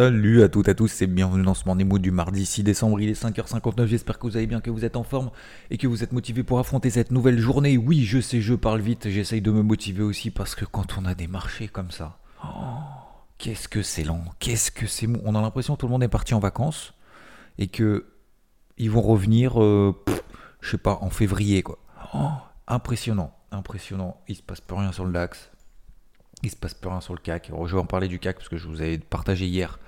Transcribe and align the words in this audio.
Salut 0.00 0.42
à 0.42 0.48
toutes 0.48 0.68
et 0.68 0.70
à 0.70 0.74
tous, 0.74 0.88
c'est 0.88 1.06
bienvenue 1.06 1.44
dans 1.44 1.52
ce 1.52 1.66
Morning 1.66 1.86
Mood 1.86 2.00
du 2.00 2.10
mardi 2.10 2.46
6 2.46 2.62
décembre, 2.62 3.02
il 3.02 3.10
est 3.10 3.22
5h59, 3.22 3.84
j'espère 3.84 4.18
que 4.18 4.26
vous 4.26 4.38
allez 4.38 4.46
bien, 4.46 4.62
que 4.62 4.70
vous 4.70 4.86
êtes 4.86 4.96
en 4.96 5.02
forme 5.02 5.30
et 5.68 5.76
que 5.76 5.86
vous 5.86 6.02
êtes 6.02 6.12
motivé 6.12 6.42
pour 6.42 6.58
affronter 6.58 6.88
cette 6.88 7.10
nouvelle 7.10 7.38
journée. 7.38 7.76
Oui, 7.76 8.06
je 8.06 8.18
sais, 8.18 8.40
je 8.40 8.54
parle 8.54 8.80
vite, 8.80 9.10
j'essaye 9.10 9.42
de 9.42 9.50
me 9.50 9.60
motiver 9.60 10.02
aussi 10.02 10.30
parce 10.30 10.54
que 10.54 10.64
quand 10.64 10.96
on 10.96 11.04
a 11.04 11.14
des 11.14 11.26
marchés 11.26 11.68
comme 11.68 11.90
ça, 11.90 12.16
oh, 12.42 12.48
qu'est-ce 13.36 13.68
que 13.68 13.82
c'est 13.82 14.02
lent, 14.02 14.24
qu'est-ce 14.38 14.70
que 14.70 14.86
c'est 14.86 15.06
mou. 15.06 15.20
On 15.26 15.34
a 15.34 15.42
l'impression 15.42 15.74
que 15.74 15.80
tout 15.80 15.86
le 15.86 15.92
monde 15.92 16.02
est 16.02 16.08
parti 16.08 16.32
en 16.32 16.40
vacances 16.40 16.94
et 17.58 17.66
que 17.66 18.06
ils 18.78 18.90
vont 18.90 19.02
revenir, 19.02 19.62
euh, 19.62 19.94
je 20.62 20.70
sais 20.70 20.78
pas, 20.78 20.96
en 21.02 21.10
février 21.10 21.62
quoi. 21.62 21.78
Oh, 22.14 22.30
impressionnant, 22.68 23.36
impressionnant, 23.52 24.16
il 24.28 24.36
se 24.36 24.42
passe 24.42 24.62
plus 24.62 24.78
rien 24.78 24.92
sur 24.92 25.04
le 25.04 25.12
DAX, 25.12 25.50
il 26.42 26.50
se 26.50 26.56
passe 26.56 26.72
plus 26.72 26.88
rien 26.88 27.02
sur 27.02 27.12
le 27.12 27.20
CAC. 27.20 27.52
je 27.66 27.74
vais 27.74 27.80
en 27.80 27.84
parler 27.84 28.08
du 28.08 28.18
CAC 28.18 28.36
parce 28.36 28.48
que 28.48 28.56
je 28.56 28.66
vous 28.66 28.80
avais 28.80 28.96
partagé 28.96 29.46
hier 29.46 29.78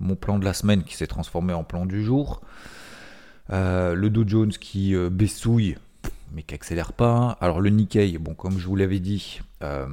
mon 0.00 0.16
plan 0.16 0.38
de 0.38 0.44
la 0.44 0.52
semaine 0.52 0.84
qui 0.84 0.94
s'est 0.94 1.06
transformé 1.06 1.52
en 1.52 1.64
plan 1.64 1.86
du 1.86 2.04
jour. 2.04 2.40
Euh, 3.52 3.94
le 3.94 4.10
Dow 4.10 4.24
Jones 4.26 4.50
qui 4.52 4.94
euh, 4.94 5.08
baissouille, 5.08 5.76
mais 6.32 6.42
qui 6.42 6.54
accélère 6.54 6.92
pas. 6.92 7.36
Alors 7.40 7.60
le 7.60 7.70
Nikkei, 7.70 8.18
bon 8.18 8.34
comme 8.34 8.58
je 8.58 8.66
vous 8.66 8.76
l'avais 8.76 8.98
dit, 8.98 9.40
euh, 9.62 9.86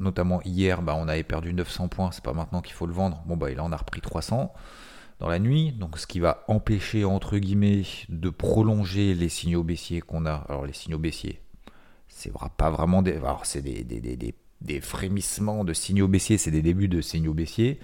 notamment 0.00 0.40
hier, 0.44 0.82
bah, 0.82 0.96
on 0.96 1.08
avait 1.08 1.24
perdu 1.24 1.52
900 1.52 1.88
points. 1.88 2.10
C'est 2.12 2.24
pas 2.24 2.32
maintenant 2.32 2.60
qu'il 2.60 2.74
faut 2.74 2.86
le 2.86 2.92
vendre. 2.92 3.22
Bon 3.26 3.36
bah 3.36 3.50
il 3.50 3.60
en 3.60 3.72
a 3.72 3.76
repris 3.76 4.00
300 4.00 4.52
dans 5.18 5.28
la 5.28 5.38
nuit, 5.38 5.72
donc 5.72 5.98
ce 5.98 6.06
qui 6.06 6.20
va 6.20 6.44
empêcher 6.48 7.04
entre 7.04 7.38
guillemets 7.38 7.82
de 8.08 8.28
prolonger 8.28 9.14
les 9.14 9.28
signaux 9.28 9.62
baissiers 9.62 10.00
qu'on 10.00 10.26
a. 10.26 10.44
Alors 10.48 10.66
les 10.66 10.72
signaux 10.72 10.98
baissiers, 10.98 11.40
c'est 12.08 12.32
pas 12.56 12.70
vraiment 12.70 13.02
des, 13.02 13.20
c'est 13.44 13.62
des 13.62 14.80
frémissements 14.80 15.64
de 15.64 15.72
signaux 15.72 16.08
baissiers, 16.08 16.38
c'est 16.38 16.50
des 16.50 16.62
débuts 16.62 16.88
de 16.88 17.00
signaux 17.00 17.34
baissiers, 17.34 17.78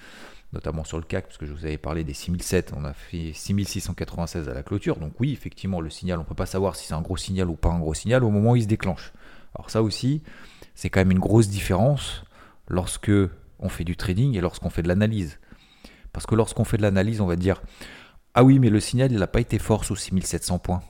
notamment 0.53 0.85
sur 0.85 0.99
le 0.99 1.05
CAC, 1.05 1.27
parce 1.27 1.39
que 1.39 1.47
je 1.47 1.53
vous 1.53 1.67
avais 1.67 1.79
parlé 1.79 2.05
des 2.05 2.15
6007, 2.15 2.73
on 2.77 2.85
a 2.85 2.93
fait 2.93 3.33
6696 3.35 4.49
à 4.49 4.55
la 4.55 4.63
clôture, 4.63 4.97
donc 4.97 5.13
oui, 5.21 5.33
effectivement, 5.33 5.81
le 5.81 5.91
signal, 5.91 6.19
on 6.19 6.23
ne 6.23 6.27
peut 6.27 6.35
pas 6.35 6.47
savoir 6.47 6.77
si 6.77 6.87
c'est 6.87 6.95
un 6.95 7.03
gros 7.03 7.17
signal 7.17 7.49
ou 7.51 7.57
pas 7.57 7.69
un 7.69 7.79
gros 7.79 7.95
signal 7.95 8.25
au 8.25 8.31
moment 8.31 8.53
où 8.53 8.57
il 8.57 8.63
se 8.63 8.69
déclenche. 8.69 9.13
Alors 9.55 9.71
ça 9.71 9.83
aussi, 9.83 10.23
c'est 10.75 10.91
quand 10.91 11.01
même 11.01 11.11
une 11.11 11.19
grosse 11.19 11.49
différence 11.49 12.25
lorsque 12.69 13.11
on 13.59 13.69
fait 13.69 13.85
du 13.85 13.97
trading 13.97 14.37
et 14.37 14.41
lorsqu'on 14.41 14.71
fait 14.71 14.83
de 14.83 14.89
l'analyse. 14.89 15.39
Parce 16.13 16.27
que 16.27 16.35
lorsqu'on 16.35 16.65
fait 16.65 16.77
de 16.77 16.83
l'analyse, 16.83 17.21
on 17.21 17.27
va 17.27 17.37
dire, 17.37 17.63
ah 18.35 18.45
oui, 18.45 18.59
mais 18.59 18.71
le 18.71 18.81
signal, 18.81 19.13
il 19.13 19.19
n'a 19.19 19.27
pas 19.27 19.41
été 19.41 19.59
fort 19.59 19.85
sous 19.85 19.97
6700 19.97 20.59
points. 20.59 20.83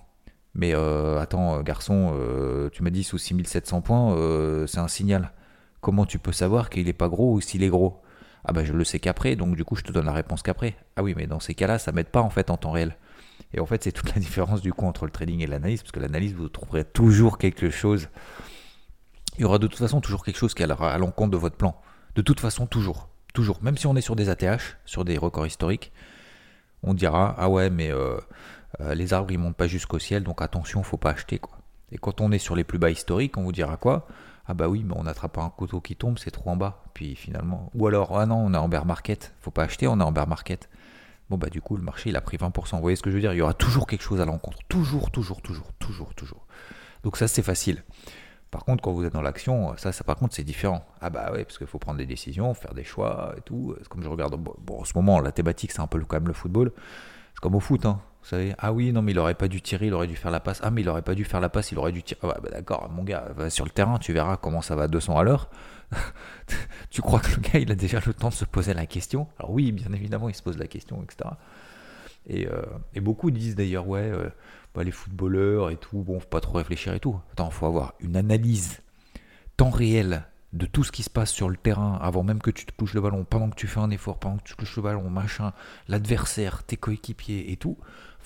Mais 0.54 0.74
euh, 0.74 1.18
attends, 1.20 1.62
garçon, 1.62 2.12
euh, 2.14 2.68
tu 2.70 2.82
m'as 2.82 2.90
dit 2.90 3.04
sous 3.04 3.18
6700 3.18 3.80
points, 3.80 4.14
euh, 4.14 4.66
c'est 4.66 4.78
un 4.80 4.88
signal. 4.88 5.32
Comment 5.80 6.04
tu 6.04 6.18
peux 6.18 6.32
savoir 6.32 6.68
qu'il 6.70 6.86
n'est 6.86 6.92
pas 6.92 7.08
gros 7.08 7.32
ou 7.32 7.40
s'il 7.40 7.62
est 7.62 7.68
gros? 7.68 8.02
Ah 8.48 8.52
bah 8.52 8.64
je 8.64 8.72
le 8.72 8.82
sais 8.82 8.98
qu'après, 8.98 9.36
donc 9.36 9.56
du 9.56 9.64
coup 9.64 9.76
je 9.76 9.82
te 9.82 9.92
donne 9.92 10.06
la 10.06 10.12
réponse 10.12 10.42
qu'après. 10.42 10.74
Ah 10.96 11.02
oui, 11.02 11.12
mais 11.14 11.26
dans 11.26 11.38
ces 11.38 11.54
cas-là, 11.54 11.78
ça 11.78 11.92
m'aide 11.92 12.08
pas 12.08 12.22
en 12.22 12.30
fait 12.30 12.50
en 12.50 12.56
temps 12.56 12.70
réel. 12.70 12.96
Et 13.52 13.60
en 13.60 13.66
fait, 13.66 13.84
c'est 13.84 13.92
toute 13.92 14.14
la 14.14 14.20
différence 14.20 14.62
du 14.62 14.72
coup 14.72 14.86
entre 14.86 15.04
le 15.04 15.10
trading 15.10 15.40
et 15.42 15.46
l'analyse, 15.46 15.82
parce 15.82 15.92
que 15.92 16.00
l'analyse, 16.00 16.32
vous 16.32 16.48
trouverez 16.48 16.84
toujours 16.84 17.36
quelque 17.36 17.68
chose. 17.68 18.08
Il 19.36 19.42
y 19.42 19.44
aura 19.44 19.58
de 19.58 19.66
toute 19.66 19.78
façon 19.78 20.00
toujours 20.00 20.24
quelque 20.24 20.38
chose 20.38 20.54
qui 20.54 20.62
est 20.62 20.70
à 20.70 20.98
l'encontre 20.98 21.30
de 21.30 21.36
votre 21.36 21.56
plan. 21.56 21.78
De 22.14 22.22
toute 22.22 22.40
façon, 22.40 22.66
toujours. 22.66 23.10
Toujours. 23.34 23.62
Même 23.62 23.76
si 23.76 23.86
on 23.86 23.94
est 23.96 24.00
sur 24.00 24.16
des 24.16 24.30
ATH, 24.30 24.78
sur 24.86 25.04
des 25.04 25.18
records 25.18 25.46
historiques, 25.46 25.92
on 26.82 26.94
dira 26.94 27.34
Ah 27.36 27.50
ouais, 27.50 27.68
mais 27.68 27.92
euh, 27.92 28.18
euh, 28.80 28.94
les 28.94 29.12
arbres 29.12 29.30
ils 29.30 29.38
montent 29.38 29.56
pas 29.56 29.66
jusqu'au 29.66 29.98
ciel, 29.98 30.24
donc 30.24 30.40
attention, 30.40 30.82
faut 30.82 30.96
pas 30.96 31.10
acheter. 31.10 31.38
Et 31.92 31.98
quand 31.98 32.22
on 32.22 32.32
est 32.32 32.38
sur 32.38 32.56
les 32.56 32.64
plus 32.64 32.78
bas 32.78 32.90
historiques, 32.90 33.36
on 33.36 33.42
vous 33.42 33.52
dira 33.52 33.76
quoi? 33.76 34.08
Ah 34.48 34.54
bah 34.54 34.66
oui, 34.66 34.82
mais 34.82 34.94
on 34.96 35.02
n'attrape 35.02 35.34
pas 35.34 35.42
un 35.42 35.50
couteau 35.50 35.82
qui 35.82 35.94
tombe, 35.94 36.18
c'est 36.18 36.30
trop 36.30 36.48
en 36.48 36.56
bas. 36.56 36.82
Puis 36.94 37.14
finalement, 37.14 37.70
ou 37.74 37.86
alors, 37.86 38.18
ah 38.18 38.24
non, 38.24 38.36
on 38.36 38.54
est 38.54 38.56
en 38.56 38.68
bear 38.68 38.86
market, 38.86 39.34
faut 39.40 39.50
pas 39.50 39.64
acheter, 39.64 39.86
on 39.86 40.00
est 40.00 40.02
en 40.02 40.10
bear 40.10 40.26
market. 40.26 40.70
Bon 41.28 41.36
bah 41.36 41.50
du 41.50 41.60
coup, 41.60 41.76
le 41.76 41.82
marché, 41.82 42.08
il 42.08 42.16
a 42.16 42.22
pris 42.22 42.38
20%. 42.38 42.76
Vous 42.76 42.80
voyez 42.80 42.96
ce 42.96 43.02
que 43.02 43.10
je 43.10 43.16
veux 43.16 43.20
dire? 43.20 43.34
Il 43.34 43.36
y 43.36 43.42
aura 43.42 43.52
toujours 43.52 43.86
quelque 43.86 44.02
chose 44.02 44.22
à 44.22 44.24
l'encontre. 44.24 44.56
Toujours, 44.68 45.10
toujours, 45.10 45.42
toujours, 45.42 45.70
toujours, 45.74 46.14
toujours. 46.14 46.46
Donc 47.04 47.18
ça, 47.18 47.28
c'est 47.28 47.42
facile. 47.42 47.84
Par 48.50 48.64
contre, 48.64 48.82
quand 48.82 48.92
vous 48.92 49.04
êtes 49.04 49.12
dans 49.12 49.20
l'action, 49.20 49.76
ça, 49.76 49.92
ça 49.92 50.04
par 50.04 50.16
contre, 50.16 50.34
c'est 50.34 50.44
différent. 50.44 50.82
Ah 51.02 51.10
bah 51.10 51.30
ouais, 51.32 51.44
parce 51.44 51.58
qu'il 51.58 51.66
faut 51.66 51.78
prendre 51.78 51.98
des 51.98 52.06
décisions, 52.06 52.54
faire 52.54 52.72
des 52.72 52.84
choix 52.84 53.34
et 53.36 53.42
tout. 53.42 53.76
Comme 53.90 54.02
je 54.02 54.08
regarde, 54.08 54.34
bon, 54.36 54.80
en 54.80 54.84
ce 54.84 54.94
moment, 54.94 55.20
la 55.20 55.32
thématique, 55.32 55.72
c'est 55.72 55.82
un 55.82 55.86
peu 55.86 56.00
quand 56.00 56.16
même 56.16 56.28
le 56.28 56.32
football. 56.32 56.72
C'est 57.34 57.40
comme 57.40 57.54
au 57.54 57.60
foot, 57.60 57.84
hein. 57.84 58.00
Vous 58.22 58.28
savez, 58.28 58.54
ah 58.58 58.72
oui, 58.72 58.92
non, 58.92 59.00
mais 59.00 59.12
il 59.12 59.18
aurait 59.18 59.34
pas 59.34 59.48
dû 59.48 59.62
tirer, 59.62 59.86
il 59.86 59.94
aurait 59.94 60.06
dû 60.06 60.16
faire 60.16 60.30
la 60.30 60.40
passe. 60.40 60.60
Ah, 60.62 60.70
mais 60.70 60.82
il 60.82 60.88
aurait 60.88 61.02
pas 61.02 61.14
dû 61.14 61.24
faire 61.24 61.40
la 61.40 61.48
passe, 61.48 61.72
il 61.72 61.78
aurait 61.78 61.92
dû 61.92 62.02
tirer. 62.02 62.20
Ah, 62.22 62.38
bah, 62.42 62.50
d'accord, 62.50 62.90
mon 62.90 63.04
gars, 63.04 63.28
va 63.36 63.48
sur 63.48 63.64
le 63.64 63.70
terrain, 63.70 63.98
tu 63.98 64.12
verras 64.12 64.36
comment 64.36 64.60
ça 64.60 64.74
va 64.74 64.84
à 64.84 64.88
200 64.88 65.18
à 65.18 65.22
l'heure. 65.22 65.48
tu 66.90 67.00
crois 67.00 67.20
que 67.20 67.36
le 67.36 67.40
gars, 67.40 67.58
il 67.58 67.72
a 67.72 67.74
déjà 67.74 68.00
le 68.04 68.12
temps 68.12 68.28
de 68.28 68.34
se 68.34 68.44
poser 68.44 68.74
la 68.74 68.86
question? 68.86 69.28
Alors, 69.38 69.52
oui, 69.52 69.72
bien 69.72 69.92
évidemment, 69.92 70.28
il 70.28 70.34
se 70.34 70.42
pose 70.42 70.58
la 70.58 70.66
question, 70.66 71.02
etc. 71.02 71.30
Euh, 72.30 72.62
et, 72.94 73.00
beaucoup 73.00 73.30
disent 73.30 73.56
d'ailleurs, 73.56 73.88
ouais, 73.88 74.00
euh, 74.00 74.28
bah, 74.74 74.84
les 74.84 74.90
footballeurs 74.90 75.70
et 75.70 75.76
tout, 75.76 76.02
bon, 76.02 76.20
faut 76.20 76.28
pas 76.28 76.40
trop 76.40 76.58
réfléchir 76.58 76.92
et 76.94 77.00
tout. 77.00 77.18
Attends, 77.32 77.50
faut 77.50 77.66
avoir 77.66 77.94
une 78.00 78.16
analyse 78.16 78.80
temps 79.56 79.70
réel 79.70 80.24
de 80.52 80.66
tout 80.66 80.84
ce 80.84 80.92
qui 80.92 81.02
se 81.02 81.10
passe 81.10 81.30
sur 81.30 81.48
le 81.48 81.56
terrain 81.56 81.98
avant 82.00 82.22
même 82.22 82.40
que 82.40 82.50
tu 82.50 82.64
te 82.64 82.72
touches 82.72 82.94
le 82.94 83.00
ballon, 83.00 83.24
pendant 83.24 83.50
que 83.50 83.56
tu 83.56 83.66
fais 83.66 83.80
un 83.80 83.90
effort, 83.90 84.18
pendant 84.18 84.38
que 84.38 84.44
tu 84.44 84.56
touches 84.56 84.76
le 84.76 84.82
ballon, 84.82 85.08
machin, 85.10 85.52
l'adversaire, 85.88 86.62
tes 86.64 86.76
coéquipiers 86.76 87.52
et 87.52 87.56
tout 87.56 87.76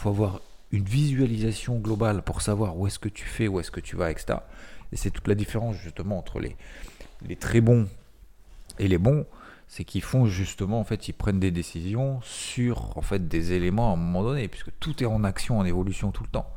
faut 0.02 0.08
avoir 0.08 0.40
une 0.72 0.84
visualisation 0.84 1.78
globale 1.78 2.22
pour 2.22 2.42
savoir 2.42 2.76
où 2.76 2.88
est-ce 2.88 2.98
que 2.98 3.08
tu 3.08 3.24
fais, 3.24 3.46
où 3.46 3.60
est-ce 3.60 3.70
que 3.70 3.78
tu 3.78 3.94
vas, 3.94 4.10
etc. 4.10 4.40
Et 4.90 4.96
c'est 4.96 5.10
toute 5.10 5.28
la 5.28 5.36
différence 5.36 5.76
justement 5.76 6.18
entre 6.18 6.40
les, 6.40 6.56
les 7.24 7.36
très 7.36 7.60
bons 7.60 7.86
et 8.80 8.88
les 8.88 8.98
bons, 8.98 9.26
c'est 9.68 9.84
qu'ils 9.84 10.02
font 10.02 10.26
justement, 10.26 10.80
en 10.80 10.84
fait, 10.84 11.06
ils 11.06 11.12
prennent 11.12 11.38
des 11.38 11.52
décisions 11.52 12.20
sur 12.22 12.98
en 12.98 13.02
fait 13.02 13.28
des 13.28 13.52
éléments 13.52 13.90
à 13.90 13.92
un 13.92 13.96
moment 13.96 14.24
donné, 14.24 14.48
puisque 14.48 14.72
tout 14.80 15.00
est 15.02 15.06
en 15.06 15.22
action, 15.22 15.58
en 15.60 15.64
évolution 15.64 16.10
tout 16.10 16.24
le 16.24 16.30
temps. 16.30 16.50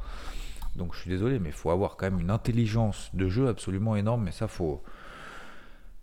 Donc 0.75 0.95
je 0.95 1.01
suis 1.01 1.09
désolé, 1.12 1.38
mais 1.38 1.50
il 1.50 1.56
faut 1.56 1.69
avoir 1.69 1.97
quand 1.97 2.09
même 2.09 2.19
une 2.19 2.31
intelligence 2.31 3.12
de 3.13 3.29
jeu 3.29 3.47
absolument 3.47 3.95
énorme, 3.95 4.23
mais 4.23 4.31
ça 4.31 4.47
faut, 4.47 4.81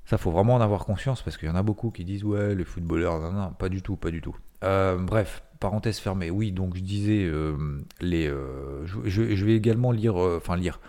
ça 0.06 0.16
faut 0.16 0.30
vraiment 0.30 0.54
en 0.54 0.60
avoir 0.60 0.84
conscience 0.84 1.22
parce 1.22 1.36
qu'il 1.36 1.48
y 1.48 1.52
en 1.52 1.56
a 1.56 1.62
beaucoup 1.64 1.90
qui 1.90 2.04
disent 2.04 2.22
ouais 2.22 2.54
les 2.54 2.64
footballeurs, 2.64 3.20
non, 3.20 3.32
non, 3.32 3.50
pas 3.50 3.68
du 3.68 3.82
tout, 3.82 3.96
pas 3.96 4.12
du 4.12 4.20
tout. 4.20 4.36
Euh, 4.62 4.96
bref, 4.96 5.42
parenthèse 5.60 5.98
fermée. 5.98 6.30
Oui, 6.30 6.52
donc 6.52 6.76
je 6.76 6.82
disais, 6.82 7.24
euh, 7.24 7.56
les, 8.00 8.28
euh, 8.28 8.86
je, 8.86 9.44
vais 9.44 9.56
également 9.56 9.92
lire, 9.92 10.16
enfin 10.16 10.56
lire, 10.56 10.80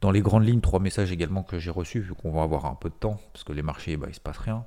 dans 0.00 0.10
les 0.10 0.20
grandes 0.20 0.46
lignes, 0.46 0.60
trois 0.60 0.80
messages 0.80 1.12
également 1.12 1.42
que 1.42 1.58
j'ai 1.58 1.70
reçus, 1.70 2.00
vu 2.00 2.14
qu'on 2.14 2.32
va 2.32 2.42
avoir 2.42 2.66
un 2.66 2.74
peu 2.74 2.88
de 2.88 2.94
temps, 2.94 3.20
parce 3.32 3.44
que 3.44 3.52
les 3.52 3.62
marchés, 3.62 3.96
bah, 3.96 4.06
il 4.08 4.14
se 4.14 4.20
passe 4.20 4.38
rien. 4.38 4.64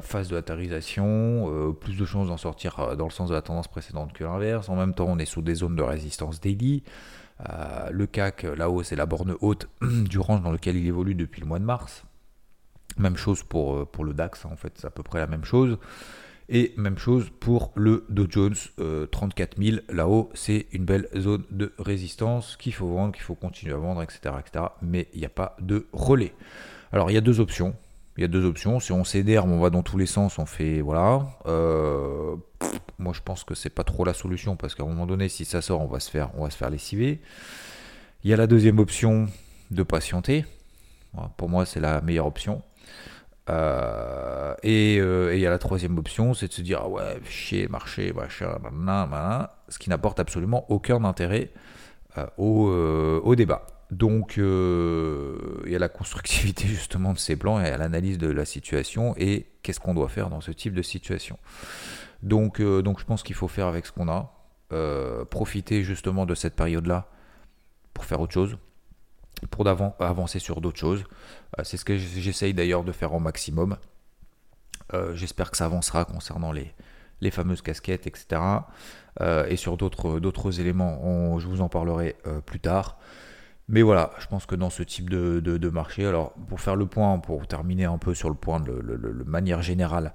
phase 0.00 0.28
de 0.28 0.34
latérisation, 0.34 1.74
plus 1.80 1.96
de 1.96 2.04
chances 2.04 2.28
d'en 2.28 2.38
sortir 2.38 2.96
dans 2.96 3.04
le 3.04 3.10
sens 3.10 3.28
de 3.28 3.34
la 3.34 3.42
tendance 3.42 3.68
précédente 3.68 4.12
que 4.12 4.24
l'inverse. 4.24 4.68
En 4.68 4.76
même 4.76 4.94
temps, 4.94 5.06
on 5.06 5.18
est 5.18 5.26
sous 5.26 5.42
des 5.42 5.54
zones 5.54 5.76
de 5.76 5.82
résistance 5.82 6.40
daily. 6.40 6.82
le 7.90 8.06
CAC, 8.06 8.44
la 8.56 8.70
hausse 8.70 8.92
et 8.92 8.96
la 8.96 9.06
borne 9.06 9.36
haute 9.40 9.68
du 9.82 10.18
range 10.18 10.42
dans 10.42 10.52
lequel 10.52 10.76
il 10.76 10.86
évolue 10.86 11.14
depuis 11.14 11.42
le 11.42 11.46
mois 11.46 11.58
de 11.58 11.64
mars. 11.64 12.04
Même 12.96 13.16
chose 13.16 13.44
pour, 13.44 13.86
pour 13.88 14.04
le 14.04 14.14
DAX, 14.14 14.46
en 14.46 14.56
fait, 14.56 14.72
c'est 14.76 14.86
à 14.86 14.90
peu 14.90 15.02
près 15.02 15.20
la 15.20 15.26
même 15.26 15.44
chose. 15.44 15.78
Et 16.52 16.74
même 16.76 16.98
chose 16.98 17.30
pour 17.38 17.70
le 17.76 18.04
Dow 18.08 18.26
Jones, 18.28 18.56
34 19.12 19.56
euh, 19.56 19.62
000. 19.62 19.76
Là-haut, 19.88 20.30
c'est 20.34 20.66
une 20.72 20.84
belle 20.84 21.08
zone 21.16 21.44
de 21.52 21.72
résistance 21.78 22.56
qu'il 22.56 22.74
faut 22.74 22.88
vendre, 22.88 23.12
qu'il 23.12 23.22
faut 23.22 23.36
continuer 23.36 23.72
à 23.72 23.76
vendre, 23.76 24.02
etc. 24.02 24.34
etc. 24.40 24.64
mais 24.82 25.06
il 25.14 25.20
n'y 25.20 25.26
a 25.26 25.30
pas 25.30 25.54
de 25.60 25.86
relais. 25.92 26.34
Alors, 26.92 27.08
il 27.08 27.14
y 27.14 27.16
a 27.16 27.20
deux 27.20 27.38
options. 27.38 27.76
Il 28.16 28.22
y 28.22 28.24
a 28.24 28.28
deux 28.28 28.44
options. 28.44 28.80
Si 28.80 28.90
on 28.90 29.04
s'énerve, 29.04 29.48
on 29.48 29.60
va 29.60 29.70
dans 29.70 29.84
tous 29.84 29.96
les 29.96 30.06
sens, 30.06 30.40
on 30.40 30.46
fait. 30.46 30.80
Voilà. 30.80 31.24
Euh, 31.46 32.34
moi, 32.98 33.12
je 33.14 33.20
pense 33.20 33.44
que 33.44 33.54
c'est 33.54 33.70
pas 33.70 33.84
trop 33.84 34.04
la 34.04 34.12
solution 34.12 34.56
parce 34.56 34.74
qu'à 34.74 34.82
un 34.82 34.86
moment 34.86 35.06
donné, 35.06 35.28
si 35.28 35.44
ça 35.44 35.62
sort, 35.62 35.80
on 35.80 35.86
va 35.86 36.00
se 36.00 36.10
faire, 36.10 36.30
on 36.36 36.42
va 36.42 36.50
se 36.50 36.56
faire 36.56 36.70
lessiver. 36.70 37.20
Il 38.24 38.30
y 38.30 38.34
a 38.34 38.36
la 38.36 38.48
deuxième 38.48 38.80
option 38.80 39.28
de 39.70 39.82
patienter. 39.84 40.44
pour 41.36 41.48
moi, 41.48 41.64
c'est 41.64 41.80
la 41.80 42.00
meilleure 42.00 42.26
option. 42.26 42.60
Euh, 43.50 44.54
euh, 44.64 45.30
et 45.32 45.36
il 45.36 45.40
y 45.40 45.46
a 45.46 45.50
la 45.50 45.58
troisième 45.58 45.98
option, 45.98 46.34
c'est 46.34 46.48
de 46.48 46.52
se 46.52 46.62
dire, 46.62 46.80
ah 46.82 46.88
ouais, 46.88 47.20
chier, 47.28 47.68
marché, 47.68 48.12
machin, 48.12 48.58
ce 49.68 49.78
qui 49.78 49.90
n'apporte 49.90 50.20
absolument 50.20 50.70
aucun 50.70 51.04
intérêt 51.04 51.50
euh, 52.18 53.20
au, 53.22 53.34
débat. 53.34 53.66
Donc 53.90 54.36
il 54.36 55.70
y 55.70 55.76
a 55.76 55.78
la 55.78 55.88
constructivité 55.88 56.66
justement 56.68 57.12
de 57.12 57.18
ces 57.18 57.36
plans 57.36 57.60
et 57.60 57.68
à 57.68 57.76
l'analyse 57.76 58.18
de 58.18 58.28
la 58.28 58.44
situation 58.44 59.14
et 59.16 59.46
qu'est-ce 59.62 59.80
qu'on 59.80 59.94
doit 59.94 60.08
faire 60.08 60.30
dans 60.30 60.40
ce 60.40 60.52
type 60.52 60.74
de 60.74 60.82
situation. 60.82 61.38
Donc, 62.22 62.60
donc 62.60 63.00
je 63.00 63.04
pense 63.04 63.22
qu'il 63.22 63.34
faut 63.34 63.48
faire 63.48 63.66
avec 63.66 63.86
ce 63.86 63.92
qu'on 63.92 64.08
a, 64.08 64.32
profiter 65.30 65.82
justement 65.82 66.26
de 66.26 66.34
cette 66.36 66.54
période-là 66.54 67.08
pour 67.92 68.04
faire 68.04 68.20
autre 68.20 68.32
chose, 68.32 68.56
pour 69.48 69.66
avancer 69.66 70.38
sur 70.38 70.60
d'autres 70.60 70.78
choses. 70.78 71.04
Euh, 71.58 71.64
c'est 71.64 71.76
ce 71.76 71.84
que 71.84 71.96
j'essaye 71.96 72.54
d'ailleurs 72.54 72.84
de 72.84 72.92
faire 72.92 73.14
au 73.14 73.20
maximum. 73.20 73.76
Euh, 74.92 75.14
j'espère 75.14 75.50
que 75.50 75.56
ça 75.56 75.66
avancera 75.66 76.04
concernant 76.04 76.52
les, 76.52 76.74
les 77.20 77.30
fameuses 77.30 77.62
casquettes, 77.62 78.06
etc. 78.06 78.40
Euh, 79.20 79.46
et 79.46 79.56
sur 79.56 79.76
d'autres 79.76 80.60
éléments, 80.60 81.38
je 81.38 81.46
vous 81.46 81.60
en 81.60 81.68
parlerai 81.68 82.16
plus 82.46 82.60
tard. 82.60 82.98
Mais 83.68 83.82
voilà, 83.82 84.10
je 84.18 84.26
pense 84.26 84.46
que 84.46 84.56
dans 84.56 84.70
ce 84.70 84.82
type 84.82 85.08
de, 85.08 85.70
marché, 85.70 86.04
alors 86.04 86.32
pour 86.48 86.60
faire 86.60 86.74
le 86.74 86.86
point, 86.86 87.18
pour 87.20 87.46
terminer 87.46 87.84
un 87.84 87.98
peu 87.98 88.14
sur 88.14 88.28
le 88.28 88.34
point 88.34 88.58
de, 88.58 88.72
de 88.72 89.24
manière 89.24 89.62
générale 89.62 90.12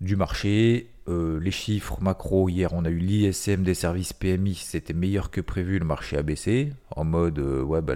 du 0.00 0.14
marché, 0.14 0.93
les 1.06 1.50
chiffres 1.50 1.98
macro, 2.00 2.48
hier 2.48 2.72
on 2.72 2.84
a 2.84 2.90
eu 2.90 2.98
l'ISM 2.98 3.62
des 3.62 3.74
services 3.74 4.12
PMI, 4.12 4.54
c'était 4.54 4.94
meilleur 4.94 5.30
que 5.30 5.40
prévu, 5.40 5.78
le 5.78 5.84
marché 5.84 6.16
a 6.16 6.22
baissé, 6.22 6.72
en 6.96 7.04
mode 7.04 7.38
ouais, 7.38 7.82
bah, 7.82 7.94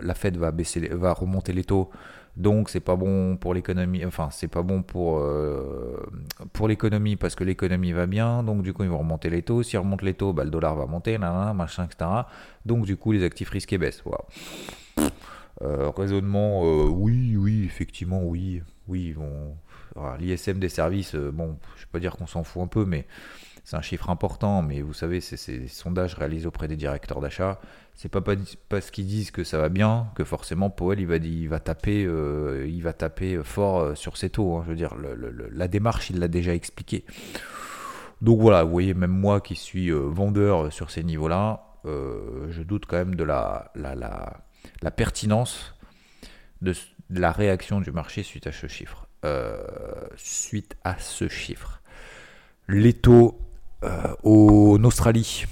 la 0.00 0.14
Fed 0.14 0.36
va, 0.36 1.12
remonter 1.12 1.52
les 1.52 1.64
taux, 1.64 1.90
donc 2.36 2.70
c'est 2.70 2.80
pas 2.80 2.96
bon 2.96 3.36
pour 3.36 3.52
l'économie, 3.52 4.06
enfin 4.06 4.28
c'est 4.30 4.48
pas 4.48 4.62
bon 4.62 4.82
pour, 4.82 5.22
l'économie 6.66 7.16
parce 7.16 7.34
que 7.34 7.44
l'économie 7.44 7.92
va 7.92 8.06
bien, 8.06 8.42
donc 8.42 8.62
du 8.62 8.72
coup 8.72 8.84
ils 8.84 8.88
vont 8.88 8.98
remonter 8.98 9.28
les 9.28 9.42
taux, 9.42 9.62
s'ils 9.62 9.78
remontent 9.78 10.04
les 10.04 10.14
taux, 10.14 10.32
bah, 10.32 10.44
le 10.44 10.50
dollar 10.50 10.74
va 10.74 10.86
monter, 10.86 11.18
machin, 11.18 11.84
etc. 11.84 12.10
Donc 12.64 12.86
du 12.86 12.96
coup 12.96 13.12
les 13.12 13.24
actifs 13.24 13.50
risqués 13.50 13.76
baissent. 13.76 14.02
Raisonnement, 15.60 16.62
oui, 16.88 17.36
oui, 17.36 17.64
effectivement, 17.66 18.22
oui, 18.24 18.62
oui, 18.88 19.08
ils 19.08 19.14
vont 19.14 19.54
L'ISM 20.18 20.58
des 20.58 20.68
services, 20.68 21.14
euh, 21.14 21.30
bon, 21.30 21.58
je 21.76 21.82
ne 21.82 21.86
vais 21.86 21.90
pas 21.92 21.98
dire 21.98 22.16
qu'on 22.16 22.26
s'en 22.26 22.44
fout 22.44 22.62
un 22.62 22.66
peu, 22.66 22.84
mais 22.84 23.06
c'est 23.64 23.76
un 23.76 23.82
chiffre 23.82 24.10
important. 24.10 24.62
Mais 24.62 24.80
vous 24.80 24.94
savez, 24.94 25.20
c'est 25.20 25.36
ces 25.36 25.68
sondages 25.68 26.14
réalisés 26.14 26.46
auprès 26.46 26.68
des 26.68 26.76
directeurs 26.76 27.20
d'achat. 27.20 27.60
C'est 27.94 28.08
pas 28.08 28.22
parce 28.68 28.90
qu'ils 28.90 29.06
disent 29.06 29.30
que 29.30 29.44
ça 29.44 29.58
va 29.58 29.68
bien 29.68 30.08
que 30.14 30.24
forcément 30.24 30.70
Powell 30.70 30.98
il 30.98 31.06
va, 31.06 31.16
il 31.16 31.48
va 31.48 31.60
taper, 31.60 32.04
euh, 32.06 32.66
il 32.66 32.82
va 32.82 32.94
taper 32.94 33.42
fort 33.44 33.80
euh, 33.80 33.94
sur 33.94 34.16
ses 34.16 34.30
taux. 34.30 34.56
Hein. 34.56 34.62
Je 34.64 34.70
veux 34.70 34.76
dire, 34.76 34.94
la 34.96 35.68
démarche 35.68 36.10
il 36.10 36.18
l'a 36.18 36.28
déjà 36.28 36.54
expliqué. 36.54 37.04
Donc 38.22 38.40
voilà, 38.40 38.64
vous 38.64 38.70
voyez, 38.70 38.94
même 38.94 39.10
moi 39.10 39.40
qui 39.40 39.56
suis 39.56 39.90
vendeur 39.90 40.72
sur 40.72 40.90
ces 40.90 41.02
niveaux-là, 41.02 41.64
je 41.84 42.62
doute 42.62 42.86
quand 42.86 42.96
même 42.96 43.16
de 43.16 43.24
la, 43.24 43.72
pertinence 44.96 45.74
de, 46.60 46.72
la 47.10 47.32
réaction 47.32 47.80
du 47.80 47.90
marché 47.90 48.22
suite 48.22 48.46
à 48.46 48.52
ce 48.52 48.68
chiffre. 48.68 49.08
Euh, 49.24 49.62
suite 50.16 50.76
à 50.82 50.98
ce 50.98 51.28
chiffre. 51.28 51.80
Les 52.66 52.92
taux 52.92 53.38
euh, 53.84 54.16
en 54.24 54.82
Australie, 54.82 55.44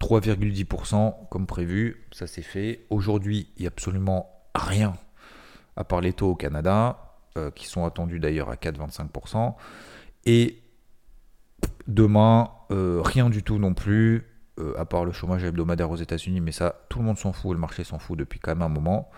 3,10% 0.00 1.28
comme 1.28 1.48
prévu, 1.48 2.06
ça 2.12 2.28
c'est 2.28 2.42
fait. 2.42 2.86
Aujourd'hui, 2.88 3.48
il 3.56 3.62
n'y 3.62 3.66
a 3.66 3.68
absolument 3.68 4.30
rien 4.54 4.94
à 5.76 5.82
part 5.82 6.00
les 6.00 6.12
taux 6.12 6.30
au 6.30 6.34
Canada, 6.36 7.16
euh, 7.36 7.50
qui 7.50 7.66
sont 7.66 7.84
attendus 7.84 8.20
d'ailleurs 8.20 8.48
à 8.48 8.54
4,25%. 8.54 9.54
Et 10.26 10.62
demain, 11.88 12.50
rien 12.70 13.28
du 13.28 13.42
tout 13.42 13.58
non 13.58 13.74
plus, 13.74 14.24
à 14.78 14.84
part 14.84 15.04
le 15.04 15.10
chômage 15.10 15.42
hebdomadaire 15.42 15.90
aux 15.90 15.96
États-Unis, 15.96 16.40
mais 16.40 16.52
ça, 16.52 16.76
tout 16.88 17.00
le 17.00 17.06
monde 17.06 17.18
s'en 17.18 17.32
fout, 17.32 17.52
le 17.52 17.58
marché 17.58 17.82
s'en 17.82 17.98
fout 17.98 18.16
depuis 18.16 18.38
quand 18.38 18.52
même 18.52 18.62
un 18.62 18.68
moment. 18.68 19.10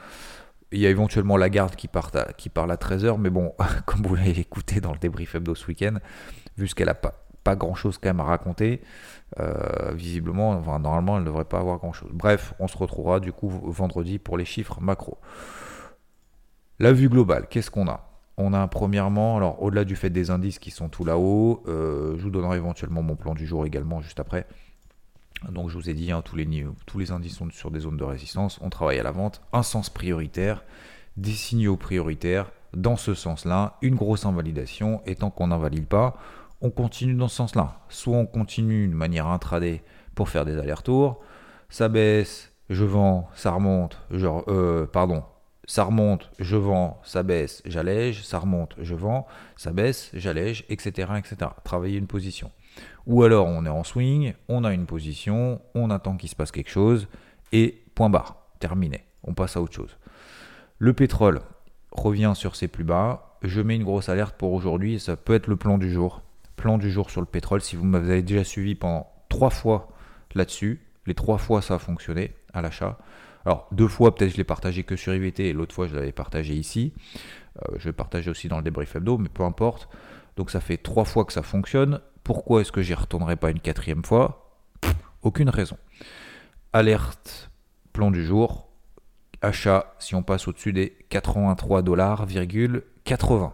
Il 0.72 0.80
y 0.80 0.86
a 0.86 0.90
éventuellement 0.90 1.36
la 1.36 1.50
garde 1.50 1.76
qui, 1.76 1.88
qui 2.36 2.48
parle 2.48 2.72
à 2.72 2.76
13h, 2.76 3.18
mais 3.18 3.30
bon, 3.30 3.54
comme 3.86 4.02
vous 4.02 4.14
l'avez 4.14 4.38
écouté 4.38 4.80
dans 4.80 4.92
le 4.92 4.98
débrief 4.98 5.34
hebdo 5.34 5.54
ce 5.54 5.66
week-end, 5.66 5.98
vu 6.56 6.68
qu'elle 6.68 6.86
n'a 6.86 6.94
pas, 6.94 7.24
pas 7.44 7.56
grand-chose 7.56 7.98
quand 7.98 8.08
même 8.08 8.20
à 8.20 8.24
raconter, 8.24 8.80
euh, 9.40 9.92
visiblement, 9.94 10.50
enfin, 10.50 10.78
normalement, 10.78 11.16
elle 11.16 11.22
ne 11.22 11.28
devrait 11.28 11.44
pas 11.44 11.58
avoir 11.58 11.78
grand-chose. 11.78 12.10
Bref, 12.12 12.54
on 12.58 12.68
se 12.68 12.76
retrouvera 12.76 13.20
du 13.20 13.32
coup 13.32 13.48
vendredi 13.48 14.18
pour 14.18 14.38
les 14.38 14.44
chiffres 14.44 14.80
macro. 14.80 15.18
La 16.78 16.92
vue 16.92 17.08
globale, 17.08 17.46
qu'est-ce 17.48 17.70
qu'on 17.70 17.88
a? 17.88 18.08
On 18.38 18.54
a 18.54 18.66
premièrement, 18.66 19.36
alors 19.36 19.62
au-delà 19.62 19.84
du 19.84 19.94
fait 19.94 20.10
des 20.10 20.30
indices 20.30 20.58
qui 20.58 20.70
sont 20.70 20.88
tout 20.88 21.04
là-haut, 21.04 21.62
euh, 21.68 22.16
je 22.16 22.22
vous 22.22 22.30
donnerai 22.30 22.56
éventuellement 22.56 23.02
mon 23.02 23.14
plan 23.14 23.34
du 23.34 23.46
jour 23.46 23.66
également 23.66 24.00
juste 24.00 24.20
après. 24.20 24.46
Donc 25.50 25.70
je 25.70 25.74
vous 25.76 25.90
ai 25.90 25.94
dit, 25.94 26.12
hein, 26.12 26.22
tous, 26.22 26.36
les, 26.36 26.66
tous 26.86 26.98
les 26.98 27.10
indices 27.10 27.36
sont 27.36 27.50
sur 27.50 27.70
des 27.70 27.80
zones 27.80 27.96
de 27.96 28.04
résistance. 28.04 28.58
On 28.62 28.70
travaille 28.70 28.98
à 28.98 29.02
la 29.02 29.10
vente, 29.10 29.42
un 29.52 29.62
sens 29.62 29.90
prioritaire, 29.90 30.64
des 31.16 31.32
signaux 31.32 31.76
prioritaires. 31.76 32.50
Dans 32.74 32.96
ce 32.96 33.14
sens-là, 33.14 33.76
une 33.82 33.96
grosse 33.96 34.24
invalidation. 34.24 35.02
Et 35.04 35.16
tant 35.16 35.30
qu'on 35.30 35.48
n'invalide 35.48 35.86
pas, 35.86 36.16
on 36.62 36.70
continue 36.70 37.14
dans 37.14 37.28
ce 37.28 37.36
sens-là. 37.36 37.80
Soit 37.88 38.16
on 38.16 38.26
continue 38.26 38.88
de 38.88 38.94
manière 38.94 39.26
intraday 39.26 39.82
pour 40.14 40.28
faire 40.28 40.44
des 40.44 40.58
allers-retours. 40.58 41.20
Ça 41.68 41.88
baisse, 41.88 42.52
je 42.70 42.84
vends, 42.84 43.28
ça 43.34 43.50
remonte. 43.50 43.98
genre 44.10 44.44
euh, 44.48 44.86
pardon, 44.86 45.24
ça 45.64 45.84
remonte, 45.84 46.30
je 46.38 46.56
vends, 46.56 47.00
ça 47.04 47.22
baisse, 47.22 47.62
j'allège, 47.64 48.24
ça 48.24 48.38
remonte, 48.38 48.74
je 48.80 48.94
vends, 48.94 49.26
ça 49.56 49.72
baisse, 49.72 50.10
j'allège, 50.12 50.64
etc., 50.68 51.12
etc. 51.18 51.50
Travailler 51.64 51.98
une 51.98 52.06
position. 52.06 52.50
Ou 53.06 53.22
alors 53.22 53.46
on 53.46 53.64
est 53.66 53.70
en 53.70 53.84
swing, 53.84 54.34
on 54.48 54.64
a 54.64 54.72
une 54.72 54.86
position, 54.86 55.60
on 55.74 55.90
attend 55.90 56.16
qu'il 56.16 56.28
se 56.28 56.36
passe 56.36 56.52
quelque 56.52 56.70
chose, 56.70 57.08
et 57.52 57.82
point 57.94 58.10
barre, 58.10 58.36
terminé. 58.60 59.04
On 59.24 59.34
passe 59.34 59.56
à 59.56 59.62
autre 59.62 59.74
chose. 59.74 59.96
Le 60.78 60.92
pétrole 60.92 61.40
revient 61.90 62.32
sur 62.34 62.56
ses 62.56 62.68
plus 62.68 62.84
bas. 62.84 63.36
Je 63.42 63.60
mets 63.60 63.76
une 63.76 63.84
grosse 63.84 64.08
alerte 64.08 64.36
pour 64.36 64.52
aujourd'hui, 64.52 65.00
ça 65.00 65.16
peut 65.16 65.34
être 65.34 65.46
le 65.46 65.56
plan 65.56 65.78
du 65.78 65.92
jour. 65.92 66.22
Plan 66.56 66.78
du 66.78 66.90
jour 66.90 67.10
sur 67.10 67.20
le 67.20 67.26
pétrole, 67.26 67.60
si 67.60 67.76
vous 67.76 67.84
m'avez 67.84 68.22
déjà 68.22 68.44
suivi 68.44 68.74
pendant 68.74 69.08
trois 69.28 69.50
fois 69.50 69.88
là-dessus, 70.34 70.80
les 71.06 71.14
trois 71.14 71.38
fois 71.38 71.62
ça 71.62 71.74
a 71.74 71.78
fonctionné 71.78 72.34
à 72.52 72.62
l'achat. 72.62 72.98
Alors 73.44 73.66
deux 73.72 73.88
fois 73.88 74.14
peut-être 74.14 74.32
je 74.32 74.36
l'ai 74.36 74.44
partagé 74.44 74.84
que 74.84 74.94
sur 74.94 75.12
IVT 75.14 75.48
et 75.48 75.52
l'autre 75.52 75.74
fois 75.74 75.88
je 75.88 75.94
l'avais 75.94 76.12
partagé 76.12 76.54
ici. 76.54 76.92
Euh, 77.58 77.74
je 77.78 77.84
vais 77.84 77.92
partager 77.92 78.30
aussi 78.30 78.48
dans 78.48 78.58
le 78.58 78.62
débrief 78.62 78.94
hebdo, 78.94 79.18
mais 79.18 79.28
peu 79.28 79.42
importe. 79.42 79.88
Donc 80.36 80.50
ça 80.50 80.60
fait 80.60 80.76
trois 80.76 81.04
fois 81.04 81.24
que 81.24 81.32
ça 81.32 81.42
fonctionne. 81.42 82.00
Pourquoi 82.24 82.60
est-ce 82.60 82.72
que 82.72 82.82
j'y 82.82 82.94
retournerai 82.94 83.36
pas 83.36 83.50
une 83.50 83.60
quatrième 83.60 84.04
fois? 84.04 84.60
Aucune 85.22 85.48
raison. 85.48 85.76
Alerte, 86.72 87.50
plan 87.92 88.10
du 88.10 88.24
jour, 88.24 88.68
achat 89.40 89.94
si 89.98 90.14
on 90.14 90.22
passe 90.22 90.48
au-dessus 90.48 90.72
des 90.72 90.96
83 91.10 91.82
dollars, 91.82 92.26
80. 93.04 93.52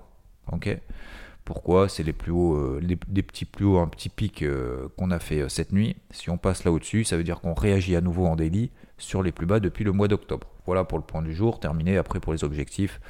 Ok? 0.53 0.79
Pourquoi? 1.45 1.89
C'est 1.89 2.03
les 2.03 2.13
plus 2.13 2.31
hauts, 2.31 2.57
euh, 2.57 2.81
des 2.83 3.23
petits 3.23 3.47
plus 3.47 3.65
hauts, 3.65 3.79
un 3.79 3.89
petit 3.89 4.11
pic 4.11 4.43
euh, 4.43 4.89
qu'on 4.99 5.11
a 5.11 5.19
fait 5.19 5.41
euh, 5.41 5.49
cette 5.49 5.73
nuit. 5.73 5.97
Si 6.11 6.29
on 6.29 6.37
passe 6.37 6.65
là 6.65 6.73
au-dessus, 6.73 7.05
ça 7.05 7.17
veut 7.17 7.25
dire 7.25 7.41
qu'on 7.41 7.55
réagit 7.55 7.97
à 7.97 8.03
nouveau 8.03 8.27
en 8.27 8.37
daily 8.37 8.71
sur 8.99 9.23
les 9.23 9.33
plus 9.33 9.47
bas 9.47 9.59
depuis 9.59 9.83
le 9.83 9.93
mois 9.93 10.09
d'octobre. 10.09 10.47
Voilà 10.67 10.85
pour 10.85 10.99
le 10.99 11.05
point 11.05 11.23
du 11.23 11.35
jour. 11.35 11.59
Terminé. 11.59 11.97
Après 11.97 12.21
pour 12.21 12.35
les 12.35 12.45
objectifs 12.45 13.01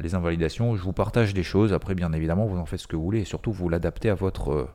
les 0.00 0.14
invalidations. 0.14 0.76
Je 0.76 0.82
vous 0.82 0.92
partage 0.92 1.34
des 1.34 1.42
choses. 1.42 1.72
Après, 1.72 1.94
bien 1.94 2.12
évidemment, 2.12 2.46
vous 2.46 2.58
en 2.58 2.66
faites 2.66 2.80
ce 2.80 2.86
que 2.86 2.96
vous 2.96 3.02
voulez 3.02 3.20
et 3.20 3.24
surtout 3.24 3.52
vous 3.52 3.68
l'adaptez 3.68 4.10
à 4.10 4.14
votre 4.14 4.52
euh, 4.52 4.68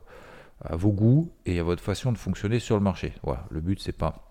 à 0.64 0.76
vos 0.76 0.92
goûts 0.92 1.32
et 1.46 1.58
à 1.58 1.62
votre 1.62 1.82
façon 1.82 2.12
de 2.12 2.18
fonctionner 2.18 2.58
sur 2.58 2.76
le 2.76 2.82
marché. 2.82 3.12
Voilà. 3.22 3.44
Le 3.50 3.60
but 3.60 3.80
c'est 3.80 3.96
pas 3.96 4.30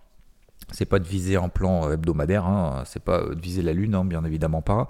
c'est 0.72 0.86
pas 0.86 1.00
de 1.00 1.06
viser 1.06 1.36
un 1.36 1.50
plan 1.50 1.88
euh, 1.88 1.94
hebdomadaire, 1.94 2.46
hein. 2.46 2.84
c'est 2.86 3.04
pas 3.04 3.20
euh, 3.20 3.36
de 3.36 3.42
viser 3.42 3.62
la 3.62 3.74
lune, 3.74 3.96
hein, 3.96 4.06
bien 4.06 4.24
évidemment 4.24 4.62
pas. 4.62 4.88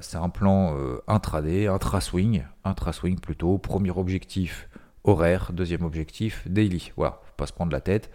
c'est 0.00 0.16
un 0.16 0.30
plan 0.30 0.74
intraday, 1.08 1.66
intra-swing, 1.66 2.44
intra-swing 2.64 3.18
plutôt. 3.18 3.58
Premier 3.58 3.90
objectif 3.90 4.68
horaire, 5.04 5.50
deuxième 5.52 5.84
objectif 5.84 6.46
daily. 6.48 6.92
Voilà, 6.96 7.20
faut 7.24 7.34
pas 7.36 7.46
se 7.46 7.52
prendre 7.52 7.72
la 7.72 7.80
tête. 7.80 8.10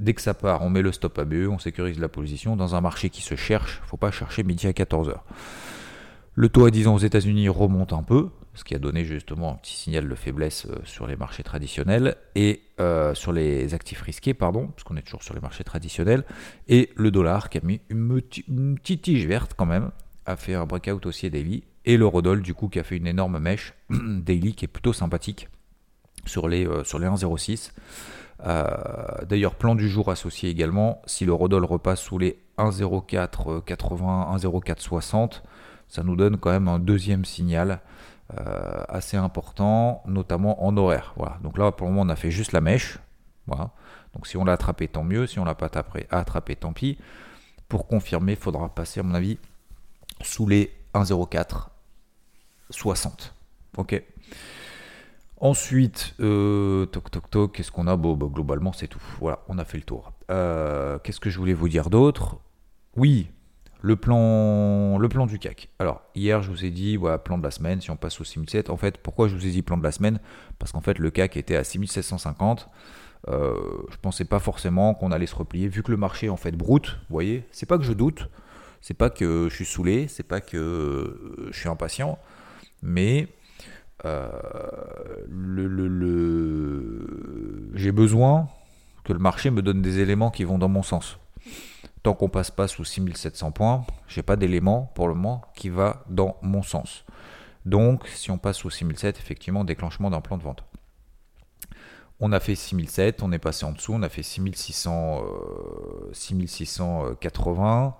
Dès 0.00 0.14
que 0.14 0.22
ça 0.22 0.34
part, 0.34 0.62
on 0.62 0.70
met 0.70 0.82
le 0.82 0.92
stop 0.92 1.18
à 1.18 1.24
BE, 1.24 1.48
on 1.50 1.58
sécurise 1.58 1.98
la 1.98 2.08
position. 2.08 2.54
Dans 2.54 2.76
un 2.76 2.80
marché 2.80 3.10
qui 3.10 3.22
se 3.22 3.34
cherche, 3.34 3.80
faut 3.84 3.96
pas 3.96 4.12
chercher 4.12 4.44
midi 4.44 4.68
à 4.68 4.72
14h. 4.72 5.16
Le 6.40 6.48
taux 6.48 6.66
à 6.66 6.70
10 6.70 6.86
ans 6.86 6.94
aux 6.94 6.98
États-Unis 6.98 7.48
remonte 7.48 7.92
un 7.92 8.04
peu, 8.04 8.28
ce 8.54 8.62
qui 8.62 8.72
a 8.76 8.78
donné 8.78 9.04
justement 9.04 9.50
un 9.50 9.56
petit 9.56 9.74
signal 9.74 10.08
de 10.08 10.14
faiblesse 10.14 10.68
euh, 10.70 10.78
sur 10.84 11.08
les 11.08 11.16
marchés 11.16 11.42
traditionnels 11.42 12.14
et 12.36 12.62
euh, 12.78 13.12
sur 13.12 13.32
les 13.32 13.74
actifs 13.74 14.00
risqués, 14.02 14.34
pardon, 14.34 14.68
parce 14.68 14.84
qu'on 14.84 14.96
est 14.96 15.02
toujours 15.02 15.24
sur 15.24 15.34
les 15.34 15.40
marchés 15.40 15.64
traditionnels. 15.64 16.22
Et 16.68 16.90
le 16.94 17.10
dollar 17.10 17.50
qui 17.50 17.58
a 17.58 17.60
mis 17.64 17.80
une, 17.90 18.20
petite 18.76 19.02
tige 19.02 19.26
verte 19.26 19.54
quand 19.56 19.66
même, 19.66 19.90
a 20.26 20.36
fait 20.36 20.54
un 20.54 20.64
breakout 20.64 21.06
aussi 21.06 21.28
daily. 21.28 21.64
Et 21.84 21.96
le 21.96 22.06
Rodol 22.06 22.40
du 22.40 22.54
coup 22.54 22.68
qui 22.68 22.78
a 22.78 22.84
fait 22.84 22.98
une 22.98 23.08
énorme 23.08 23.40
mèche 23.40 23.74
daily 23.90 24.54
qui 24.54 24.64
est 24.64 24.68
plutôt 24.68 24.92
sympathique 24.92 25.48
sur 26.24 26.46
les, 26.46 26.68
euh, 26.68 26.84
sur 26.84 27.00
les 27.00 27.08
1,06. 27.08 27.72
D'ailleurs, 29.26 29.56
plan 29.56 29.74
du 29.74 29.88
jour 29.88 30.08
associé 30.08 30.50
également, 30.50 31.02
si 31.04 31.24
le 31.24 31.32
Rodol 31.32 31.64
repasse 31.64 32.00
sous 32.00 32.18
les 32.18 32.38
1,0480, 32.58 34.38
1,0460, 34.38 35.42
ça 35.88 36.02
nous 36.02 36.16
donne 36.16 36.36
quand 36.36 36.50
même 36.50 36.68
un 36.68 36.78
deuxième 36.78 37.24
signal 37.24 37.80
euh, 38.36 38.84
assez 38.88 39.16
important, 39.16 40.02
notamment 40.06 40.64
en 40.64 40.76
horaire. 40.76 41.14
Voilà. 41.16 41.38
Donc 41.42 41.56
là, 41.58 41.72
pour 41.72 41.86
le 41.86 41.94
moment, 41.94 42.06
on 42.06 42.12
a 42.12 42.16
fait 42.16 42.30
juste 42.30 42.52
la 42.52 42.60
mèche. 42.60 42.98
Donc 44.14 44.26
si 44.26 44.36
on 44.36 44.44
l'a 44.44 44.52
attrapé, 44.52 44.88
tant 44.88 45.04
mieux. 45.04 45.26
Si 45.26 45.38
on 45.38 45.44
l'a 45.44 45.54
pas 45.54 45.70
attrapé, 46.10 46.56
tant 46.56 46.72
pis. 46.72 46.98
Pour 47.68 47.86
confirmer, 47.86 48.32
il 48.32 48.38
faudra 48.38 48.68
passer, 48.74 49.00
à 49.00 49.02
mon 49.02 49.14
avis, 49.14 49.38
sous 50.22 50.46
les 50.46 50.72
1,04 50.94 51.68
60. 52.70 53.34
Ok. 53.76 54.02
Ensuite, 55.40 56.14
euh, 56.20 56.86
toc 56.86 57.10
toc 57.10 57.30
toc, 57.30 57.54
qu'est-ce 57.54 57.70
qu'on 57.70 57.86
a? 57.86 57.96
Bon, 57.96 58.14
bah, 58.14 58.26
Globalement, 58.30 58.72
c'est 58.72 58.88
tout. 58.88 59.02
Voilà, 59.20 59.38
on 59.48 59.58
a 59.58 59.64
fait 59.64 59.78
le 59.78 59.84
tour. 59.84 60.12
Euh, 60.30 60.98
qu'est-ce 60.98 61.20
que 61.20 61.30
je 61.30 61.38
voulais 61.38 61.54
vous 61.54 61.68
dire 61.68 61.90
d'autre? 61.90 62.38
Oui, 62.96 63.30
le 63.80 63.96
plan, 63.96 65.26
du 65.26 65.38
CAC. 65.38 65.68
Alors, 65.78 66.02
hier, 66.14 66.42
je 66.42 66.50
vous 66.50 66.64
ai 66.64 66.70
dit, 66.70 66.96
voilà, 66.96 67.18
plan 67.18 67.38
de 67.38 67.42
la 67.42 67.50
semaine, 67.50 67.80
si 67.80 67.90
on 67.90 67.96
passe 67.96 68.20
au 68.20 68.24
6007. 68.24 68.70
En 68.70 68.76
fait, 68.76 68.98
pourquoi 68.98 69.28
je 69.28 69.34
vous 69.34 69.46
ai 69.46 69.50
dit 69.50 69.62
plan 69.62 69.76
de 69.76 69.84
la 69.84 69.92
semaine? 69.92 70.18
Parce 70.58 70.72
qu'en 70.72 70.80
fait, 70.80 70.98
le 70.98 71.10
CAC 71.10 71.36
était 71.36 71.56
à 71.56 71.64
6750. 71.64 72.68
Euh, 73.28 73.54
je 73.90 73.96
pensais 73.96 74.24
pas 74.24 74.38
forcément 74.38 74.94
qu'on 74.94 75.12
allait 75.12 75.26
se 75.26 75.34
replier, 75.34 75.68
vu 75.68 75.82
que 75.82 75.90
le 75.90 75.96
marché 75.96 76.28
en 76.28 76.36
fait 76.36 76.52
broute, 76.52 76.98
vous 77.08 77.14
voyez. 77.14 77.44
C'est 77.50 77.66
pas 77.66 77.76
que 77.76 77.84
je 77.84 77.92
doute, 77.92 78.28
c'est 78.80 78.94
pas 78.94 79.10
que 79.10 79.48
je 79.50 79.54
suis 79.54 79.64
saoulé, 79.64 80.06
c'est 80.08 80.22
pas 80.22 80.40
que 80.40 81.48
je 81.50 81.58
suis 81.58 81.68
impatient, 81.68 82.18
mais 82.80 83.28
euh, 84.04 84.28
j'ai 87.74 87.92
besoin 87.92 88.48
que 89.04 89.12
le 89.12 89.18
marché 89.18 89.50
me 89.50 89.62
donne 89.62 89.82
des 89.82 89.98
éléments 89.98 90.30
qui 90.30 90.44
vont 90.44 90.58
dans 90.58 90.68
mon 90.68 90.82
sens. 90.82 91.18
Tant 92.02 92.14
qu'on 92.14 92.28
passe 92.28 92.50
pas 92.50 92.68
sous 92.68 92.84
6700 92.84 93.50
points, 93.52 93.84
j'ai 94.06 94.22
pas 94.22 94.36
d'élément 94.36 94.92
pour 94.94 95.08
le 95.08 95.14
moment 95.14 95.42
qui 95.54 95.68
va 95.68 96.04
dans 96.08 96.36
mon 96.42 96.62
sens. 96.62 97.04
Donc, 97.64 98.06
si 98.08 98.30
on 98.30 98.38
passe 98.38 98.58
sous 98.58 98.70
6007, 98.70 99.18
effectivement, 99.18 99.64
déclenchement 99.64 100.10
d'un 100.10 100.20
plan 100.20 100.38
de 100.38 100.42
vente. 100.42 100.64
On 102.20 102.32
a 102.32 102.40
fait 102.40 102.54
6007, 102.54 103.22
on 103.22 103.30
est 103.30 103.38
passé 103.38 103.64
en 103.64 103.72
dessous, 103.72 103.92
on 103.94 104.02
a 104.02 104.08
fait 104.08 104.22
6600, 104.22 105.22
6680. 106.12 107.86
Euh, 107.86 107.90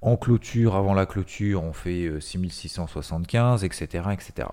en 0.00 0.16
clôture, 0.16 0.74
avant 0.74 0.94
la 0.94 1.06
clôture, 1.06 1.62
on 1.62 1.72
fait 1.72 2.20
6675, 2.20 3.64
etc. 3.64 4.04
etc. 4.12 4.48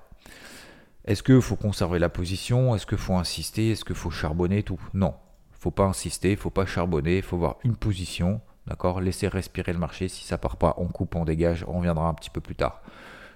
Est-ce 1.06 1.24
qu'il 1.24 1.42
faut 1.42 1.56
conserver 1.56 1.98
la 1.98 2.10
position? 2.10 2.76
Est-ce 2.76 2.86
qu'il 2.86 2.98
faut 2.98 3.16
insister? 3.16 3.72
Est-ce 3.72 3.84
qu'il 3.84 3.96
faut 3.96 4.12
charbonner 4.12 4.64
tout? 4.64 4.80
Non. 4.94 5.16
faut 5.52 5.72
pas 5.72 5.86
insister, 5.86 6.36
faut 6.36 6.52
pas 6.52 6.66
charbonner, 6.66 7.22
faut 7.22 7.36
avoir 7.36 7.58
une 7.64 7.76
position, 7.76 8.42
d'accord? 8.70 9.02
Laisser 9.02 9.28
respirer 9.28 9.74
le 9.74 9.80
marché. 9.80 10.08
Si 10.08 10.24
ça 10.26 10.38
part 10.38 10.58
pas, 10.58 10.76
on 10.78 10.88
coupe, 10.88 11.16
on 11.16 11.26
dégage, 11.26 11.66
on 11.68 11.80
reviendra 11.80 12.08
un 12.08 12.14
petit 12.14 12.30
peu 12.30 12.40
plus 12.40 12.56
tard. 12.56 12.82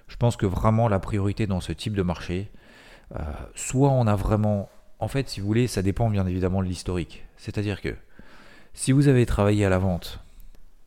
Je 0.08 0.16
pense 0.16 0.36
que 0.36 0.46
vraiment 0.46 0.88
la 0.88 1.00
priorité 1.00 1.46
dans 1.46 1.60
ce 1.60 1.72
type 1.72 1.94
de 1.94 2.02
marché, 2.02 2.50
euh, 3.14 3.20
soit 3.54 3.90
on 3.90 4.06
a 4.06 4.16
vraiment 4.16 4.68
en 5.04 5.08
fait, 5.08 5.28
si 5.28 5.40
vous 5.40 5.46
voulez, 5.46 5.66
ça 5.66 5.82
dépend 5.82 6.08
bien 6.08 6.26
évidemment 6.26 6.62
de 6.62 6.66
l'historique. 6.66 7.24
C'est-à-dire 7.36 7.80
que 7.80 7.94
si 8.72 8.92
vous 8.92 9.08
avez 9.08 9.26
travaillé 9.26 9.64
à 9.64 9.68
la 9.68 9.78
vente 9.78 10.20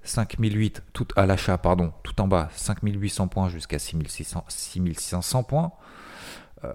5008, 0.04 0.84
tout 0.94 1.08
à 1.16 1.26
l'achat, 1.26 1.58
pardon, 1.58 1.94
tout 2.04 2.20
en 2.22 2.28
bas, 2.28 2.50
5800 2.54 3.28
points 3.28 3.50
jusqu'à 3.50 3.78
6500 3.78 5.44
points, 5.44 5.72
euh, 6.64 6.72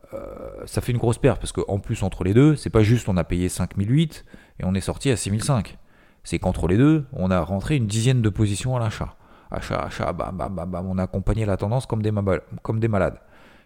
ça 0.67 0.81
fait 0.81 0.93
une 0.93 0.99
grosse 0.99 1.19
perte 1.19 1.41
parce 1.41 1.53
qu'en 1.53 1.81
plus 1.81 2.05
entre 2.05 2.23
les 2.23 2.35
deux, 2.35 2.55
c'est 2.55 2.71
pas 2.71 2.85
juste 2.85 3.09
on 3.09 3.17
a 3.17 3.25
payé 3.25 3.49
5008 3.49 4.25
et 4.61 4.65
on 4.65 4.75
est 4.75 4.81
sorti 4.81 5.11
à 5.11 5.17
6005. 5.17 5.79
C'est 6.25 6.39
qu'entre 6.39 6.69
les 6.69 6.77
deux, 6.77 7.07
on 7.13 7.31
a 7.31 7.41
rentré 7.41 7.77
une 7.77 7.87
dizaine 7.87 8.23
de 8.23 8.29
positions 8.29 8.77
à 8.77 8.81
l'achat. 8.81 9.17
Achat, 9.51 9.81
achat, 9.81 10.13
bam, 10.13 10.37
bam, 10.37 10.55
bam, 10.55 10.71
bam, 10.71 10.87
on 10.87 10.99
a 10.99 11.03
accompagné 11.03 11.45
la 11.45 11.57
tendance 11.57 11.87
comme 11.87 12.03
des, 12.03 12.11
malades. 12.11 13.19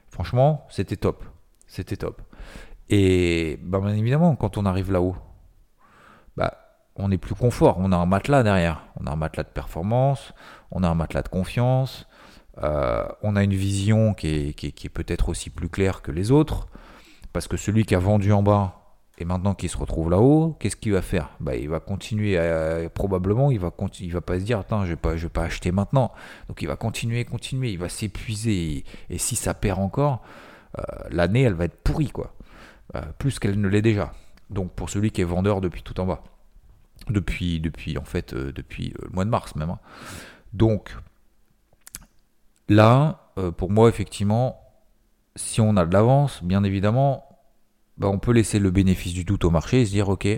Franchement, 0.08 0.66
c'était 0.70 0.96
top. 0.96 1.24
C'était 1.66 1.96
top. 1.96 2.22
Et 2.88 3.58
bah, 3.62 3.80
bien 3.80 3.94
évidemment, 3.94 4.34
quand 4.36 4.56
on 4.56 4.66
arrive 4.66 4.90
là-haut, 4.90 5.16
bah, 6.36 6.54
on 6.96 7.10
est 7.10 7.18
plus 7.18 7.34
confort. 7.34 7.76
On 7.78 7.92
a 7.92 7.96
un 7.96 8.06
matelas 8.06 8.42
derrière. 8.42 8.84
On 8.98 9.06
a 9.06 9.12
un 9.12 9.16
matelas 9.16 9.44
de 9.44 9.50
performance, 9.50 10.32
on 10.70 10.82
a 10.82 10.88
un 10.88 10.94
matelas 10.94 11.22
de 11.22 11.28
confiance, 11.28 12.06
euh, 12.62 13.06
on 13.22 13.36
a 13.36 13.44
une 13.44 13.54
vision 13.54 14.14
qui 14.14 14.28
est, 14.28 14.54
qui 14.54 14.66
est, 14.66 14.90
peut-être 14.90 15.28
aussi 15.28 15.50
plus 15.50 15.68
claire 15.68 16.02
que 16.02 16.10
les 16.10 16.30
autres. 16.30 16.68
Parce 17.32 17.48
que 17.48 17.56
celui 17.56 17.84
qui 17.84 17.94
a 17.94 17.98
vendu 17.98 18.32
en 18.32 18.42
bas 18.42 18.85
et 19.18 19.24
maintenant 19.24 19.54
qu'il 19.54 19.70
se 19.70 19.78
retrouve 19.78 20.10
là-haut, 20.10 20.56
qu'est-ce 20.60 20.76
qu'il 20.76 20.92
va 20.92 21.00
faire? 21.00 21.30
Bah, 21.40 21.56
Il 21.56 21.70
va 21.70 21.80
continuer, 21.80 22.38
probablement, 22.94 23.50
il 23.50 23.58
va, 23.58 23.72
il 24.00 24.12
va 24.12 24.20
pas 24.20 24.38
se 24.38 24.44
dire, 24.44 24.58
attends, 24.58 24.84
je 24.84 24.90
vais 24.90 24.96
pas, 24.96 25.14
vais 25.14 25.28
pas 25.28 25.44
acheter 25.44 25.72
maintenant. 25.72 26.12
Donc 26.48 26.60
il 26.60 26.68
va 26.68 26.76
continuer, 26.76 27.24
continuer, 27.24 27.70
il 27.72 27.78
va 27.78 27.88
s'épuiser. 27.88 28.84
Et, 29.08 29.18
si 29.18 29.34
ça 29.34 29.54
perd 29.54 29.80
encore, 29.80 30.22
euh, 30.78 30.82
l'année, 31.10 31.42
elle 31.42 31.54
va 31.54 31.64
être 31.64 31.82
pourrie, 31.82 32.10
quoi. 32.10 32.34
Euh, 32.94 33.02
plus 33.18 33.38
qu'elle 33.38 33.58
ne 33.58 33.68
l'est 33.68 33.82
déjà. 33.82 34.12
Donc 34.50 34.72
pour 34.72 34.90
celui 34.90 35.10
qui 35.10 35.22
est 35.22 35.24
vendeur 35.24 35.62
depuis 35.62 35.82
tout 35.82 35.98
en 35.98 36.06
bas. 36.06 36.22
Depuis, 37.08 37.58
depuis 37.58 37.96
en 37.98 38.04
fait, 38.04 38.34
euh, 38.34 38.52
depuis 38.52 38.94
le 39.00 39.08
mois 39.10 39.24
de 39.24 39.30
mars 39.30 39.56
même. 39.56 39.70
Hein. 39.70 39.78
Donc 40.52 40.94
là, 42.68 43.32
pour 43.56 43.70
moi, 43.70 43.88
effectivement, 43.88 44.60
si 45.36 45.60
on 45.60 45.76
a 45.76 45.84
de 45.84 45.92
l'avance, 45.92 46.42
bien 46.42 46.64
évidemment, 46.64 47.35
bah, 47.98 48.08
on 48.08 48.18
peut 48.18 48.32
laisser 48.32 48.58
le 48.58 48.70
bénéfice 48.70 49.14
du 49.14 49.24
doute 49.24 49.44
au 49.44 49.50
marché 49.50 49.80
et 49.80 49.86
se 49.86 49.90
dire, 49.90 50.08
ok, 50.08 50.28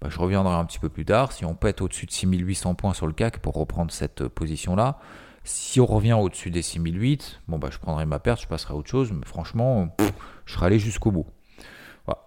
bah, 0.00 0.08
je 0.10 0.18
reviendrai 0.18 0.54
un 0.54 0.64
petit 0.64 0.78
peu 0.78 0.88
plus 0.88 1.04
tard. 1.04 1.32
Si 1.32 1.44
on 1.44 1.54
pète 1.54 1.80
au-dessus 1.80 2.06
de 2.06 2.12
6800 2.12 2.74
points 2.74 2.94
sur 2.94 3.06
le 3.06 3.12
CAC 3.12 3.38
pour 3.38 3.54
reprendre 3.54 3.90
cette 3.90 4.28
position-là, 4.28 4.98
si 5.44 5.80
on 5.80 5.86
revient 5.86 6.12
au-dessus 6.12 6.50
des 6.50 6.62
6008, 6.62 7.40
bon 7.48 7.58
bah 7.58 7.68
je 7.72 7.78
prendrai 7.78 8.04
ma 8.04 8.18
perte, 8.18 8.42
je 8.42 8.46
passerai 8.46 8.74
à 8.74 8.76
autre 8.76 8.90
chose, 8.90 9.10
mais 9.10 9.24
franchement, 9.24 9.96
je 10.44 10.52
serai 10.52 10.66
allé 10.66 10.78
jusqu'au 10.78 11.10
bout 11.10 11.26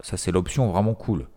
ça, 0.02 0.18
c'est 0.18 0.32
l'option 0.32 0.72
vraiment 0.72 0.94
cool. 0.94 1.28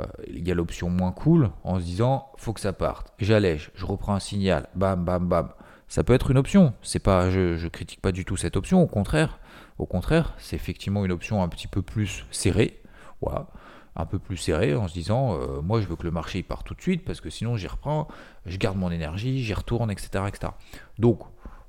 Euh, 0.00 0.06
il 0.28 0.46
y 0.46 0.50
a 0.50 0.54
l'option 0.54 0.88
moins 0.88 1.12
cool 1.12 1.50
en 1.64 1.78
se 1.78 1.84
disant 1.84 2.30
faut 2.36 2.52
que 2.52 2.60
ça 2.60 2.72
parte. 2.72 3.12
J'allège, 3.18 3.70
je 3.74 3.84
reprends 3.84 4.14
un 4.14 4.20
signal, 4.20 4.68
bam, 4.74 5.04
bam, 5.04 5.28
bam. 5.28 5.50
Ça 5.92 6.02
peut 6.02 6.14
être 6.14 6.30
une 6.30 6.38
option. 6.38 6.72
C'est 6.80 7.00
pas, 7.00 7.28
je, 7.28 7.58
je 7.58 7.68
critique 7.68 8.00
pas 8.00 8.12
du 8.12 8.24
tout 8.24 8.38
cette 8.38 8.56
option. 8.56 8.80
Au 8.80 8.86
contraire, 8.86 9.38
au 9.76 9.84
contraire, 9.84 10.32
c'est 10.38 10.56
effectivement 10.56 11.04
une 11.04 11.12
option 11.12 11.42
un 11.42 11.48
petit 11.48 11.68
peu 11.68 11.82
plus 11.82 12.24
serrée. 12.30 12.80
Voilà 13.20 13.48
un 13.94 14.06
peu 14.06 14.18
plus 14.18 14.38
serrée 14.38 14.74
en 14.74 14.88
se 14.88 14.94
disant 14.94 15.34
euh, 15.34 15.60
moi 15.60 15.82
je 15.82 15.86
veux 15.86 15.96
que 15.96 16.04
le 16.04 16.10
marché 16.10 16.42
parte 16.42 16.66
tout 16.66 16.72
de 16.72 16.80
suite 16.80 17.04
parce 17.04 17.20
que 17.20 17.28
sinon 17.28 17.58
j'y 17.58 17.66
reprends, 17.66 18.08
je 18.46 18.56
garde 18.56 18.78
mon 18.78 18.90
énergie, 18.90 19.44
j'y 19.44 19.52
retourne, 19.52 19.90
etc., 19.90 20.24
etc. 20.28 20.54
Donc 20.98 21.20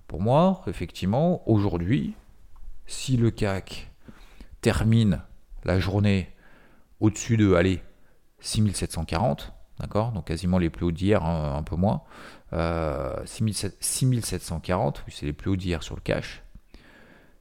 pour 0.08 0.22
moi, 0.22 0.62
effectivement, 0.68 1.44
aujourd'hui, 1.50 2.14
si 2.86 3.18
le 3.18 3.30
CAC 3.30 3.92
termine 4.62 5.22
la 5.66 5.80
journée 5.80 6.30
au-dessus 7.02 7.36
de, 7.36 7.56
allez, 7.56 7.84
6740, 8.40 9.52
d'accord 9.82 10.14
Donc 10.14 10.28
quasiment 10.28 10.60
les 10.60 10.70
plus 10.70 10.86
hauts 10.86 10.92
d'hier, 10.94 11.26
hein, 11.26 11.56
un 11.58 11.64
peu 11.64 11.76
moins. 11.76 12.04
Euh, 12.54 13.16
6740, 13.26 15.04
c'est 15.10 15.26
les 15.26 15.34
plus 15.34 15.50
hauts 15.52 15.56
d'hier 15.56 15.82
sur 15.82 15.96
le 15.96 16.02
cash. 16.02 16.44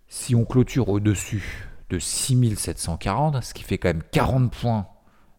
Si 0.09 0.35
on 0.35 0.45
clôture 0.45 0.89
au-dessus 0.89 1.69
de 1.91 1.99
6740, 1.99 3.43
ce 3.43 3.53
qui 3.55 3.63
fait 3.63 3.79
quand 3.79 3.89
même 3.89 4.03
40 4.13 4.51
points 4.51 4.87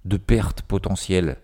de 0.05 0.17
perte 0.17 0.61
potentielle 0.61 1.37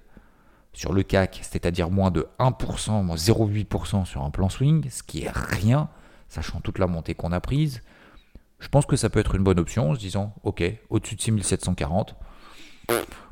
sur 0.73 0.93
le 0.93 1.01
CAC, 1.01 1.39
c'est-à-dire 1.41 1.89
moins 1.89 2.11
de 2.11 2.27
1%, 2.39 3.03
moins 3.03 3.15
0,8% 3.15 4.05
sur 4.05 4.23
un 4.23 4.29
plan 4.29 4.49
swing, 4.49 4.87
ce 4.89 5.01
qui 5.01 5.23
est 5.23 5.31
rien, 5.31 5.89
sachant 6.27 6.61
toute 6.61 6.77
la 6.77 6.87
montée 6.87 7.15
qu'on 7.15 7.31
a 7.31 7.39
prise. 7.39 7.81
Je 8.59 8.67
pense 8.67 8.85
que 8.85 8.95
ça 8.95 9.09
peut 9.09 9.19
être 9.19 9.35
une 9.35 9.43
bonne 9.43 9.59
option 9.59 9.91
en 9.91 9.95
se 9.95 9.99
disant, 9.99 10.35
ok, 10.43 10.63
au-dessus 10.89 11.15
de 11.15 11.21
6740, 11.21 12.15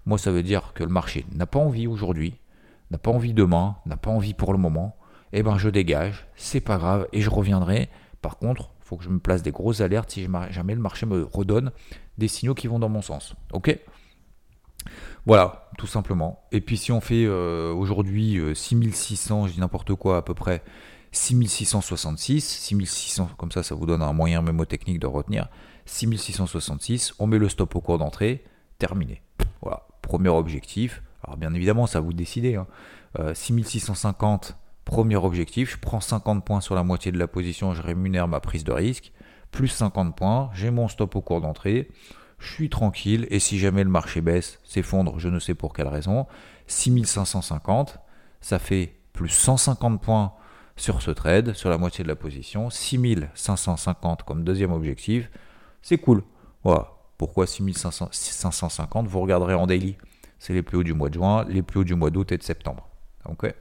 moi 0.06 0.18
ça 0.18 0.32
veut 0.32 0.44
dire 0.44 0.72
que 0.74 0.84
le 0.84 0.90
marché 0.90 1.26
n'a 1.34 1.46
pas 1.46 1.60
envie 1.60 1.86
aujourd'hui, 1.86 2.40
n'a 2.92 2.98
pas 2.98 3.12
envie 3.12 3.34
demain, 3.34 3.78
n'a 3.86 3.98
pas 3.98 4.12
envie 4.12 4.34
pour 4.34 4.54
le 4.54 4.60
moment, 4.60 4.98
eh 5.34 5.44
ben 5.44 5.58
je 5.58 5.70
dégage, 5.70 6.28
c'est 6.36 6.62
pas 6.62 6.78
grave, 6.78 7.08
et 7.14 7.22
je 7.22 7.30
reviendrai. 7.30 7.90
Par 8.22 8.38
contre, 8.38 8.72
il 8.80 8.86
faut 8.86 8.98
que 8.98 9.04
je 9.04 9.10
me 9.10 9.20
place 9.20 9.44
des 9.44 9.52
grosses 9.52 9.82
alertes 9.82 10.12
si 10.12 10.28
jamais 10.50 10.76
le 10.76 10.82
marché 10.82 11.06
me 11.06 11.24
redonne 11.24 11.72
des 12.18 12.28
signaux 12.28 12.56
qui 12.56 12.68
vont 12.68 12.80
dans 12.80 12.90
mon 12.90 13.02
sens. 13.02 13.36
Ok? 13.54 13.78
Voilà, 15.26 15.70
tout 15.78 15.88
simplement. 15.88 16.42
Et 16.52 16.62
puis 16.62 16.78
si 16.78 16.92
on 16.92 17.02
fait 17.02 17.26
euh, 17.26 17.74
aujourd'hui 17.74 18.40
6600, 18.56 19.44
euh, 19.44 19.48
je 19.48 19.54
dis 19.54 19.60
n'importe 19.60 19.94
quoi 19.96 20.18
à 20.18 20.22
peu 20.22 20.34
près, 20.34 20.64
6666, 21.12 22.42
6600, 22.42 23.32
comme 23.38 23.52
ça, 23.52 23.64
ça 23.64 23.76
vous 23.76 23.86
donne 23.86 24.02
un 24.02 24.14
moyen 24.14 24.42
mémotechnique 24.42 25.00
de 25.00 25.08
retenir. 25.08 25.50
6666, 25.86 27.14
on 27.20 27.28
met 27.28 27.38
le 27.38 27.50
stop 27.50 27.76
au 27.76 27.82
cours 27.82 27.98
d'entrée, 27.98 28.44
terminé. 28.78 29.22
Voilà, 29.62 29.88
premier 30.02 30.30
objectif. 30.30 31.02
Alors 31.24 31.38
bien 31.38 31.54
évidemment, 31.54 31.88
ça 31.88 32.00
vous 32.00 32.14
décidez. 32.14 32.60
6650, 33.34 34.52
hein. 34.52 34.54
euh, 34.54 34.64
premier 34.86 35.16
objectif, 35.16 35.72
je 35.72 35.78
prends 35.78 36.00
50 36.00 36.46
points 36.46 36.62
sur 36.62 36.76
la 36.76 36.84
moitié 36.84 37.12
de 37.12 37.20
la 37.20 37.28
position, 37.28 37.74
je 37.74 37.82
rémunère 37.82 38.28
ma 38.28 38.40
prise 38.40 38.64
de 38.64 38.72
risque. 38.72 39.12
Plus 39.52 39.70
50 39.70 40.16
points, 40.16 40.50
j'ai 40.54 40.72
mon 40.72 40.88
stop 40.88 41.16
au 41.16 41.22
cours 41.22 41.42
d'entrée, 41.42 41.90
je 42.38 42.52
suis 42.52 42.70
tranquille, 42.70 43.28
et 43.30 43.40
si 43.40 43.58
jamais 43.60 43.84
le 43.84 43.90
marché 43.90 44.22
baisse, 44.22 44.60
s'effondre, 44.64 45.20
je 45.20 45.30
ne 45.30 45.40
sais 45.40 45.56
pour 45.56 45.74
quelle 45.74 45.88
raison, 45.88 46.28
6550, 46.68 48.00
ça 48.42 48.60
fait 48.60 48.94
plus 49.14 49.30
150 49.30 50.02
points 50.02 50.34
sur 50.76 51.02
ce 51.02 51.12
trade, 51.12 51.54
sur 51.54 51.70
la 51.70 51.78
moitié 51.78 52.04
de 52.04 52.10
la 52.10 52.16
position. 52.16 52.70
6550 52.70 54.24
comme 54.24 54.44
deuxième 54.44 54.72
objectif, 54.72 55.30
c'est 55.82 55.98
cool. 55.98 56.24
Voilà. 56.64 56.92
Pourquoi 57.18 57.48
6550 57.48 59.08
Vous 59.08 59.20
regarderez 59.20 59.56
en 59.56 59.66
daily. 59.66 59.98
C'est 60.40 60.54
les 60.54 60.62
plus 60.62 60.78
hauts 60.78 60.84
du 60.84 60.94
mois 60.94 61.10
de 61.10 61.16
juin, 61.16 61.46
les 61.48 61.62
plus 61.62 61.80
hauts 61.80 61.86
du 61.86 61.96
mois 61.96 62.10
d'août 62.10 62.32
et 62.32 62.38
de 62.38 62.44
septembre. 62.44 62.88
Ok? 63.26 63.54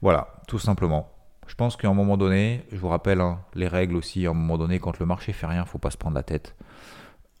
Voilà, 0.00 0.28
tout 0.48 0.58
simplement. 0.58 1.08
Je 1.46 1.54
pense 1.54 1.76
qu'à 1.76 1.88
un 1.88 1.94
moment 1.94 2.16
donné, 2.16 2.64
je 2.72 2.78
vous 2.78 2.88
rappelle 2.88 3.20
hein, 3.20 3.40
les 3.54 3.68
règles 3.68 3.96
aussi, 3.96 4.26
à 4.26 4.30
un 4.30 4.34
moment 4.34 4.58
donné, 4.58 4.78
quand 4.78 4.98
le 4.98 5.06
marché 5.06 5.32
fait 5.32 5.46
rien, 5.46 5.60
il 5.60 5.64
ne 5.64 5.68
faut 5.68 5.78
pas 5.78 5.90
se 5.90 5.96
prendre 5.96 6.16
la 6.16 6.22
tête. 6.22 6.56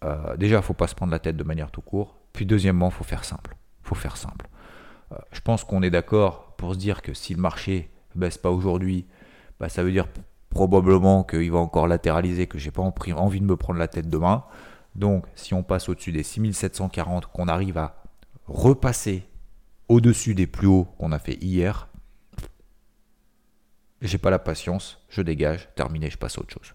Euh, 0.04 0.36
déjà, 0.36 0.56
il 0.56 0.58
ne 0.58 0.64
faut 0.64 0.74
pas 0.74 0.86
se 0.86 0.94
prendre 0.94 1.12
la 1.12 1.18
tête 1.18 1.36
de 1.36 1.44
manière 1.44 1.70
tout 1.70 1.80
court. 1.80 2.16
Puis 2.32 2.46
deuxièmement, 2.46 2.88
il 2.88 2.92
faut 2.92 3.04
faire 3.04 3.24
simple. 3.24 3.56
faut 3.82 3.94
faire 3.94 4.16
simple. 4.16 4.48
Euh, 5.12 5.16
je 5.32 5.40
pense 5.40 5.64
qu'on 5.64 5.82
est 5.82 5.90
d'accord 5.90 6.54
pour 6.56 6.74
se 6.74 6.78
dire 6.78 7.02
que 7.02 7.14
si 7.14 7.34
le 7.34 7.40
marché 7.40 7.90
baisse 8.14 8.38
pas 8.38 8.50
aujourd'hui, 8.50 9.06
bah, 9.60 9.68
ça 9.68 9.82
veut 9.82 9.92
dire 9.92 10.06
probablement 10.50 11.24
qu'il 11.24 11.50
va 11.50 11.58
encore 11.58 11.88
latéraliser, 11.88 12.46
que 12.46 12.58
j'ai 12.58 12.70
pas 12.70 12.82
envie 12.82 13.40
de 13.40 13.46
me 13.46 13.56
prendre 13.56 13.78
la 13.78 13.88
tête 13.88 14.08
demain. 14.08 14.44
Donc 14.94 15.26
si 15.34 15.54
on 15.54 15.62
passe 15.62 15.88
au-dessus 15.88 16.12
des 16.12 16.22
6740, 16.22 17.26
qu'on 17.26 17.48
arrive 17.48 17.78
à 17.78 18.01
repasser 18.46 19.26
au-dessus 19.88 20.34
des 20.34 20.46
plus 20.46 20.66
hauts 20.66 20.88
qu'on 20.98 21.12
a 21.12 21.18
fait 21.18 21.42
hier, 21.42 21.88
j'ai 24.00 24.18
pas 24.18 24.30
la 24.30 24.38
patience, 24.38 25.00
je 25.08 25.22
dégage, 25.22 25.68
terminé, 25.74 26.10
je 26.10 26.18
passe 26.18 26.38
à 26.38 26.40
autre 26.40 26.52
chose. 26.52 26.74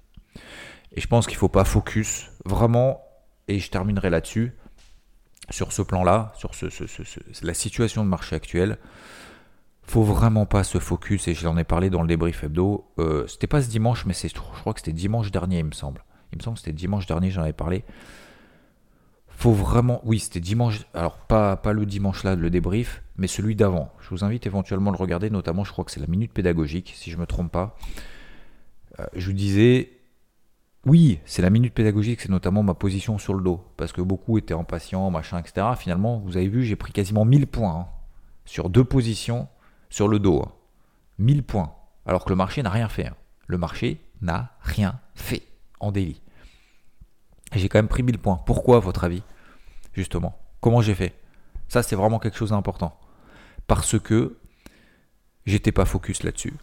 Et 0.93 1.01
je 1.01 1.07
pense 1.07 1.27
qu'il 1.27 1.38
faut 1.38 1.50
pas 1.50 1.65
focus 1.65 2.31
vraiment, 2.45 3.01
et 3.47 3.59
je 3.59 3.69
terminerai 3.69 4.09
là-dessus, 4.09 4.53
sur 5.50 5.71
ce 5.71 5.81
plan-là, 5.81 6.33
sur 6.38 6.55
ce, 6.55 6.67
la 7.45 7.53
situation 7.53 8.03
de 8.03 8.09
marché 8.09 8.36
actuelle, 8.36 8.77
faut 9.83 10.03
vraiment 10.03 10.45
pas 10.45 10.63
se 10.63 10.79
focus, 10.79 11.27
et 11.27 11.33
je 11.33 11.45
l'en 11.45 11.57
ai 11.57 11.63
parlé 11.63 11.89
dans 11.89 12.01
le 12.01 12.07
débrief 12.07 12.43
hebdo, 12.43 12.91
euh, 13.00 13.25
c'était 13.27 13.47
pas 13.47 13.62
ce 13.62 13.69
dimanche, 13.69 14.05
mais 14.05 14.13
je 14.13 14.33
crois 14.33 14.74
que 14.74 14.79
c'était 14.79 14.93
dimanche 14.93 15.31
dernier, 15.31 15.59
il 15.59 15.65
me 15.65 15.71
semble. 15.71 16.03
Il 16.33 16.38
me 16.38 16.43
semble 16.43 16.55
que 16.55 16.62
c'était 16.62 16.74
dimanche 16.74 17.05
dernier, 17.05 17.31
j'en 17.31 17.43
avais 17.43 17.53
parlé. 17.53 17.86
Faut 19.38 19.51
vraiment, 19.51 20.01
oui, 20.03 20.17
c'était 20.17 20.39
dimanche, 20.39 20.88
alors 20.96 21.20
pas, 21.20 21.58
pas 21.58 21.72
le 21.72 21.86
dimanche 21.86 22.24
là, 22.24 22.36
le 22.36 22.50
débrief, 22.50 23.03
mais 23.17 23.27
celui 23.27 23.56
d'avant. 23.56 23.94
Je 24.00 24.10
vous 24.10 24.24
invite 24.24 24.48
éventuellement 24.48 24.89
à 24.89 24.94
le 24.94 24.98
regarder, 24.98 25.29
notamment, 25.29 25.63
je 25.63 25.72
crois 25.72 25.86
que 25.86 25.91
c'est 25.91 26.00
la 26.00 26.08
minute 26.08 26.34
pédagogique, 26.34 26.91
si 26.96 27.12
je 27.12 27.17
me 27.17 27.27
trompe 27.27 27.51
pas. 27.51 27.77
Euh, 29.00 29.06
je 29.15 29.27
vous 29.27 29.34
disais, 29.34 29.91
oui, 30.88 31.20
c'est 31.25 31.44
la 31.44 31.51
minute 31.51 31.75
pédagogique, 31.75 32.22
c'est 32.22 32.32
notamment 32.32 32.63
ma 32.63 32.74
position 32.74 33.20
sur 33.20 33.36
le 33.36 33.44
dos, 33.44 33.63
parce 33.77 33.91
que 33.91 34.01
beaucoup 34.01 34.39
étaient 34.39 34.56
impatients, 34.56 35.12
machin, 35.12 35.38
etc. 35.38 35.67
Finalement, 35.77 36.17
vous 36.17 36.36
avez 36.36 36.48
vu, 36.48 36.63
j'ai 36.63 36.75
pris 36.75 36.91
quasiment 36.91 37.24
1000 37.24 37.46
points 37.46 37.75
hein, 37.75 37.88
sur 38.46 38.72
deux 38.72 38.86
positions 38.86 39.48
sur 39.91 40.08
le 40.08 40.17
dos. 40.17 40.46
1000 41.20 41.38
hein. 41.38 41.44
points. 41.46 41.75
Alors 42.08 42.25
que 42.25 42.32
le 42.32 42.36
marché 42.36 42.63
n'a 42.63 42.72
rien 42.72 42.89
fait. 42.89 43.06
Hein. 43.06 43.15
Le 43.46 43.60
marché 43.60 44.01
n'a 44.20 44.58
rien 44.62 45.00
fait 45.13 45.44
en 45.79 45.91
délit. 45.91 46.24
J'ai 47.57 47.69
quand 47.69 47.79
même 47.79 47.87
pris 47.87 48.03
1000 48.03 48.19
points. 48.19 48.39
Pourquoi, 48.45 48.77
à 48.77 48.79
votre 48.79 49.03
avis 49.03 49.23
Justement? 49.93 50.37
Comment 50.61 50.81
j'ai 50.81 50.95
fait? 50.95 51.13
Ça, 51.67 51.83
c'est 51.83 51.95
vraiment 51.95 52.19
quelque 52.19 52.37
chose 52.37 52.51
d'important. 52.51 52.97
Parce 53.67 53.99
que 53.99 54.37
j'étais 55.45 55.71
pas 55.71 55.85
focus 55.85 56.23
là-dessus 56.23 56.53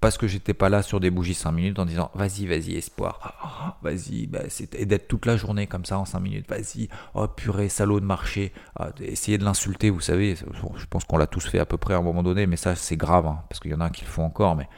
parce 0.00 0.16
que 0.16 0.26
j'étais 0.26 0.54
pas 0.54 0.70
là 0.70 0.82
sur 0.82 0.98
des 0.98 1.10
bougies 1.10 1.34
5 1.34 1.52
minutes 1.52 1.78
en 1.78 1.84
disant 1.84 2.10
vas-y, 2.14 2.46
vas-y, 2.46 2.74
espoir, 2.76 3.18
ah, 3.22 3.34
ah, 3.42 3.50
ah, 3.60 3.76
vas-y, 3.82 4.26
bah, 4.26 4.40
et 4.72 4.86
d'être 4.86 5.08
toute 5.08 5.26
la 5.26 5.36
journée 5.36 5.66
comme 5.66 5.84
ça 5.84 5.98
en 5.98 6.06
5 6.06 6.20
minutes, 6.20 6.48
vas-y, 6.48 6.88
oh 7.14 7.28
purée, 7.28 7.68
salaud 7.68 8.00
de 8.00 8.06
marché, 8.06 8.52
essayer 9.00 9.36
de 9.36 9.44
l'insulter, 9.44 9.90
vous 9.90 10.00
savez, 10.00 10.36
je 10.36 10.86
pense 10.86 11.04
qu'on 11.04 11.18
l'a 11.18 11.26
tous 11.26 11.46
fait 11.46 11.58
à 11.58 11.66
peu 11.66 11.76
près 11.76 11.94
à 11.94 11.98
un 11.98 12.02
moment 12.02 12.22
donné, 12.22 12.46
mais 12.46 12.56
ça 12.56 12.74
c'est 12.76 12.96
grave, 12.96 13.26
hein, 13.26 13.42
parce 13.48 13.60
qu'il 13.60 13.70
y 13.70 13.74
en 13.74 13.80
a 13.80 13.90
qui 13.90 14.04
le 14.04 14.10
font 14.10 14.24
encore, 14.24 14.56
mais 14.56 14.68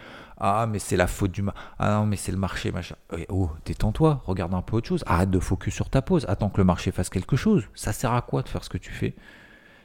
ah 0.43 0.67
mais 0.67 0.81
c'est 0.81 0.97
la 0.97 1.07
faute 1.07 1.31
du 1.31 1.41
marché, 1.41 1.61
ah 1.79 1.95
non 1.95 2.07
mais 2.07 2.17
c'est 2.17 2.33
le 2.33 2.39
marché, 2.39 2.73
machin. 2.73 2.97
Oh, 3.29 3.51
détends-toi, 3.65 4.23
regarde 4.27 4.53
un 4.55 4.61
peu 4.61 4.77
autre 4.77 4.89
chose, 4.89 5.05
arrête 5.07 5.31
de 5.31 5.39
focus 5.39 5.73
sur 5.73 5.89
ta 5.89 6.03
pause, 6.03 6.27
attends 6.29 6.51
que 6.51 6.59
le 6.59 6.65
marché 6.65 6.91
fasse 6.91 7.09
quelque 7.09 7.37
chose, 7.37 7.69
ça 7.75 7.93
sert 7.93 8.13
à 8.13 8.23
quoi 8.23 8.43
de 8.43 8.49
faire 8.49 8.65
ce 8.65 8.69
que 8.69 8.79
tu 8.79 8.91
fais? 8.91 9.15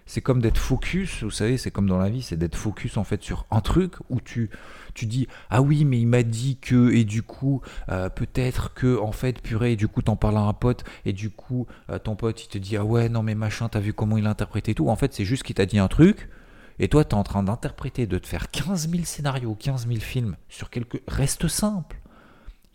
C'est 0.07 0.21
comme 0.21 0.41
d'être 0.41 0.57
focus, 0.57 1.23
vous 1.23 1.31
savez, 1.31 1.57
c'est 1.57 1.69
comme 1.69 1.87
dans 1.87 1.97
la 1.99 2.09
vie, 2.09 2.21
c'est 2.23 2.37
d'être 2.37 2.55
focus 2.55 2.97
en 2.97 3.03
fait 3.03 3.21
sur 3.21 3.45
un 3.51 3.59
truc 3.59 3.95
où 4.09 4.19
tu, 4.19 4.49
tu 4.95 5.05
dis 5.05 5.27
ah 5.51 5.61
oui 5.61 5.85
mais 5.85 5.99
il 5.99 6.07
m'a 6.07 6.23
dit 6.23 6.57
que 6.57 6.91
et 6.91 7.03
du 7.03 7.21
coup 7.21 7.61
euh, 7.89 8.09
peut-être 8.09 8.73
que 8.73 8.97
en 8.99 9.11
fait 9.11 9.41
purée 9.41 9.73
et 9.73 9.75
du 9.75 9.87
coup 9.87 10.01
t'en 10.01 10.15
parles 10.15 10.37
à 10.37 10.41
un 10.41 10.53
pote 10.53 10.85
et 11.05 11.13
du 11.13 11.29
coup 11.29 11.67
euh, 11.91 11.99
ton 11.99 12.15
pote 12.15 12.43
il 12.43 12.47
te 12.47 12.57
dit 12.57 12.77
ah 12.77 12.85
ouais 12.85 13.09
non 13.09 13.21
mais 13.21 13.35
machin 13.35 13.69
t'as 13.69 13.79
vu 13.79 13.93
comment 13.93 14.17
il 14.17 14.25
a 14.25 14.29
interprété 14.29 14.73
tout 14.73 14.89
en 14.89 14.95
fait 14.95 15.13
c'est 15.13 15.25
juste 15.25 15.43
qu'il 15.43 15.55
t'a 15.55 15.65
dit 15.65 15.77
un 15.77 15.89
truc 15.89 16.29
et 16.79 16.87
toi 16.87 17.03
t'es 17.03 17.15
en 17.15 17.23
train 17.23 17.43
d'interpréter 17.43 18.07
de 18.07 18.17
te 18.17 18.27
faire 18.27 18.49
15 18.51 18.89
000 18.89 19.03
scénarios 19.03 19.55
15 19.55 19.87
000 19.87 19.99
films 19.99 20.37
sur 20.49 20.69
quelques 20.69 21.01
reste 21.07 21.47
simple 21.47 21.99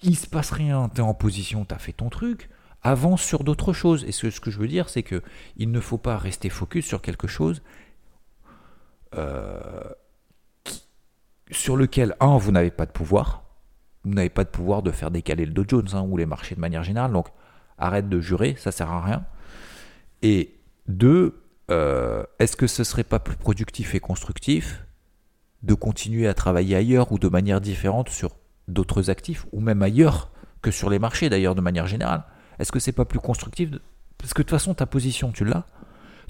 il 0.02 0.16
se 0.16 0.26
passe 0.26 0.50
rien 0.50 0.88
t'es 0.88 1.02
en 1.02 1.14
position 1.14 1.64
t'as 1.64 1.78
fait 1.78 1.92
ton 1.92 2.09
truc 2.11 2.49
avance 2.82 3.23
sur 3.23 3.44
d'autres 3.44 3.73
choses. 3.73 4.04
Et 4.04 4.12
ce, 4.12 4.30
ce, 4.30 4.40
que 4.40 4.50
je 4.50 4.59
veux 4.59 4.68
dire, 4.68 4.88
c'est 4.88 5.02
que 5.02 5.23
il 5.56 5.71
ne 5.71 5.80
faut 5.80 5.99
pas 5.99 6.16
rester 6.16 6.49
focus 6.49 6.85
sur 6.85 7.00
quelque 7.00 7.28
chose 7.28 7.62
euh, 9.14 9.90
sur 11.50 11.76
lequel, 11.76 12.16
un, 12.21 12.38
vous 12.38 12.50
n'avez 12.50 12.71
pas 12.71 12.87
de 12.87 12.92
pouvoir. 12.92 13.44
Vous 14.04 14.14
n'avez 14.14 14.30
pas 14.30 14.44
de 14.44 14.49
pouvoir 14.49 14.82
de 14.82 14.90
faire 14.90 15.11
décaler 15.11 15.47
le 15.47 15.52
Dow 15.52 15.64
Jones 15.68 15.88
hein, 15.92 16.02
ou 16.02 16.16
les 16.16 16.26
marchés 16.26 16.54
de 16.54 16.61
manière 16.61 16.82
générale. 16.82 17.12
Donc, 17.12 17.28
arrête 17.78 18.09
de 18.09 18.21
jurer, 18.21 18.56
ça 18.59 18.73
sert 18.73 18.90
à 18.90 19.02
rien. 19.02 19.25
Et 20.23 20.59
deux, 20.88 21.42
euh, 21.71 22.25
est-ce 22.38 22.57
que 22.57 22.66
ce 22.66 22.85
serait 22.85 23.04
pas 23.04 23.19
plus 23.19 23.37
productif 23.37 23.95
et 23.95 24.00
constructif 24.00 24.84
de 25.63 25.75
continuer 25.75 26.26
à 26.26 26.34
travailler 26.34 26.76
ailleurs 26.76 27.13
ou 27.13 27.19
de 27.19 27.28
manière 27.28 27.60
différente 27.60 28.08
sur 28.08 28.37
d'autres 28.69 29.10
actifs 29.10 29.47
ou 29.52 29.60
même 29.60 29.82
ailleurs 29.82 30.30
que 30.60 30.71
sur 30.71 30.91
les 30.91 30.99
marchés 30.99 31.28
d'ailleurs 31.28 31.54
de 31.54 31.60
manière 31.60 31.87
générale? 31.87 32.25
Est-ce 32.58 32.73
que 32.73 32.78
c'est 32.78 32.93
pas 32.93 33.04
plus 33.04 33.21
constructif 33.21 33.71
Parce 34.19 34.34
que 34.34 34.43
de 34.43 34.47
toute 34.47 34.50
façon, 34.50 34.75
ta 34.75 34.87
position, 34.87 35.32
tu 35.32 35.45
l'as. 35.45 35.67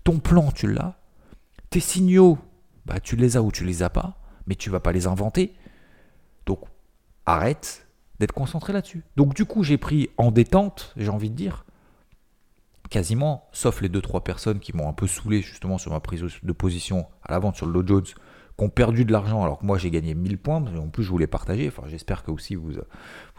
Ton 0.04 0.18
plan, 0.18 0.50
tu 0.52 0.70
l'as. 0.70 0.98
Tes 1.70 1.80
signaux, 1.80 2.38
bah, 2.84 3.00
tu 3.00 3.16
les 3.16 3.36
as 3.36 3.42
ou 3.42 3.50
tu 3.50 3.64
les 3.64 3.82
as 3.82 3.90
pas, 3.90 4.20
mais 4.46 4.54
tu 4.54 4.70
vas 4.70 4.80
pas 4.80 4.92
les 4.92 5.06
inventer. 5.06 5.54
Donc, 6.46 6.60
arrête 7.26 7.86
d'être 8.18 8.32
concentré 8.32 8.72
là-dessus. 8.72 9.04
Donc, 9.16 9.34
du 9.34 9.44
coup, 9.44 9.62
j'ai 9.62 9.78
pris 9.78 10.10
en 10.16 10.30
détente, 10.30 10.92
j'ai 10.96 11.08
envie 11.08 11.30
de 11.30 11.36
dire, 11.36 11.64
quasiment, 12.92 13.48
sauf 13.52 13.80
les 13.80 13.88
2-3 13.88 14.22
personnes 14.22 14.60
qui 14.60 14.76
m'ont 14.76 14.86
un 14.86 14.92
peu 14.92 15.06
saoulé 15.06 15.40
justement 15.40 15.78
sur 15.78 15.90
ma 15.90 16.00
prise 16.00 16.22
de 16.42 16.52
position 16.52 17.06
à 17.22 17.32
la 17.32 17.38
vente 17.38 17.56
sur 17.56 17.64
le 17.64 17.72
Dow 17.72 17.86
Jones 17.86 18.04
qui 18.04 18.14
ont 18.64 18.68
perdu 18.68 19.06
de 19.06 19.12
l'argent 19.12 19.42
alors 19.42 19.60
que 19.60 19.64
moi 19.64 19.78
j'ai 19.78 19.90
gagné 19.90 20.14
1000 20.14 20.36
points, 20.36 20.62
en 20.76 20.88
plus 20.90 21.02
je 21.02 21.08
voulais 21.08 21.26
partager, 21.26 21.66
enfin 21.68 21.84
j'espère 21.86 22.22
que 22.22 22.30
aussi 22.30 22.54
vous, 22.54 22.74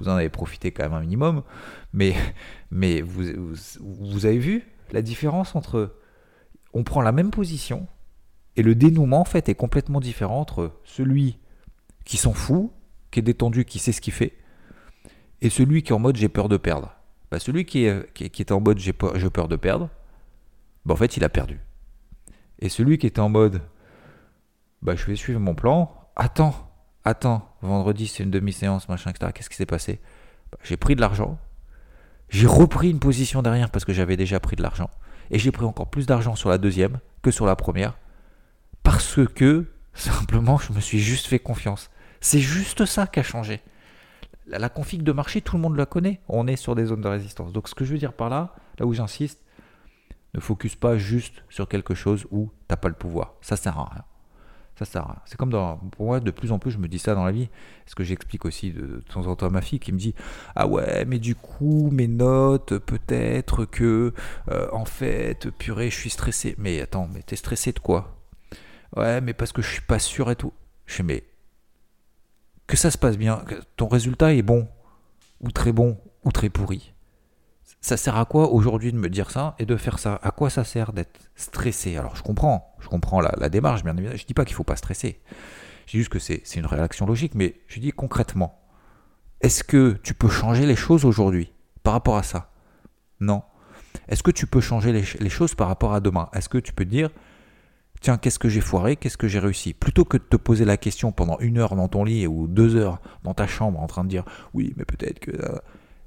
en 0.07 0.15
avez 0.15 0.29
profité 0.29 0.71
quand 0.71 0.81
même 0.81 0.93
un 0.93 1.01
minimum, 1.01 1.43
mais, 1.93 2.15
vous, 3.01 4.25
avez 4.25 4.39
vu 4.39 4.63
la 4.91 5.03
différence 5.03 5.55
entre 5.55 5.99
on 6.73 6.83
prend 6.83 7.01
la 7.01 7.11
même 7.11 7.29
position 7.29 7.85
et 8.55 8.63
le 8.63 8.73
dénouement 8.73 9.21
en 9.21 9.25
fait 9.25 9.49
est 9.49 9.55
complètement 9.55 9.99
différent 9.99 10.39
entre 10.39 10.71
celui 10.83 11.37
qui 12.05 12.17
s'en 12.17 12.33
fout, 12.33 12.71
qui 13.11 13.19
est 13.19 13.23
détendu, 13.23 13.65
qui 13.65 13.77
sait 13.77 13.91
ce 13.91 14.01
qu'il 14.01 14.13
fait, 14.13 14.33
et 15.41 15.51
celui 15.51 15.83
qui 15.83 15.91
est 15.91 15.95
en 15.95 15.99
mode 15.99 16.15
j'ai 16.15 16.27
peur 16.27 16.49
de 16.49 16.57
perdre. 16.57 16.91
Bah, 17.33 17.39
celui 17.39 17.65
qui 17.65 17.85
est, 17.85 18.21
est 18.21 18.51
en 18.51 18.61
mode 18.61 18.77
j'ai 18.77 18.93
peur, 18.93 19.13
peur 19.33 19.47
de 19.47 19.55
perdre, 19.55 19.89
bah, 20.85 20.93
en 20.93 20.97
fait 20.97 21.17
il 21.17 21.23
a 21.23 21.29
perdu. 21.29 21.59
Et 22.59 22.69
celui 22.69 22.99
qui 22.99 23.07
était 23.07 23.21
en 23.21 23.29
mode 23.29 23.63
bah, 24.83 24.95
je 24.95 25.03
vais 25.07 25.15
suivre 25.15 25.39
mon 25.39 25.55
plan. 25.55 25.91
Attends, 26.15 26.53
attends, 27.03 27.49
vendredi 27.63 28.05
c'est 28.05 28.21
une 28.21 28.29
demi-séance, 28.29 28.87
machin, 28.87 29.09
etc. 29.09 29.31
Qu'est-ce 29.33 29.49
qui 29.49 29.55
s'est 29.55 29.65
passé? 29.65 29.99
Bah, 30.51 30.59
J'ai 30.63 30.77
pris 30.77 30.95
de 30.95 31.01
l'argent. 31.01 31.39
J'ai 32.29 32.45
repris 32.45 32.91
une 32.91 32.99
position 32.99 33.41
derrière 33.41 33.71
parce 33.71 33.83
que 33.83 33.93
j'avais 33.93 34.15
déjà 34.15 34.39
pris 34.39 34.55
de 34.55 34.61
l'argent. 34.61 34.91
Et 35.31 35.39
j'ai 35.39 35.49
pris 35.49 35.65
encore 35.65 35.89
plus 35.89 36.05
d'argent 36.05 36.35
sur 36.35 36.51
la 36.51 36.59
deuxième 36.59 36.99
que 37.23 37.31
sur 37.31 37.47
la 37.47 37.55
première. 37.55 37.97
Parce 38.83 39.25
que, 39.25 39.65
simplement, 39.95 40.59
je 40.59 40.71
me 40.71 40.79
suis 40.79 40.99
juste 40.99 41.25
fait 41.25 41.39
confiance. 41.39 41.89
C'est 42.21 42.41
juste 42.41 42.85
ça 42.85 43.07
qui 43.07 43.19
a 43.21 43.23
changé. 43.23 43.63
La, 44.47 44.69
config 44.69 45.03
de 45.03 45.11
marché, 45.11 45.41
tout 45.41 45.55
le 45.55 45.61
monde 45.61 45.77
la 45.77 45.85
connaît. 45.85 46.19
On 46.27 46.47
est 46.47 46.55
sur 46.55 46.75
des 46.75 46.85
zones 46.85 47.01
de 47.01 47.07
résistance. 47.07 47.53
Donc 47.53 47.67
ce 47.67 47.75
que 47.75 47.85
je 47.85 47.93
veux 47.93 47.97
dire 47.97 48.13
par 48.13 48.29
là, 48.29 48.55
là 48.79 48.85
où 48.85 48.93
j'insiste, 48.93 49.39
ne 50.33 50.39
focus 50.39 50.75
pas 50.75 50.97
juste 50.97 51.43
sur 51.49 51.67
quelque 51.67 51.93
chose 51.93 52.25
où 52.31 52.51
t'as 52.67 52.75
pas 52.75 52.89
le 52.89 52.95
pouvoir. 52.95 53.35
Ça 53.41 53.55
sert 53.55 53.77
à 53.77 53.85
rien. 53.85 54.03
Ça 54.75 54.85
sert 54.85 55.15
C'est 55.25 55.37
comme 55.37 55.51
dans, 55.51 55.77
pour 55.77 56.07
moi, 56.07 56.19
de 56.19 56.31
plus 56.31 56.51
en 56.51 56.57
plus, 56.57 56.71
je 56.71 56.79
me 56.79 56.87
dis 56.87 56.97
ça 56.97 57.13
dans 57.13 57.25
la 57.25 57.31
vie. 57.31 57.49
Ce 57.85 57.93
que 57.93 58.03
j'explique 58.03 58.43
aussi 58.43 58.71
de, 58.71 59.03
temps 59.13 59.27
en 59.27 59.35
temps 59.35 59.45
à 59.45 59.49
ma 59.51 59.61
fille 59.61 59.79
qui 59.79 59.91
me 59.91 59.99
dit 59.99 60.15
Ah 60.55 60.67
ouais, 60.67 61.05
mais 61.05 61.19
du 61.19 61.35
coup, 61.35 61.89
mes 61.91 62.07
notes, 62.07 62.79
peut-être 62.79 63.65
que, 63.65 64.13
euh, 64.49 64.67
en 64.71 64.85
fait, 64.85 65.51
purée, 65.51 65.91
je 65.91 65.97
suis 65.97 66.09
stressé. 66.09 66.55
Mais 66.57 66.81
attends, 66.81 67.07
mais 67.13 67.21
t'es 67.21 67.35
stressé 67.35 67.71
de 67.71 67.79
quoi? 67.79 68.17
Ouais, 68.95 69.21
mais 69.21 69.33
parce 69.33 69.51
que 69.51 69.61
je 69.61 69.69
suis 69.69 69.81
pas 69.81 69.99
sûr 69.99 70.31
et 70.31 70.35
tout. 70.35 70.53
Je 70.87 70.95
fais 70.95 71.03
Mais 71.03 71.23
que 72.67 72.77
ça 72.77 72.91
se 72.91 72.97
passe 72.97 73.17
bien, 73.17 73.37
que 73.37 73.55
ton 73.75 73.87
résultat 73.87 74.33
est 74.33 74.41
bon, 74.41 74.67
ou 75.41 75.51
très 75.51 75.71
bon, 75.71 75.97
ou 76.23 76.31
très 76.31 76.49
pourri 76.49 76.93
ça 77.83 77.97
sert 77.97 78.15
à 78.15 78.23
quoi 78.23 78.49
aujourd'hui 78.49 78.93
de 78.93 78.97
me 78.97 79.09
dire 79.09 79.29
ça 79.29 79.55
et 79.59 79.65
de 79.65 79.75
faire 79.75 79.99
ça? 79.99 80.17
À 80.23 80.31
quoi 80.31 80.49
ça 80.49 80.63
sert 80.63 80.93
d'être 80.93 81.19
stressé? 81.35 81.97
Alors 81.97 82.15
je 82.15 82.23
comprends, 82.23 82.73
je 82.79 82.87
comprends 82.87 83.19
la, 83.19 83.49
démarche, 83.49 83.83
bien 83.83 83.91
évidemment. 83.97 84.15
Je 84.15 84.25
dis 84.25 84.33
pas 84.33 84.45
qu'il 84.45 84.55
faut 84.55 84.63
pas 84.63 84.77
stresser. 84.77 85.19
Je 85.85 85.91
dis 85.91 85.97
juste 85.97 86.09
que 86.09 86.17
c'est 86.17 86.55
une 86.55 86.65
réaction 86.65 87.05
logique, 87.05 87.35
mais 87.35 87.55
je 87.67 87.81
dis 87.81 87.91
concrètement, 87.91 88.57
est-ce 89.41 89.65
que 89.65 89.99
tu 90.01 90.13
peux 90.13 90.29
changer 90.29 90.65
les 90.65 90.77
choses 90.77 91.03
aujourd'hui 91.03 91.51
par 91.83 91.91
rapport 91.91 92.15
à 92.15 92.23
ça? 92.23 92.51
Non. 93.19 93.43
Est-ce 94.07 94.23
que 94.23 94.31
tu 94.31 94.47
peux 94.47 94.61
changer 94.61 94.93
les, 94.93 95.29
choses 95.29 95.53
par 95.53 95.67
rapport 95.67 95.93
à 95.93 95.99
demain? 95.99 96.29
Est-ce 96.31 96.47
que 96.47 96.57
tu 96.57 96.71
peux 96.71 96.85
dire, 96.85 97.09
tiens, 98.03 98.17
qu'est-ce 98.17 98.37
que 98.37 98.49
j'ai 98.49 98.61
foiré, 98.61 98.97
qu'est-ce 98.97 99.17
que 99.17 99.27
j'ai 99.27 99.39
réussi? 99.39 99.73
Plutôt 99.73 100.05
que 100.05 100.17
de 100.17 100.23
te 100.23 100.35
poser 100.35 100.65
la 100.65 100.77
question 100.77 101.11
pendant 101.11 101.39
une 101.39 101.57
heure 101.57 101.75
dans 101.75 101.87
ton 101.87 102.03
lit 102.03 102.27
ou 102.27 102.47
deux 102.47 102.75
heures 102.75 102.99
dans 103.23 103.33
ta 103.33 103.47
chambre 103.47 103.79
en 103.79 103.87
train 103.87 104.03
de 104.03 104.09
dire, 104.09 104.25
oui, 104.53 104.73
mais 104.77 104.85
peut-être 104.85 105.19
que... 105.19 105.31
Euh, 105.31 105.57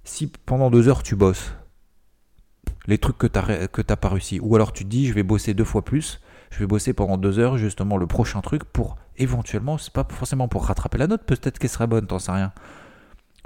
si 0.04 0.30
pendant 0.46 0.70
deux 0.70 0.88
heures 0.88 1.02
tu 1.02 1.16
bosses, 1.16 1.54
les 2.86 2.98
trucs 2.98 3.18
que 3.18 3.26
tu 3.26 3.38
n'as 3.88 3.96
pas 3.96 4.08
réussi. 4.08 4.38
Ou 4.40 4.54
alors 4.54 4.72
tu 4.72 4.84
te 4.84 4.88
dis, 4.88 5.06
je 5.06 5.14
vais 5.14 5.24
bosser 5.24 5.54
deux 5.54 5.64
fois 5.64 5.84
plus, 5.84 6.20
je 6.50 6.60
vais 6.60 6.66
bosser 6.66 6.92
pendant 6.92 7.16
deux 7.16 7.40
heures 7.40 7.58
justement 7.58 7.96
le 7.96 8.06
prochain 8.06 8.40
truc 8.40 8.62
pour 8.64 8.96
éventuellement, 9.16 9.78
c'est 9.78 9.92
pas 9.92 10.06
forcément 10.08 10.46
pour 10.46 10.66
rattraper 10.66 10.98
la 10.98 11.08
note, 11.08 11.24
peut-être 11.24 11.58
qu'elle 11.58 11.70
serait 11.70 11.88
bonne, 11.88 12.06
t'en 12.06 12.18
sais 12.18 12.30
rien. 12.30 12.52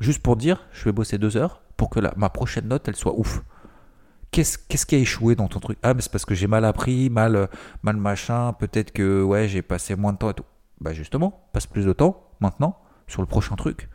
Juste 0.00 0.22
pour 0.22 0.36
dire, 0.36 0.66
je 0.72 0.84
vais 0.84 0.92
bosser 0.92 1.16
deux 1.18 1.36
heures 1.36 1.62
pour 1.76 1.88
que 1.88 2.00
ma 2.16 2.28
prochaine 2.28 2.66
note, 2.66 2.88
elle 2.88 2.96
soit 2.96 3.18
ouf. 3.18 3.42
Qu'est-ce, 4.30 4.58
qu'est-ce 4.58 4.86
qui 4.86 4.94
a 4.94 4.98
échoué 4.98 5.34
dans 5.34 5.48
ton 5.48 5.58
truc? 5.58 5.78
Ah, 5.82 5.92
mais 5.92 6.02
c'est 6.02 6.12
parce 6.12 6.24
que 6.24 6.34
j'ai 6.34 6.46
mal 6.46 6.64
appris, 6.64 7.10
mal, 7.10 7.48
mal 7.82 7.96
machin, 7.96 8.52
peut-être 8.52 8.92
que 8.92 9.22
ouais, 9.22 9.48
j'ai 9.48 9.62
passé 9.62 9.96
moins 9.96 10.12
de 10.12 10.18
temps 10.18 10.30
et 10.30 10.34
tout. 10.34 10.44
Bah 10.80 10.92
justement, 10.92 11.48
passe 11.52 11.66
plus 11.66 11.84
de 11.84 11.92
temps 11.92 12.30
maintenant 12.40 12.78
sur 13.06 13.22
le 13.22 13.26
prochain 13.26 13.56
truc. 13.56 13.88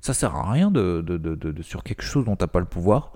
Ça 0.00 0.14
sert 0.14 0.34
à 0.34 0.50
rien 0.50 0.70
de, 0.70 1.02
de, 1.06 1.16
de, 1.16 1.62
sur 1.62 1.82
quelque 1.82 2.02
chose 2.02 2.24
dont 2.24 2.36
t'as 2.36 2.46
pas 2.46 2.60
le 2.60 2.66
pouvoir 2.66 3.12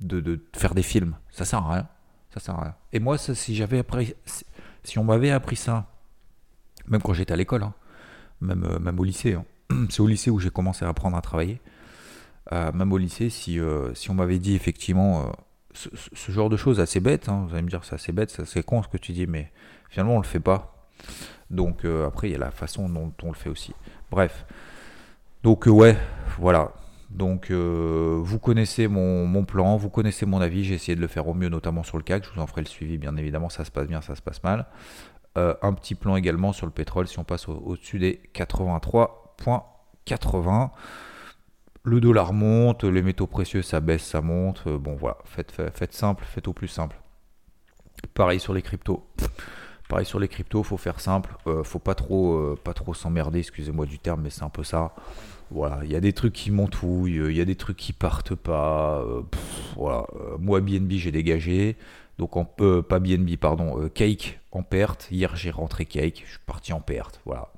de, 0.00 0.40
faire 0.54 0.74
des 0.74 0.82
films. 0.82 1.16
Ça 1.30 1.44
sert 1.44 1.58
à 1.58 1.72
rien. 1.72 1.88
Ça 2.32 2.40
sert 2.40 2.54
à 2.54 2.62
rien. 2.62 2.74
Et 2.92 3.00
moi, 3.00 3.18
si 3.18 3.54
j'avais 3.54 3.78
appris, 3.78 4.14
si 4.84 4.98
on 4.98 5.04
m'avait 5.04 5.30
appris 5.30 5.56
ça, 5.56 5.86
même 6.86 7.02
quand 7.02 7.12
j'étais 7.12 7.32
à 7.32 7.36
l'école, 7.36 7.62
hein, 7.62 7.74
même, 8.40 8.64
euh, 8.64 8.78
même 8.78 8.98
au 9.00 9.04
lycée, 9.04 9.34
hein, 9.34 9.44
c'est 9.90 10.00
au 10.00 10.06
lycée 10.06 10.30
où 10.30 10.38
j'ai 10.38 10.50
commencé 10.50 10.84
à 10.84 10.88
apprendre 10.88 11.16
à 11.16 11.20
travailler. 11.20 11.60
Euh, 12.52 12.72
même 12.72 12.92
au 12.92 12.98
lycée, 12.98 13.28
si, 13.28 13.58
si 13.94 14.10
on 14.10 14.14
m'avait 14.14 14.38
dit 14.38 14.54
effectivement 14.54 15.32
ce, 16.12 16.32
genre 16.32 16.48
de 16.48 16.56
choses 16.56 16.80
assez 16.80 17.00
bêtes, 17.00 17.28
hein, 17.28 17.44
vous 17.46 17.54
allez 17.54 17.62
me 17.62 17.68
dire 17.68 17.84
c'est 17.84 17.94
assez 17.94 18.12
bête, 18.12 18.44
c'est 18.44 18.62
con 18.62 18.82
ce 18.82 18.88
que 18.88 18.96
tu 18.96 19.12
dis, 19.12 19.26
mais 19.26 19.52
finalement 19.90 20.16
on 20.16 20.20
le 20.20 20.26
fait 20.26 20.40
pas. 20.40 20.74
Donc 21.50 21.84
après 21.84 22.28
il 22.28 22.32
y 22.32 22.34
a 22.34 22.38
la 22.38 22.50
façon 22.50 22.88
dont 22.88 23.12
on 23.22 23.28
le 23.28 23.34
fait 23.34 23.48
aussi. 23.48 23.74
Bref. 24.10 24.44
Donc 25.42 25.66
ouais, 25.66 25.96
voilà. 26.38 26.72
Donc 27.10 27.50
euh, 27.50 28.20
vous 28.22 28.38
connaissez 28.38 28.86
mon, 28.86 29.44
plan, 29.44 29.76
vous 29.76 29.88
connaissez 29.88 30.26
mon 30.26 30.40
avis, 30.40 30.64
j'ai 30.64 30.74
essayé 30.74 30.94
de 30.94 31.00
le 31.00 31.06
faire 31.06 31.26
au 31.26 31.34
mieux, 31.34 31.48
notamment 31.48 31.82
sur 31.82 31.96
le 31.96 32.02
CAC, 32.02 32.24
je 32.24 32.30
vous 32.30 32.40
en 32.40 32.46
ferai 32.46 32.60
le 32.60 32.66
suivi 32.66 32.98
bien 32.98 33.16
évidemment, 33.16 33.48
ça 33.48 33.64
se 33.64 33.70
passe 33.70 33.86
bien, 33.86 34.02
ça 34.02 34.14
se 34.14 34.22
passe 34.22 34.42
mal. 34.42 34.66
Euh, 35.38 35.54
un 35.62 35.72
petit 35.72 35.94
plan 35.94 36.16
également 36.16 36.52
sur 36.52 36.66
le 36.66 36.72
pétrole 36.72 37.08
si 37.08 37.18
on 37.18 37.24
passe 37.24 37.48
au-dessus 37.48 37.98
des 37.98 38.20
83.80. 38.34 40.70
Le 41.88 42.00
dollar 42.00 42.32
monte, 42.32 42.84
les 42.84 43.02
métaux 43.02 43.26
précieux 43.26 43.62
ça 43.62 43.80
baisse, 43.80 44.04
ça 44.04 44.20
monte. 44.20 44.62
Euh, 44.66 44.78
bon 44.78 44.96
voilà, 44.96 45.18
faites, 45.24 45.92
simple, 45.92 46.24
faites 46.24 46.48
au 46.48 46.52
plus 46.52 46.68
simple. 46.68 46.96
Pareil 48.14 48.40
sur 48.40 48.54
les 48.54 48.62
cryptos. 48.62 49.06
Pareil 49.88 50.04
sur 50.04 50.18
les 50.18 50.28
cryptos, 50.28 50.62
faut 50.62 50.76
faire 50.76 51.00
simple, 51.00 51.34
faut 51.64 51.78
pas 51.78 51.94
trop, 51.94 52.54
pas 52.62 52.74
trop 52.74 52.92
s'emmerder, 52.92 53.38
excusez-moi 53.38 53.86
du 53.86 53.98
terme, 53.98 54.20
mais 54.20 54.28
c'est 54.28 54.42
un 54.42 54.50
peu 54.50 54.62
ça. 54.62 54.92
Voilà, 55.50 55.80
il 55.84 55.90
y 55.90 55.96
a 55.96 56.00
des 56.00 56.12
trucs 56.12 56.34
qui 56.34 56.50
montouillent, 56.50 57.30
il 57.30 57.36
y 57.36 57.40
a 57.40 57.44
des 57.44 57.56
trucs 57.56 57.76
qui 57.76 57.92
partent 57.92 58.34
pas. 58.34 59.00
Euh, 59.00 59.22
voilà. 59.76 60.06
Euh, 60.16 60.36
moi, 60.38 60.60
BNB, 60.60 60.92
j'ai 60.92 61.12
dégagé. 61.12 61.76
Donc, 62.18 62.36
en, 62.36 62.52
euh, 62.60 62.82
pas 62.82 62.98
BNB, 62.98 63.36
pardon, 63.36 63.88
Cake 63.94 64.40
en 64.52 64.62
perte. 64.62 65.08
Hier, 65.10 65.34
j'ai 65.36 65.50
rentré 65.50 65.86
Cake, 65.86 66.22
je 66.24 66.30
suis 66.32 66.40
parti 66.46 66.72
en 66.72 66.80
perte. 66.80 67.20
Voilà. 67.24 67.48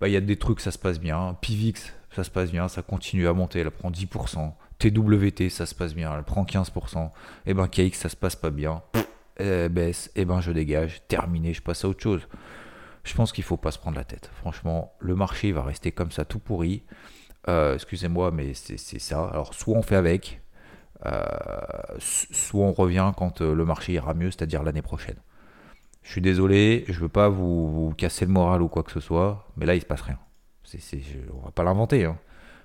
Bah, 0.00 0.08
il 0.08 0.12
y 0.12 0.16
a 0.16 0.20
des 0.20 0.36
trucs, 0.36 0.60
ça 0.60 0.70
se 0.70 0.78
passe 0.78 1.00
bien. 1.00 1.36
Pivix, 1.40 1.94
ça 2.14 2.24
se 2.24 2.30
passe 2.30 2.50
bien, 2.50 2.68
ça 2.68 2.82
continue 2.82 3.28
à 3.28 3.32
monter, 3.32 3.60
elle 3.60 3.70
prend 3.70 3.90
10%. 3.90 4.52
TWT, 4.78 5.48
ça 5.50 5.66
se 5.66 5.74
passe 5.74 5.94
bien, 5.94 6.14
elle 6.16 6.24
prend 6.24 6.44
15%. 6.44 7.06
Et 7.06 7.10
eh 7.46 7.54
ben, 7.54 7.68
Cake, 7.68 7.94
ça 7.94 8.08
se 8.08 8.16
passe 8.16 8.36
pas 8.36 8.50
bien. 8.50 8.82
Elle 9.36 9.68
baisse, 9.68 10.08
et 10.14 10.22
eh 10.22 10.24
ben, 10.24 10.40
je 10.40 10.52
dégage. 10.52 11.02
Terminé, 11.08 11.54
je 11.54 11.62
passe 11.62 11.84
à 11.84 11.88
autre 11.88 12.02
chose 12.02 12.26
je 13.04 13.14
pense 13.14 13.32
qu'il 13.32 13.44
faut 13.44 13.56
pas 13.56 13.70
se 13.70 13.78
prendre 13.78 13.96
la 13.96 14.04
tête. 14.04 14.30
Franchement, 14.34 14.94
le 14.98 15.14
marché 15.14 15.52
va 15.52 15.62
rester 15.62 15.92
comme 15.92 16.10
ça 16.10 16.24
tout 16.24 16.38
pourri. 16.38 16.82
Euh, 17.48 17.74
excusez-moi, 17.74 18.30
mais 18.30 18.54
c'est 18.54 18.98
ça. 18.98 19.26
Alors, 19.26 19.52
soit 19.52 19.76
on 19.76 19.82
fait 19.82 19.96
avec, 19.96 20.40
euh, 21.04 21.22
soit 21.98 22.64
on 22.64 22.72
revient 22.72 23.12
quand 23.16 23.42
euh, 23.42 23.54
le 23.54 23.64
marché 23.64 23.92
ira 23.92 24.14
mieux, 24.14 24.30
c'est-à-dire 24.30 24.62
l'année 24.62 24.82
prochaine. 24.82 25.16
Je 26.02 26.12
suis 26.12 26.22
désolé, 26.22 26.84
je 26.88 26.98
veux 26.98 27.08
pas 27.08 27.28
vous, 27.28 27.92
casser 27.96 28.24
le 28.24 28.32
moral 28.32 28.62
ou 28.62 28.68
quoi 28.68 28.82
que 28.82 28.92
ce 28.92 29.00
soit, 29.00 29.46
mais 29.56 29.66
là, 29.66 29.74
il 29.74 29.80
se 29.80 29.86
passe 29.86 30.02
rien. 30.02 30.18
C 30.64 31.02
on 31.32 31.44
va 31.44 31.50
pas 31.50 31.62
l'inventer. 31.62 32.04
Hein. 32.04 32.18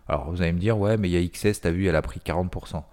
Alors, 0.07 0.31
vous 0.31 0.41
allez 0.41 0.53
me 0.53 0.59
dire, 0.59 0.77
ouais, 0.77 0.97
mais 0.97 1.09
il 1.09 1.11
y 1.11 1.23
a 1.23 1.27
XS, 1.27 1.61
t'as 1.61 1.71
vu, 1.71 1.87
elle 1.87 1.95
a 1.95 2.01
pris 2.01 2.19
40%. 2.25 2.83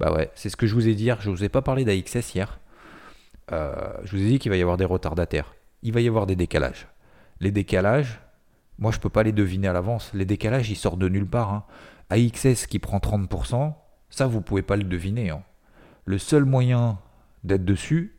Bah 0.00 0.12
ouais, 0.12 0.30
c'est 0.34 0.48
ce 0.48 0.56
que 0.56 0.66
je 0.66 0.74
vous 0.74 0.88
ai 0.88 0.94
dit 0.94 1.04
hier. 1.04 1.20
Je 1.20 1.30
vous 1.30 1.44
ai 1.44 1.48
pas 1.48 1.62
parlé 1.62 1.84
d'AXS 1.84 2.34
hier. 2.34 2.58
je 3.50 4.10
vous 4.10 4.22
ai 4.22 4.26
dit 4.26 4.38
qu'il 4.38 4.50
va 4.50 4.56
y 4.56 4.62
avoir 4.62 4.76
des 4.76 4.84
retardataires. 4.84 5.54
Il 5.82 5.92
va 5.92 6.00
y 6.00 6.08
avoir 6.08 6.26
des 6.26 6.34
décalages. 6.34 6.88
Les 7.40 7.52
décalages, 7.52 8.20
moi, 8.78 8.90
je 8.90 8.98
peux 8.98 9.08
pas 9.08 9.22
les 9.22 9.32
deviner 9.32 9.68
à 9.68 9.72
l'avance. 9.72 10.10
Les 10.14 10.24
décalages, 10.24 10.70
ils 10.70 10.76
sortent 10.76 10.98
de 10.98 11.08
nulle 11.08 11.28
part. 11.28 11.52
Hein. 11.52 11.64
AXS 12.10 12.66
qui 12.66 12.78
prend 12.78 12.98
30%, 12.98 13.74
ça, 14.10 14.26
vous 14.26 14.40
pouvez 14.40 14.62
pas 14.62 14.76
le 14.76 14.84
deviner. 14.84 15.30
Hein. 15.30 15.42
Le 16.04 16.18
seul 16.18 16.44
moyen 16.44 16.98
d'être 17.44 17.64
dessus, 17.64 18.16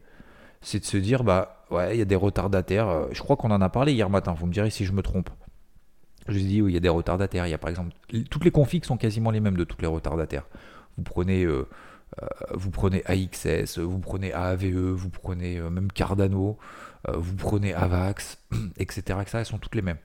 c'est 0.62 0.79
de 0.79 0.86
se 0.86 0.97
dire, 0.97 1.23
bah 1.23 1.63
ouais, 1.71 1.95
il 1.95 1.99
y 1.99 2.01
a 2.01 2.05
des 2.05 2.15
retardataires. 2.15 2.89
Euh, 2.89 3.08
je 3.12 3.21
crois 3.21 3.36
qu'on 3.36 3.51
en 3.51 3.62
a 3.62 3.69
parlé 3.69 3.93
hier 3.93 4.10
matin. 4.10 4.34
Vous 4.34 4.45
me 4.45 4.53
direz 4.53 4.69
si 4.69 4.86
je 4.86 4.93
me 4.93 5.01
trompe. 5.01 5.29
Je 6.27 6.33
vous 6.33 6.39
ai 6.39 6.47
dit, 6.47 6.57
il 6.57 6.71
y 6.71 6.77
a 6.77 6.79
des 6.79 6.89
retardataires. 6.89 7.47
Il 7.47 7.51
y 7.51 7.53
a 7.53 7.57
par 7.57 7.69
exemple, 7.69 7.93
toutes 8.29 8.45
les 8.45 8.51
configs 8.51 8.85
sont 8.85 8.97
quasiment 8.97 9.31
les 9.31 9.39
mêmes 9.39 9.57
de 9.57 9.63
toutes 9.63 9.81
les 9.81 9.88
retardataires. 9.88 10.45
Vous 10.97 11.03
prenez, 11.03 11.43
euh, 11.43 11.67
euh, 12.21 12.27
vous 12.53 12.71
prenez 12.71 13.03
AXS, 13.05 13.79
vous 13.79 13.99
prenez 13.99 14.33
AAVE, 14.33 14.93
vous 14.93 15.09
prenez 15.09 15.59
même 15.59 15.91
Cardano, 15.91 16.57
vous 17.07 17.35
prenez 17.35 17.73
AVAX, 17.73 18.39
etc., 18.77 19.19
etc. 19.21 19.38
Elles 19.39 19.45
sont 19.45 19.59
toutes 19.59 19.75
les 19.75 19.81
mêmes. 19.81 19.99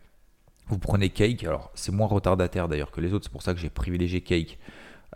Vous 0.68 0.78
prenez 0.78 1.10
Cake, 1.10 1.42
alors 1.44 1.72
c'est 1.74 1.92
moins 1.92 2.06
retardataire 2.06 2.68
d'ailleurs 2.68 2.92
que 2.92 3.00
les 3.00 3.12
autres, 3.12 3.24
c'est 3.24 3.32
pour 3.32 3.42
ça 3.42 3.54
que 3.54 3.60
j'ai 3.60 3.70
privilégié 3.70 4.20
Cake 4.20 4.58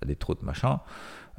à 0.01 0.07
des 0.07 0.17
trop 0.17 0.35
de 0.35 0.45
machin. 0.45 0.81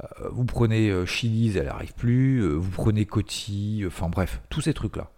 Euh, 0.02 0.28
vous 0.30 0.44
prenez 0.44 0.88
euh, 0.88 1.06
Chili's, 1.06 1.56
elle 1.56 1.66
n'arrive 1.66 1.94
plus. 1.94 2.38
Euh, 2.40 2.54
vous 2.54 2.70
prenez 2.70 3.06
Coty, 3.06 3.84
enfin 3.86 4.08
bref, 4.08 4.40
tous 4.48 4.60
ces 4.60 4.74
trucs-là. 4.74 5.10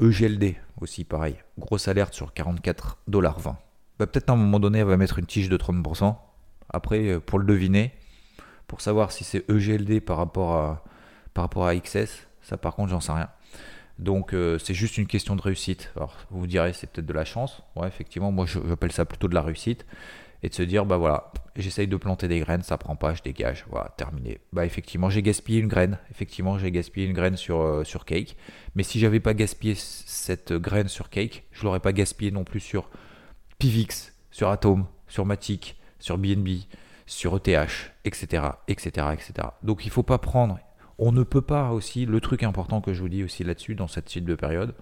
EGLD 0.00 0.56
aussi, 0.80 1.04
pareil. 1.04 1.36
Grosse 1.58 1.88
alerte 1.88 2.14
sur 2.14 2.32
44,20$. 2.32 3.54
Bah, 3.98 4.06
Peut-être 4.06 4.30
à 4.30 4.32
un 4.32 4.36
moment 4.36 4.60
donné, 4.60 4.78
elle 4.80 4.86
va 4.86 4.96
mettre 4.96 5.18
une 5.18 5.26
tige 5.26 5.48
de 5.48 5.56
30%. 5.56 6.16
Après, 6.70 7.20
pour 7.20 7.38
le 7.38 7.44
deviner, 7.44 7.92
pour 8.66 8.80
savoir 8.80 9.12
si 9.12 9.24
c'est 9.24 9.48
EGLD 9.50 10.00
par 10.00 10.16
rapport 10.16 10.54
à, 10.54 10.84
par 11.34 11.44
rapport 11.44 11.68
XS, 11.72 12.26
ça 12.42 12.56
par 12.56 12.74
contre, 12.74 12.90
j'en 12.90 13.00
sais 13.00 13.12
rien. 13.12 13.28
Donc 14.00 14.32
euh, 14.32 14.58
c'est 14.58 14.72
juste 14.74 14.96
une 14.96 15.06
question 15.06 15.36
de 15.36 15.42
réussite. 15.42 15.92
Alors 15.94 16.16
vous 16.30 16.46
direz 16.46 16.72
c'est 16.72 16.86
peut-être 16.90 17.06
de 17.06 17.12
la 17.12 17.26
chance. 17.26 17.62
Ouais, 17.76 17.86
effectivement, 17.86 18.32
moi 18.32 18.46
j'appelle 18.46 18.92
ça 18.92 19.04
plutôt 19.04 19.28
de 19.28 19.34
la 19.34 19.42
réussite. 19.42 19.84
Et 20.42 20.48
de 20.48 20.54
se 20.54 20.62
dire, 20.62 20.86
bah 20.86 20.96
voilà, 20.96 21.32
j'essaye 21.56 21.86
de 21.86 21.96
planter 21.96 22.28
des 22.28 22.40
graines, 22.40 22.62
ça 22.62 22.78
prend 22.78 22.96
pas, 22.96 23.14
je 23.14 23.22
dégage, 23.22 23.64
voilà, 23.68 23.90
terminé. 23.96 24.40
Bah 24.52 24.64
effectivement, 24.64 25.10
j'ai 25.10 25.22
gaspillé 25.22 25.60
une 25.60 25.68
graine. 25.68 25.98
Effectivement, 26.10 26.58
j'ai 26.58 26.70
gaspillé 26.70 27.06
une 27.06 27.12
graine 27.12 27.36
sur, 27.36 27.60
euh, 27.60 27.84
sur 27.84 28.04
Cake. 28.04 28.36
Mais 28.74 28.82
si 28.82 28.98
j'avais 28.98 29.20
pas 29.20 29.34
gaspillé 29.34 29.74
cette 29.76 30.52
graine 30.52 30.88
sur 30.88 31.10
Cake, 31.10 31.44
je 31.52 31.64
l'aurais 31.64 31.80
pas 31.80 31.92
gaspillé 31.92 32.30
non 32.30 32.44
plus 32.44 32.60
sur 32.60 32.88
Pivix, 33.58 34.14
sur 34.30 34.48
Atom, 34.48 34.86
sur 35.08 35.26
Matic, 35.26 35.76
sur 35.98 36.16
BNB, 36.16 36.48
sur 37.06 37.36
ETH, 37.36 37.92
etc., 38.04 38.44
etc., 38.68 39.08
etc. 39.12 39.48
Donc 39.62 39.84
il 39.84 39.90
faut 39.90 40.02
pas 40.02 40.18
prendre 40.18 40.58
on 41.00 41.12
ne 41.12 41.22
peut 41.22 41.40
pas 41.40 41.70
aussi, 41.70 42.04
le 42.04 42.20
truc 42.20 42.42
important 42.42 42.82
que 42.82 42.92
je 42.92 43.00
vous 43.00 43.08
dis 43.08 43.24
aussi 43.24 43.42
là-dessus, 43.42 43.74
dans 43.74 43.88
cette 43.88 44.10
suite 44.10 44.26
de 44.26 44.34
période, 44.34 44.74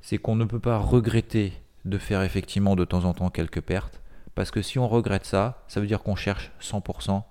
c'est 0.00 0.16
qu'on 0.16 0.34
ne 0.34 0.46
peut 0.46 0.58
pas 0.58 0.78
regretter 0.78 1.52
de 1.84 1.98
faire 1.98 2.22
effectivement 2.22 2.74
de 2.74 2.86
temps 2.86 3.04
en 3.04 3.12
temps 3.12 3.28
quelques 3.28 3.60
pertes, 3.60 4.00
parce 4.36 4.50
que 4.50 4.62
si 4.62 4.78
on 4.78 4.86
regrette 4.86 5.24
ça, 5.24 5.64
ça 5.66 5.80
veut 5.80 5.86
dire 5.86 6.02
qu'on 6.02 6.14
cherche 6.14 6.52
100% 6.60 7.24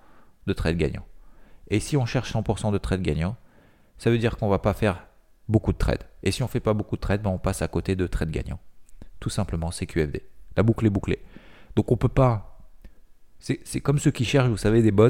de 0.47 0.53
trade 0.53 0.75
gagnant. 0.75 1.05
Et 1.69 1.79
si 1.79 1.95
on 1.95 2.05
cherche 2.05 2.33
100% 2.33 2.73
de 2.73 2.77
trade 2.79 3.01
gagnant, 3.01 3.37
ça 3.99 4.09
veut 4.09 4.17
dire 4.17 4.37
qu'on 4.37 4.49
va 4.49 4.57
pas 4.57 4.73
faire 4.73 5.05
beaucoup 5.47 5.71
de 5.71 5.77
trades. 5.77 6.03
Et 6.23 6.31
si 6.31 6.41
on 6.41 6.47
fait 6.47 6.59
pas 6.59 6.73
beaucoup 6.73 6.95
de 6.95 7.01
trades, 7.01 7.21
ben 7.21 7.29
on 7.29 7.37
passe 7.37 7.61
à 7.61 7.67
côté 7.67 7.95
de 7.95 8.07
trades 8.07 8.31
gagnants. 8.31 8.59
Tout 9.19 9.29
simplement, 9.29 9.69
c'est 9.69 9.85
QFD. 9.85 10.23
La 10.57 10.63
boucle 10.63 10.83
est 10.87 10.89
bouclée. 10.89 11.23
Donc 11.75 11.91
on 11.91 11.95
peut 11.95 12.09
pas. 12.09 12.59
C'est 13.39 13.81
comme 13.81 13.99
ceux 13.99 14.11
qui 14.11 14.25
cherchent, 14.25 14.49
vous 14.49 14.57
savez, 14.57 14.81
des 14.81 14.91
bots 14.91 15.09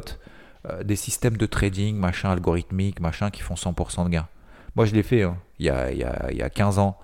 euh, 0.67 0.83
des 0.83 0.97
systèmes 0.97 1.37
de 1.37 1.45
trading, 1.45 1.95
machin, 1.95 2.29
algorithmique, 2.29 2.99
machin, 2.99 3.31
qui 3.31 3.41
font 3.41 3.53
100% 3.53 4.03
de 4.05 4.09
gains. 4.09 4.27
Moi, 4.75 4.85
je 4.85 4.93
l'ai 4.93 5.03
fait 5.03 5.23
hein. 5.23 5.37
il, 5.59 5.67
y 5.67 5.69
a, 5.69 5.91
il, 5.91 5.99
y 5.99 6.41
a, 6.41 6.49
15 6.49 6.77
ans. 6.77 6.99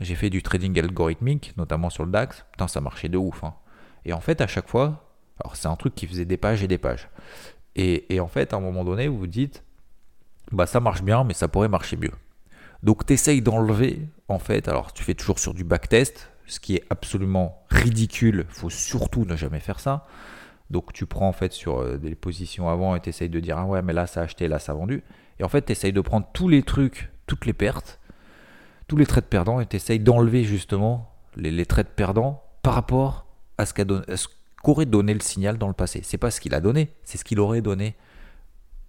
J'ai 0.00 0.16
fait 0.16 0.30
du 0.30 0.42
trading 0.42 0.76
algorithmique, 0.76 1.52
notamment 1.56 1.90
sur 1.90 2.04
le 2.04 2.10
DAX. 2.10 2.44
Putain, 2.50 2.66
ça 2.66 2.80
marchait 2.80 3.08
de 3.08 3.16
ouf. 3.16 3.44
Hein. 3.44 3.54
Et 4.04 4.12
en 4.12 4.20
fait, 4.20 4.40
à 4.40 4.46
chaque 4.46 4.68
fois, 4.68 5.04
alors 5.42 5.56
c'est 5.56 5.68
un 5.68 5.76
truc 5.76 5.94
qui 5.94 6.06
faisait 6.06 6.24
des 6.24 6.36
pages 6.36 6.62
et 6.62 6.68
des 6.68 6.78
pages. 6.78 7.08
Et, 7.76 8.20
en 8.20 8.28
fait, 8.28 8.52
à 8.52 8.56
un 8.56 8.60
moment 8.60 8.84
donné, 8.84 9.08
vous 9.08 9.18
vous 9.18 9.26
dites, 9.26 9.64
bah 10.52 10.66
ça 10.66 10.78
marche 10.78 11.02
bien, 11.02 11.24
mais 11.24 11.34
ça 11.34 11.48
pourrait 11.48 11.68
marcher 11.68 11.96
mieux. 11.96 12.12
Donc, 12.84 13.04
tu 13.04 13.14
essayes 13.14 13.42
d'enlever, 13.42 14.06
en 14.28 14.38
fait, 14.38 14.68
alors 14.68 14.92
tu 14.92 15.02
fais 15.02 15.14
toujours 15.14 15.40
sur 15.40 15.54
du 15.54 15.64
backtest, 15.64 16.30
ce 16.46 16.60
qui 16.60 16.76
est 16.76 16.84
absolument 16.90 17.64
ridicule. 17.70 18.46
Faut 18.48 18.70
surtout 18.70 19.24
ne 19.24 19.34
jamais 19.34 19.58
faire 19.58 19.80
ça. 19.80 20.06
Donc 20.70 20.92
tu 20.92 21.06
prends 21.06 21.28
en 21.28 21.32
fait 21.32 21.52
sur 21.52 21.80
euh, 21.80 21.98
des 21.98 22.14
positions 22.14 22.68
avant 22.68 22.96
et 22.96 23.00
tu 23.00 23.08
essayes 23.08 23.28
de 23.28 23.40
dire 23.40 23.58
ah 23.58 23.66
ouais 23.66 23.82
mais 23.82 23.92
là 23.92 24.06
ça 24.06 24.20
a 24.20 24.24
acheté, 24.24 24.48
là 24.48 24.58
ça 24.58 24.72
a 24.72 24.74
vendu. 24.74 25.02
Et 25.38 25.44
en 25.44 25.48
fait 25.48 25.66
tu 25.66 25.72
essayes 25.72 25.92
de 25.92 26.00
prendre 26.00 26.26
tous 26.32 26.48
les 26.48 26.62
trucs, 26.62 27.10
toutes 27.26 27.46
les 27.46 27.52
pertes, 27.52 28.00
tous 28.88 28.96
les 28.96 29.06
trades 29.06 29.26
perdants 29.26 29.60
et 29.60 29.66
tu 29.66 29.76
essayes 29.76 30.00
d'enlever 30.00 30.42
justement 30.42 31.14
les, 31.36 31.50
les 31.50 31.66
trades 31.66 31.88
perdants 31.88 32.42
par 32.62 32.74
rapport 32.74 33.23
à 33.58 33.66
ce 33.66 33.74
qu'aurait 34.62 34.86
donné 34.86 35.14
le 35.14 35.20
signal 35.20 35.58
dans 35.58 35.68
le 35.68 35.74
passé. 35.74 36.00
C'est 36.02 36.18
pas 36.18 36.30
ce 36.30 36.40
qu'il 36.40 36.54
a 36.54 36.60
donné, 36.60 36.92
c'est 37.04 37.18
ce 37.18 37.24
qu'il 37.24 37.40
aurait 37.40 37.62
donné 37.62 37.94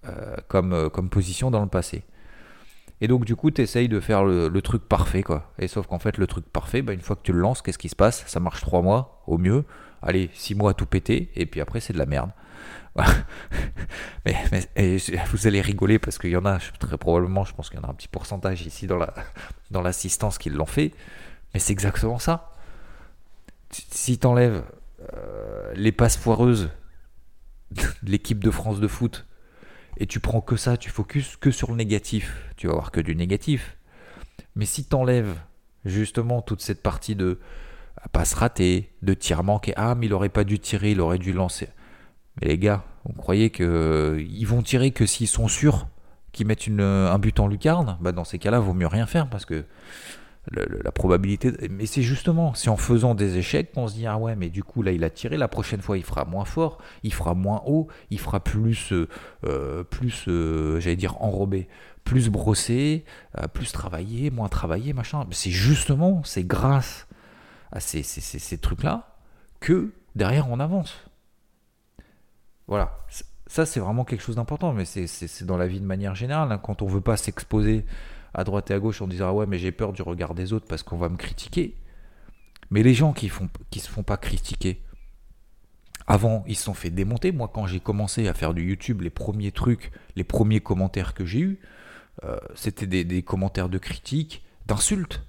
euh, 0.07 0.35
comme, 0.47 0.73
euh, 0.73 0.89
comme 0.89 1.09
position 1.09 1.51
dans 1.51 1.61
le 1.61 1.69
passé. 1.69 2.03
Et 3.01 3.07
donc 3.07 3.25
du 3.25 3.35
coup, 3.35 3.51
tu 3.51 3.61
essayes 3.61 3.89
de 3.89 3.99
faire 3.99 4.23
le, 4.23 4.61
truc 4.61 4.83
parfait, 4.87 5.21
quoi. 5.21 5.51
Et 5.59 5.67
sauf 5.67 5.87
qu'en 5.87 5.99
fait, 5.99 6.17
le 6.17 6.27
truc 6.27 6.45
parfait, 6.45 6.81
bah, 6.81 6.93
une 6.93 7.01
fois 7.01 7.15
que 7.15 7.23
tu 7.23 7.33
le 7.33 7.39
lances, 7.39 7.61
qu'est-ce 7.61 7.77
qui 7.77 7.89
se 7.89 7.95
passe? 7.95 8.23
Ça 8.25 8.39
marche 8.39 8.61
trois 8.61 8.81
mois, 8.81 9.21
au 9.27 9.37
mieux 9.37 9.65
allez, 10.05 10.29
6 10.33 10.55
mois 10.55 10.71
à 10.71 10.73
tout 10.73 10.85
péter, 10.85 11.31
et 11.35 11.45
puis 11.45 11.59
après 11.59 11.79
c'est 11.79 11.93
de 11.93 11.97
la 11.97 12.05
merde. 12.05 12.31
mais, 14.25 14.35
vous 15.31 15.47
allez 15.47 15.59
rigoler 15.59 15.99
parce 15.99 16.17
qu'il 16.17 16.29
y 16.29 16.37
en 16.37 16.45
a, 16.45 16.59
très 16.79 16.97
probablement, 16.97 17.43
je 17.43 17.53
pense 17.53 17.69
qu'il 17.69 17.79
y 17.79 17.81
en 17.81 17.87
a 17.87 17.91
un 17.91 17.93
petit 17.93 18.07
pourcentage 18.07 18.65
ici 18.65 18.87
dans 18.87 19.81
l'assistance 19.81 20.37
qui 20.37 20.49
l'ont 20.49 20.65
fait, 20.65 20.93
mais 21.53 21.59
c'est 21.59 21.73
exactement 21.73 22.19
ça. 22.19 22.51
Si 23.71 24.17
tu 24.17 24.27
enlèves 24.27 24.63
euh, 25.13 25.73
les 25.75 25.91
passes 25.91 26.17
foireuses 26.17 26.69
de 27.71 27.81
l'équipe 28.03 28.43
de 28.43 28.51
France 28.51 28.79
de 28.79 28.87
foot 28.87 29.25
et 29.97 30.07
tu 30.07 30.19
prends 30.19 30.41
que 30.41 30.55
ça, 30.55 30.77
tu 30.77 30.89
focuses 30.89 31.35
que 31.37 31.51
sur 31.51 31.71
le 31.71 31.77
négatif, 31.77 32.35
tu 32.57 32.67
vas 32.67 32.73
avoir 32.73 32.91
que 32.91 33.01
du 33.01 33.15
négatif. 33.15 33.77
Mais 34.55 34.65
si 34.65 34.85
tu 34.85 34.95
enlèves 34.95 35.35
justement 35.85 36.41
toute 36.41 36.61
cette 36.61 36.81
partie 36.81 37.15
de 37.15 37.39
passe 38.11 38.33
ratée, 38.33 38.91
de 39.01 39.13
tir 39.13 39.43
manqué, 39.43 39.73
ah 39.77 39.95
mais 39.95 40.05
il 40.07 40.13
aurait 40.13 40.29
pas 40.29 40.43
dû 40.43 40.59
tirer, 40.59 40.91
il 40.91 41.01
aurait 41.01 41.17
dû 41.17 41.33
lancer. 41.33 41.69
Mais 42.39 42.47
les 42.47 42.57
gars, 42.57 42.83
vous 43.05 43.13
croyez 43.13 43.49
qu'ils 43.49 43.65
euh, 43.65 44.45
vont 44.45 44.61
tirer 44.61 44.91
que 44.91 45.05
s'ils 45.05 45.27
sont 45.27 45.47
sûrs 45.47 45.87
qu'ils 46.31 46.47
mettent 46.47 46.67
un 46.67 47.17
but 47.17 47.39
en 47.39 47.47
lucarne? 47.47 47.97
Bah 48.01 48.11
Dans 48.11 48.25
ces 48.25 48.39
cas-là, 48.39 48.59
vaut 48.59 48.73
mieux 48.73 48.87
rien 48.87 49.05
faire 49.05 49.29
parce 49.29 49.45
que 49.45 49.63
la 50.51 50.91
probabilité. 50.91 51.51
Mais 51.69 51.85
c'est 51.85 52.01
justement, 52.01 52.53
c'est 52.53 52.69
en 52.69 52.77
faisant 52.77 53.15
des 53.15 53.37
échecs 53.37 53.71
qu'on 53.71 53.87
se 53.87 53.95
dit 53.95 54.05
ah 54.05 54.17
ouais, 54.17 54.35
mais 54.35 54.49
du 54.49 54.63
coup 54.63 54.81
là 54.81 54.91
il 54.91 55.03
a 55.03 55.09
tiré, 55.09 55.37
la 55.37 55.47
prochaine 55.47 55.81
fois 55.81 55.97
il 55.97 56.03
fera 56.03 56.25
moins 56.25 56.45
fort, 56.45 56.77
il 57.03 57.13
fera 57.13 57.33
moins 57.33 57.61
haut, 57.65 57.87
il 58.09 58.19
fera 58.19 58.39
plus, 58.39 58.93
euh, 58.93 59.07
euh, 59.45 59.83
plus, 59.83 60.25
euh, 60.27 60.79
j'allais 60.79 60.95
dire 60.95 61.21
enrobé, 61.21 61.67
plus 62.03 62.29
brossé, 62.29 63.03
plus 63.53 63.71
travaillé, 63.71 64.29
moins 64.29 64.49
travaillé, 64.49 64.93
machin. 64.93 65.25
C'est 65.31 65.49
justement, 65.49 66.23
c'est 66.23 66.43
grâce 66.43 67.07
à 67.71 67.79
ces, 67.79 68.03
ces 68.03 68.57
trucs-là 68.57 69.15
que 69.59 69.91
derrière 70.15 70.49
on 70.49 70.59
avance. 70.59 71.05
Voilà. 72.67 72.97
Ça, 73.47 73.65
c'est 73.65 73.79
vraiment 73.79 74.05
quelque 74.05 74.21
chose 74.21 74.35
d'important, 74.35 74.73
mais 74.73 74.85
c'est 74.85 75.43
dans 75.43 75.57
la 75.57 75.67
vie 75.67 75.79
de 75.79 75.85
manière 75.85 76.15
générale. 76.15 76.51
Hein. 76.51 76.57
Quand 76.57 76.81
on 76.81 76.87
veut 76.87 77.01
pas 77.01 77.15
s'exposer 77.15 77.85
à 78.35 78.43
droite 78.43 78.69
et 78.69 78.73
à 78.73 78.79
gauche 78.79 79.01
en 79.01 79.07
disant 79.07 79.29
Ah 79.29 79.33
ouais, 79.33 79.45
mais 79.47 79.57
j'ai 79.57 79.71
peur 79.71 79.93
du 79.93 80.01
regard 80.01 80.35
des 80.35 80.53
autres 80.53 80.67
parce 80.67 80.83
qu'on 80.83 80.97
va 80.97 81.09
me 81.09 81.17
critiquer. 81.17 81.75
Mais 82.69 82.83
les 82.83 82.93
gens 82.93 83.13
qui 83.13 83.29
font 83.29 83.49
qui 83.69 83.79
se 83.79 83.89
font 83.89 84.03
pas 84.03 84.17
critiquer, 84.17 84.81
avant, 86.07 86.43
ils 86.47 86.55
se 86.55 86.63
sont 86.63 86.73
fait 86.73 86.89
démonter. 86.91 87.31
Moi, 87.31 87.49
quand 87.51 87.65
j'ai 87.65 87.79
commencé 87.79 88.27
à 88.27 88.33
faire 88.33 88.53
du 88.53 88.67
YouTube, 88.67 89.01
les 89.01 89.09
premiers 89.09 89.51
trucs, 89.51 89.91
les 90.15 90.23
premiers 90.23 90.59
commentaires 90.59 91.13
que 91.13 91.25
j'ai 91.25 91.39
eus, 91.39 91.59
euh, 92.23 92.37
c'était 92.53 93.03
des, 93.03 93.23
commentaires 93.23 93.69
de 93.69 93.77
critiques, 93.77 94.43
d'insultes. 94.67 95.23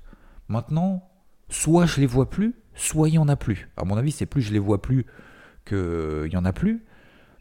Maintenant, 0.49 1.09
soit 1.49 1.87
je 1.87 2.01
les 2.01 2.07
vois 2.07 2.29
plus, 2.29 2.55
soit 2.75 3.09
il 3.09 3.15
y 3.15 3.19
en 3.19 3.29
a 3.29 3.37
plus. 3.37 3.71
À 3.77 3.85
mon 3.85 3.97
avis, 3.97 4.13
c'est 4.13 4.27
plus 4.27 4.43
je 4.43 4.53
les 4.53 4.59
vois 4.59 4.83
plus 4.83 5.07
qu'il 5.65 6.31
y 6.31 6.37
en 6.37 6.45
a 6.45 6.53
plus 6.53 6.85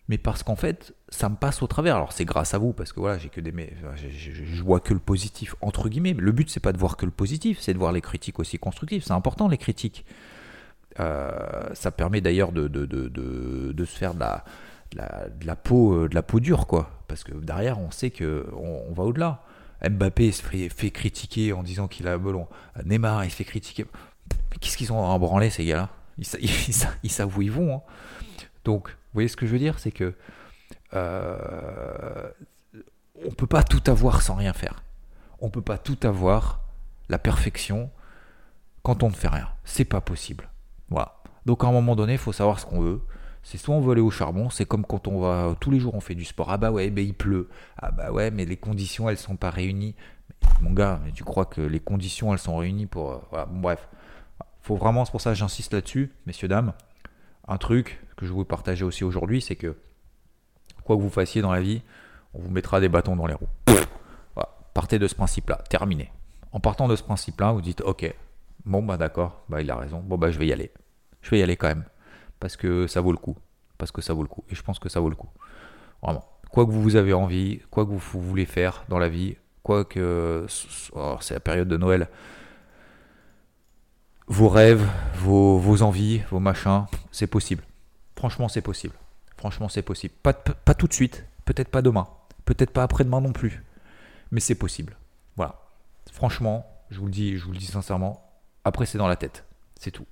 mais 0.08 0.18
parce 0.18 0.44
qu'en 0.44 0.56
fait, 0.56 0.95
ça 1.10 1.30
me 1.30 1.36
passe 1.36 1.62
au 1.62 1.68
travers. 1.68 1.96
Alors 1.96 2.12
c'est 2.12 2.26
grâce 2.26 2.54
à 2.54 2.58
vous, 2.58 2.74
parce 2.74 2.94
que 2.94 3.00
voilà, 3.00 3.18
j'ai 3.18 3.30
que 3.30 3.42
des, 3.42 3.54
je, 3.96 4.32
je, 4.32 4.64
vois 4.64 4.80
que 4.80 4.94
le 4.94 5.00
positif 5.00 5.56
entre 5.62 5.90
guillemets. 5.90 6.14
le 6.14 6.32
but 6.32 6.50
c'est 6.50 6.60
pas 6.60 6.74
de 6.74 6.78
voir 6.78 6.98
que 6.98 7.06
le 7.06 7.12
positif, 7.12 7.60
c'est 7.60 7.74
de 7.74 7.80
voir 7.80 7.92
les 7.92 8.02
critiques 8.02 8.40
aussi 8.40 8.58
constructives. 8.58 9.04
C'est 9.04 9.14
important 9.14 9.48
les 9.48 9.58
critiques. 9.58 10.06
Euh, 11.00 11.74
ça 11.74 11.92
permet 11.92 12.22
d'ailleurs 12.22 12.52
de, 12.52 12.68
de, 12.68 12.86
de, 12.86 13.10
de, 13.10 13.86
se 13.86 13.98
faire 13.98 14.14
de 14.14 14.22
la, 14.22 14.44
de 14.94 15.46
la, 15.46 15.56
peau, 15.56 15.94
euh, 15.94 16.10
de 16.10 16.16
la 16.16 16.24
peau 16.24 16.40
dure, 16.40 16.68
quoi. 16.68 16.90
Parce 17.08 17.24
que 17.24 17.34
derrière, 17.34 17.80
on 17.80 17.92
sait 17.92 18.12
que 18.12 18.48
on, 18.56 18.94
va 18.94 19.04
au-delà. 19.04 19.44
Mbappé 19.88 20.32
se 20.32 20.42
fait, 20.42 20.70
fait 20.70 20.92
critiquer 20.92 21.52
en 21.52 21.64
disant 21.64 21.88
qu'il 21.88 22.08
a 22.08 22.18
melon. 22.18 22.48
Neymar, 22.86 23.26
il 23.26 23.32
se 23.32 23.36
fait 23.36 23.44
critiquer. 23.44 23.86
Mais 24.52 24.58
qu'est-ce 24.60 24.78
qu'ils 24.78 24.94
ont 24.94 25.12
à 25.12 25.18
branler 25.20 25.50
ces 25.50 25.66
gars-là? 25.66 25.90
Ils, 26.18 26.26
ils, 27.04 27.12
savent 27.12 27.38
où 27.38 27.42
ils 27.42 27.52
vont. 27.52 27.76
Hein. 27.76 27.82
Donc, 28.64 28.88
vous 28.88 29.16
voyez 29.16 29.28
ce 29.28 29.36
que 29.36 29.46
je 29.46 29.52
veux 29.52 29.60
dire? 29.60 29.80
C'est 29.80 29.92
que 29.92 30.14
euh, 30.94 32.30
on 33.26 33.32
peut 33.32 33.48
pas 33.48 33.64
tout 33.64 33.84
avoir 33.88 34.22
sans 34.22 34.36
rien 34.36 34.54
faire. 34.54 34.84
On 35.40 35.50
peut 35.50 35.62
pas 35.62 35.78
tout 35.78 35.98
avoir, 36.04 36.62
la 37.10 37.20
perfection, 37.20 37.90
quand 38.84 39.04
on 39.04 39.10
ne 39.10 39.14
fait 39.14 39.28
rien. 39.28 39.50
C'est 39.64 39.86
pas 39.86 40.02
possible. 40.02 40.50
Voilà. 40.90 41.18
Donc 41.46 41.64
à 41.64 41.68
un 41.68 41.72
moment 41.72 41.96
donné, 41.96 42.14
il 42.14 42.20
faut 42.20 42.34
savoir 42.34 42.60
ce 42.60 42.66
qu'on 42.66 42.82
veut. 42.82 43.02
C'est 43.44 43.58
soit 43.60 43.76
on 43.76 43.82
veut 43.82 43.92
aller 43.92 44.02
au 44.02 44.10
charbon, 44.10 44.50
c'est 44.50 44.66
comme 44.66 44.84
quand 44.84 45.08
on 45.08 45.20
va 45.20 45.56
tous 45.60 45.70
les 45.70 45.80
jours 45.80 45.94
on 45.94 46.00
fait 46.00 46.16
du 46.16 46.26
sport. 46.26 46.50
Ah 46.50 46.58
bah 46.58 46.72
ouais, 46.72 46.90
ben 46.90 47.06
il 47.06 47.14
pleut. 47.14 47.48
Ah 47.78 47.92
bah 47.92 48.12
ouais, 48.12 48.32
mais 48.32 48.44
les 48.46 48.58
conditions 48.58 49.08
elles 49.08 49.20
sont 49.20 49.36
pas 49.36 49.52
réunies. 49.52 49.96
mon 50.62 50.72
gars, 50.72 51.00
mais 51.06 51.12
tu 51.12 51.24
crois 51.24 51.46
que 51.46 51.62
les 51.62 51.80
conditions 51.80 52.34
elles 52.34 52.40
sont 52.40 52.58
réunies 52.58 52.88
pour 52.88 53.12
euh, 53.12 53.18
voilà, 53.30 53.46
bref. 53.46 53.88
Faut 54.62 54.76
vraiment, 54.76 55.06
c'est 55.06 55.12
pour 55.12 55.22
ça 55.22 55.36
j'insiste 55.36 55.74
là-dessus, 55.74 56.12
messieurs 56.26 56.48
dames. 56.48 56.74
Un 57.48 57.58
truc, 57.60 58.02
que 58.18 58.26
je 58.26 58.34
vous 58.34 58.46
partager 58.46 58.84
aussi 58.84 59.04
aujourd'hui, 59.04 59.42
c'est 59.42 59.56
que 59.56 59.76
quoi 60.86 60.96
que 60.96 61.02
vous 61.02 61.10
fassiez 61.10 61.42
dans 61.42 61.52
la 61.52 61.60
vie, 61.60 61.82
on 62.34 62.40
vous 62.40 62.50
mettra 62.50 62.80
des 62.80 62.88
bâtons 62.88 63.16
dans 63.16 63.28
les 63.28 63.34
roues. 63.34 63.50
Partez 64.74 65.00
de 65.00 65.08
ce 65.08 65.16
principe-là, 65.16 65.58
terminé. 65.70 66.12
En 66.52 66.60
partant 66.60 66.88
de 66.88 66.96
ce 66.96 67.04
principe-là, 67.04 67.52
vous 67.52 67.62
dites 67.62 67.82
ok, 67.82 68.14
bon 68.66 68.84
bah 68.84 68.98
d'accord, 68.98 69.44
bah 69.50 69.62
il 69.62 69.72
a 69.72 69.76
raison, 69.76 70.00
bon 70.00 70.18
bah 70.18 70.32
je 70.32 70.40
vais 70.40 70.48
y 70.48 70.54
aller. 70.54 70.72
Je 71.22 71.32
vais 71.32 71.40
y 71.40 71.44
aller 71.44 71.58
quand 71.58 71.68
même. 71.68 71.86
Parce 72.40 72.58
que 72.58 72.88
ça 72.88 73.02
vaut 73.02 73.12
le 73.12 73.18
coup. 73.18 73.38
Parce 73.78 73.92
que 73.92 74.02
ça 74.02 74.14
vaut 74.14 74.22
le 74.22 74.28
coup. 74.28 74.44
Et 74.50 74.56
je 74.56 74.62
pense 74.62 74.80
que 74.80 74.90
ça 74.90 75.00
vaut 75.00 75.10
le 75.10 75.16
coup. 75.16 75.30
Vraiment. 76.02 76.26
Quoi 76.52 76.66
que 76.66 76.72
vous 76.72 76.96
avez 76.96 77.14
envie, 77.14 77.62
quoi 77.72 77.86
que 77.86 77.90
vous 77.92 78.22
voulez 78.22 78.46
faire 78.46 78.84
dans 78.90 79.00
la 79.00 79.10
vie, 79.10 79.38
quoi 79.64 79.86
que. 79.86 80.46
Oh, 80.94 81.18
c'est 81.22 81.34
la 81.34 81.40
période 81.40 81.68
de 81.68 81.78
Noël 81.78 82.08
vos 84.28 84.50
rêves, 84.50 84.88
vos, 85.16 85.58
vos, 85.60 85.82
envies, 85.84 86.24
vos 86.32 86.40
machins, 86.40 86.86
c'est 87.12 87.28
possible. 87.28 87.64
Franchement, 88.16 88.48
c'est 88.48 88.62
possible. 88.62 88.96
Franchement, 89.46 89.70
c'est 89.70 89.84
possible. 89.84 90.16
Pas, 90.24 90.34
tout 90.34 90.88
de 90.88 90.94
suite, 90.94 91.24
peut-être 91.46 91.70
pas 91.70 91.84
demain, 91.84 92.08
peut-être 92.46 92.72
pas 92.72 92.82
après-demain 92.82 93.22
non 93.22 93.32
plus, 93.32 93.62
mais 94.32 94.40
c'est 94.40 94.56
possible. 94.56 94.98
Voilà. 95.36 95.62
Franchement, 96.12 96.66
je 96.90 97.00
vous 97.00 97.06
le 97.06 97.12
dis, 97.12 97.38
je 97.38 97.46
vous 97.46 97.52
le 97.52 97.60
dis 97.60 97.68
sincèrement. 97.68 98.28
Après, 98.64 98.88
c'est 98.88 98.98
dans 98.98 99.08
la 99.08 99.16
tête, 99.16 99.46
c'est 99.80 99.92
tout. 99.92 100.08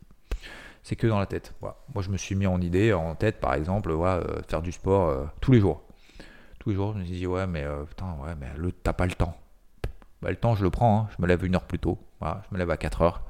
C'est 0.84 0.96
que 0.96 1.08
dans 1.08 1.17
la 1.17 1.26
tête. 1.26 1.56
Moi, 1.63 1.74
je 2.02 2.12
me 2.12 2.17
suis 2.17 2.36
mis 2.36 2.46
en 2.46 2.62
idée, 2.62 2.93
en 2.93 3.15
tête, 3.15 3.39
par 3.39 3.56
exemple, 3.56 3.91
voilà, 3.91 4.22
euh, 4.22 4.43
faire 4.48 4.62
du 4.62 4.72
sport 4.72 5.10
euh, 5.10 5.26
tous 5.41 5.52
les 5.52 5.60
jours. 5.60 5.82
Tous 6.60 6.69
les 6.69 6.76
jours, 6.76 6.93
je 6.93 7.00
me 7.00 7.04
suis 7.04 7.15
dit, 7.15 7.26
ouais, 7.26 7.48
mais 7.48 7.63
euh, 7.63 7.86
putain, 7.86 8.15
ouais, 8.24 8.36
mais 8.39 8.52
le, 8.56 8.72
t'as 8.72 8.93
pas 8.93 9.08
le 9.08 9.13
temps. 9.13 9.36
Bah, 10.22 10.30
le 10.30 10.36
temps, 10.36 10.54
je 10.54 10.63
le 10.63 10.69
prends. 10.69 11.00
Hein. 11.00 11.10
Je 11.17 11.24
me 11.24 11.28
lève 11.28 11.43
une 11.43 11.56
heure 11.56 11.65
plus 11.65 11.80
tôt. 11.80 11.98
Je 12.22 12.28
me 12.52 12.60
lève 12.60 12.69
à 12.69 12.78
4 12.78 13.02
heures. 13.02 13.24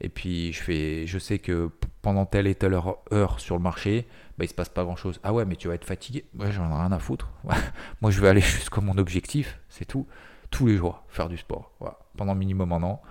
Et 0.00 0.08
puis, 0.08 0.52
je, 0.52 0.62
fais, 0.62 1.04
je 1.08 1.18
sais 1.18 1.40
que 1.40 1.68
pendant 2.00 2.26
telle 2.26 2.46
et 2.46 2.54
telle 2.54 2.74
heure, 2.74 3.40
sur 3.40 3.56
le 3.56 3.62
marché, 3.62 4.06
il 4.44 4.48
se 4.48 4.54
passe 4.54 4.68
pas 4.68 4.84
grand 4.84 4.96
chose. 4.96 5.20
Ah 5.22 5.32
ouais, 5.32 5.44
mais 5.44 5.56
tu 5.56 5.68
vas 5.68 5.74
être 5.74 5.84
fatigué. 5.84 6.24
Ouais, 6.38 6.52
j'en 6.52 6.70
ai 6.70 6.74
rien 6.74 6.92
à 6.92 6.98
foutre. 6.98 7.30
Moi, 8.00 8.10
je 8.10 8.20
vais 8.20 8.28
aller 8.28 8.40
jusqu'à 8.40 8.80
mon 8.80 8.98
objectif, 8.98 9.58
c'est 9.68 9.84
tout. 9.84 10.06
Tous 10.50 10.66
les 10.66 10.76
jours, 10.76 11.02
faire 11.08 11.28
du 11.28 11.36
sport. 11.36 11.72
Pendant 12.16 12.34
minimum 12.34 12.72
un 12.72 12.82
an. 12.82 13.02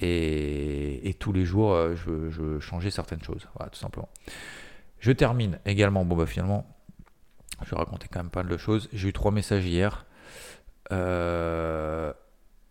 Et, 0.00 1.16
tous 1.18 1.32
les 1.32 1.44
jours, 1.44 1.72
euh, 1.72 1.94
je, 1.96 2.10
veux 2.10 2.60
changer 2.60 2.90
certaines 2.90 3.22
choses. 3.22 3.48
Voilà, 3.56 3.70
tout 3.70 3.78
simplement. 3.78 4.08
Je 5.00 5.12
termine 5.12 5.58
également. 5.66 6.04
Bon, 6.04 6.16
bah 6.16 6.26
finalement, 6.26 6.66
je 7.64 7.70
vais 7.70 7.76
raconter 7.76 8.08
quand 8.10 8.20
même 8.20 8.30
pas 8.30 8.42
mal 8.42 8.52
de 8.52 8.56
choses. 8.56 8.88
J'ai 8.92 9.08
eu 9.08 9.12
trois 9.12 9.32
messages 9.32 9.66
hier. 9.66 10.06
Euh, 10.92 12.12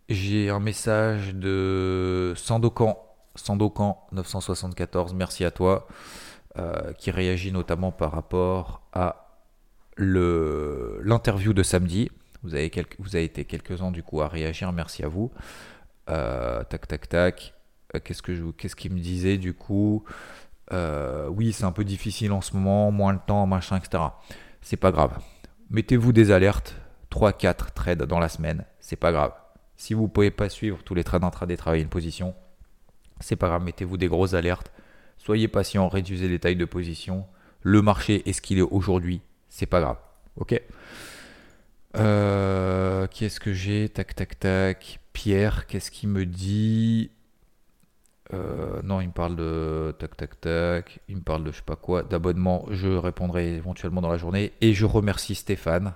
j'ai 0.09 0.49
un 0.49 0.59
message 0.59 1.35
de 1.35 2.33
Sandokan 2.35 2.97
Sandokan 3.37 4.07
974, 4.11 5.13
merci 5.13 5.45
à 5.45 5.51
toi, 5.51 5.87
euh, 6.57 6.93
qui 6.93 7.11
réagit 7.11 7.51
notamment 7.51 7.91
par 7.91 8.11
rapport 8.11 8.81
à 8.91 9.27
l'interview 9.97 11.53
de 11.53 11.61
samedi. 11.61 12.09
Vous 12.41 12.55
avez, 12.55 12.71
vous 12.99 13.15
avez 13.15 13.25
été 13.25 13.45
quelques-uns 13.45 13.91
du 13.91 14.01
coup 14.01 14.21
à 14.21 14.27
réagir, 14.27 14.71
merci 14.71 15.03
à 15.03 15.07
vous. 15.07 15.31
Euh, 16.09 16.63
tac, 16.63 16.87
tac, 16.87 17.09
tac. 17.09 17.53
Euh, 17.95 17.99
qu'est-ce 17.99 18.75
qu'il 18.75 18.91
me 18.91 18.99
disait 18.99 19.37
du 19.37 19.53
coup? 19.53 20.03
Oui, 20.71 21.53
c'est 21.53 21.63
un 21.63 21.71
peu 21.71 21.83
difficile 21.83 22.31
en 22.31 22.41
ce 22.41 22.55
moment, 22.55 22.91
moins 22.91 23.13
le 23.13 23.19
temps, 23.25 23.45
machin, 23.45 23.77
etc. 23.77 24.03
C'est 24.61 24.77
pas 24.77 24.91
grave. 24.91 25.19
Mettez-vous 25.69 26.11
des 26.11 26.31
alertes, 26.31 26.75
3-4 27.11 27.73
trades 27.73 28.03
dans 28.03 28.19
la 28.19 28.29
semaine, 28.29 28.65
c'est 28.79 28.95
pas 28.95 29.11
grave. 29.11 29.33
Si 29.75 29.93
vous 29.93 30.03
ne 30.03 30.07
pouvez 30.07 30.31
pas 30.31 30.49
suivre 30.49 30.83
tous 30.83 30.95
les 30.95 31.03
trades 31.03 31.23
intraday, 31.23 31.55
travailler 31.55 31.83
une 31.83 31.89
position, 31.89 32.33
c'est 33.19 33.35
pas 33.35 33.47
grave, 33.47 33.63
mettez-vous 33.63 33.97
des 33.97 34.07
grosses 34.07 34.33
alertes. 34.33 34.71
Soyez 35.17 35.47
patient, 35.47 35.87
réduisez 35.87 36.27
les 36.27 36.39
tailles 36.39 36.55
de 36.55 36.65
position. 36.65 37.25
Le 37.61 37.81
marché 37.81 38.27
est 38.29 38.33
ce 38.33 38.41
qu'il 38.41 38.59
est 38.59 38.61
aujourd'hui, 38.61 39.21
c'est 39.49 39.65
pas 39.65 39.81
grave. 39.81 39.97
Ok 40.37 40.61
euh, 41.97 43.07
Qu'est-ce 43.07 43.39
que 43.39 43.53
j'ai? 43.53 43.89
Tac, 43.89 44.15
tac, 44.15 44.39
tac. 44.39 44.99
Pierre, 45.13 45.65
qu'est-ce 45.67 45.91
qu'il 45.91 46.09
me 46.09 46.25
dit? 46.25 47.11
Euh, 48.33 48.81
Non, 48.83 49.01
il 49.01 49.07
me 49.07 49.13
parle 49.13 49.35
de 49.35 49.95
tac, 49.97 50.15
tac, 50.15 50.39
tac. 50.39 50.99
Il 51.09 51.17
me 51.17 51.21
parle 51.21 51.43
de 51.43 51.51
je 51.51 51.57
sais 51.57 51.63
pas 51.63 51.75
quoi, 51.75 52.03
d'abonnement. 52.03 52.65
Je 52.69 52.89
répondrai 52.89 53.55
éventuellement 53.55 54.01
dans 54.01 54.11
la 54.11 54.17
journée. 54.17 54.53
Et 54.61 54.73
je 54.73 54.85
remercie 54.85 55.35
Stéphane 55.35 55.93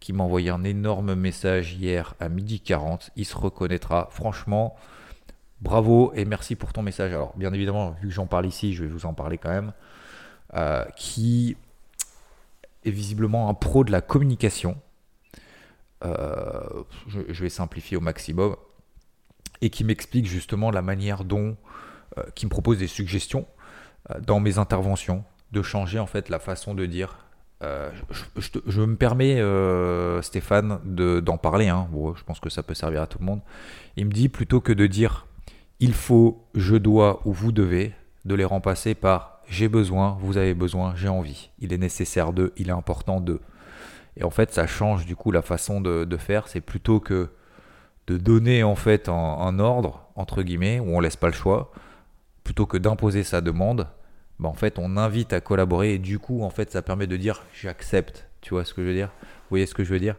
qui 0.00 0.12
m'a 0.12 0.24
envoyé 0.24 0.50
un 0.50 0.64
énorme 0.64 1.14
message 1.14 1.74
hier 1.74 2.14
à 2.20 2.28
midi 2.28 2.60
40. 2.60 3.10
Il 3.16 3.24
se 3.24 3.36
reconnaîtra. 3.36 4.08
Franchement, 4.10 4.76
bravo 5.60 6.12
et 6.14 6.24
merci 6.24 6.56
pour 6.56 6.72
ton 6.72 6.82
message. 6.82 7.12
Alors, 7.12 7.36
bien 7.36 7.52
évidemment, 7.52 7.96
vu 8.00 8.08
que 8.08 8.14
j'en 8.14 8.26
parle 8.26 8.46
ici, 8.46 8.74
je 8.74 8.84
vais 8.84 8.90
vous 8.90 9.06
en 9.06 9.14
parler 9.14 9.38
quand 9.38 9.50
même. 9.50 9.72
Euh, 10.54 10.84
qui 10.96 11.58
est 12.84 12.90
visiblement 12.90 13.50
un 13.50 13.54
pro 13.54 13.84
de 13.84 13.92
la 13.92 14.00
communication. 14.00 14.78
Euh, 16.04 16.84
je, 17.06 17.42
vais 17.42 17.50
simplifier 17.50 17.96
au 17.96 18.00
maximum. 18.00 18.56
Et 19.60 19.70
qui 19.70 19.84
m'explique 19.84 20.26
justement 20.26 20.70
la 20.70 20.82
manière 20.82 21.24
dont. 21.24 21.56
Euh, 22.16 22.22
qui 22.34 22.46
me 22.46 22.50
propose 22.50 22.78
des 22.78 22.86
suggestions 22.86 23.46
dans 24.20 24.40
mes 24.40 24.58
interventions. 24.58 25.24
De 25.52 25.62
changer 25.62 25.98
en 25.98 26.06
fait 26.06 26.28
la 26.28 26.38
façon 26.38 26.74
de 26.74 26.86
dire 26.86 27.18
je, 27.60 28.80
me 28.80 28.96
permets, 28.96 29.42
Stéphane, 30.22 30.78
d'en 30.84 31.36
parler. 31.36 31.68
Hein. 31.68 31.88
je 32.14 32.22
pense 32.22 32.40
que 32.40 32.48
ça 32.48 32.62
peut 32.62 32.74
servir 32.74 33.02
à 33.02 33.06
tout 33.06 33.18
le 33.18 33.26
monde. 33.26 33.40
Il 33.96 34.06
me 34.06 34.12
dit 34.12 34.28
plutôt 34.28 34.60
que 34.60 34.72
de 34.72 34.86
dire 34.86 35.26
il 35.80 35.92
faut, 35.92 36.44
je 36.54 36.76
dois 36.76 37.20
ou 37.24 37.32
vous 37.32 37.52
devez, 37.52 37.92
de 38.24 38.34
les 38.34 38.44
remplacer 38.44 38.94
par 38.94 39.38
j'ai 39.48 39.68
besoin, 39.68 40.18
vous 40.20 40.36
avez 40.36 40.54
besoin, 40.54 40.94
j'ai 40.94 41.08
envie. 41.08 41.50
Il 41.58 41.72
est 41.72 41.78
nécessaire 41.78 42.32
de, 42.32 42.52
il 42.56 42.68
est 42.68 42.72
important 42.72 43.20
de. 43.20 43.40
Et 44.16 44.24
en 44.24 44.30
fait, 44.30 44.52
ça 44.52 44.66
change 44.66 45.06
du 45.06 45.16
coup 45.16 45.30
la 45.30 45.42
façon 45.42 45.80
de, 45.80 46.16
faire. 46.16 46.48
C'est 46.48 46.60
plutôt 46.60 47.00
que 47.00 47.30
de 48.06 48.16
donner 48.16 48.62
en 48.62 48.74
fait 48.74 49.08
un, 49.08 49.58
ordre, 49.58 50.06
entre 50.16 50.42
guillemets, 50.42 50.80
où 50.80 50.96
on 50.96 51.00
laisse 51.00 51.16
pas 51.16 51.28
le 51.28 51.32
choix, 51.32 51.72
plutôt 52.44 52.66
que 52.66 52.76
d'imposer 52.76 53.22
sa 53.22 53.40
demande, 53.40 53.88
bah, 54.38 54.48
en 54.48 54.54
fait, 54.54 54.78
on 54.78 54.96
invite 54.96 55.32
à 55.32 55.40
collaborer 55.40 55.94
et 55.94 55.98
du 55.98 56.18
coup, 56.18 56.42
en 56.42 56.50
fait, 56.50 56.70
ça 56.70 56.82
permet 56.82 57.06
de 57.06 57.16
dire 57.16 57.42
j'accepte. 57.54 58.26
Tu 58.40 58.50
vois 58.50 58.64
ce 58.64 58.74
que 58.74 58.82
je 58.82 58.88
veux 58.88 58.94
dire? 58.94 59.10
Vous 59.22 59.50
voyez 59.50 59.66
ce 59.66 59.74
que 59.74 59.84
je 59.84 59.92
veux 59.92 60.00
dire? 60.00 60.16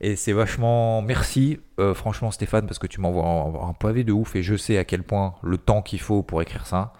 Et 0.00 0.14
c'est 0.16 0.32
vachement 0.32 1.00
merci, 1.00 1.58
euh, 1.80 1.94
franchement, 1.94 2.30
Stéphane, 2.30 2.66
parce 2.66 2.78
que 2.78 2.86
tu 2.86 3.00
m'envoies 3.00 3.24
un, 3.24 3.72
pavé 3.72 4.04
de 4.04 4.12
ouf 4.12 4.36
et 4.36 4.42
je 4.42 4.54
sais 4.54 4.76
à 4.76 4.84
quel 4.84 5.02
point 5.02 5.34
le 5.42 5.56
temps 5.56 5.80
qu'il 5.80 6.00
faut 6.00 6.22
pour 6.22 6.42
écrire 6.42 6.66
ça. 6.66 6.92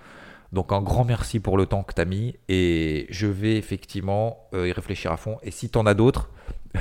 Donc, 0.53 0.73
un 0.73 0.81
grand 0.81 1.05
merci 1.05 1.39
pour 1.39 1.59
le 1.59 1.67
temps 1.67 1.83
que 1.83 1.93
tu 1.93 2.01
as 2.01 2.07
mis 2.07 2.37
et 2.49 3.07
je 3.11 3.27
vais 3.27 3.57
effectivement 3.57 4.49
euh, 4.55 4.69
y 4.69 4.73
réfléchir 4.73 5.13
à 5.13 5.19
fond. 5.19 5.39
Et 5.43 5.51
si 5.51 5.69
tu 5.69 5.79
en 5.79 5.85
as 5.85 5.93
d'autres, 5.93 6.31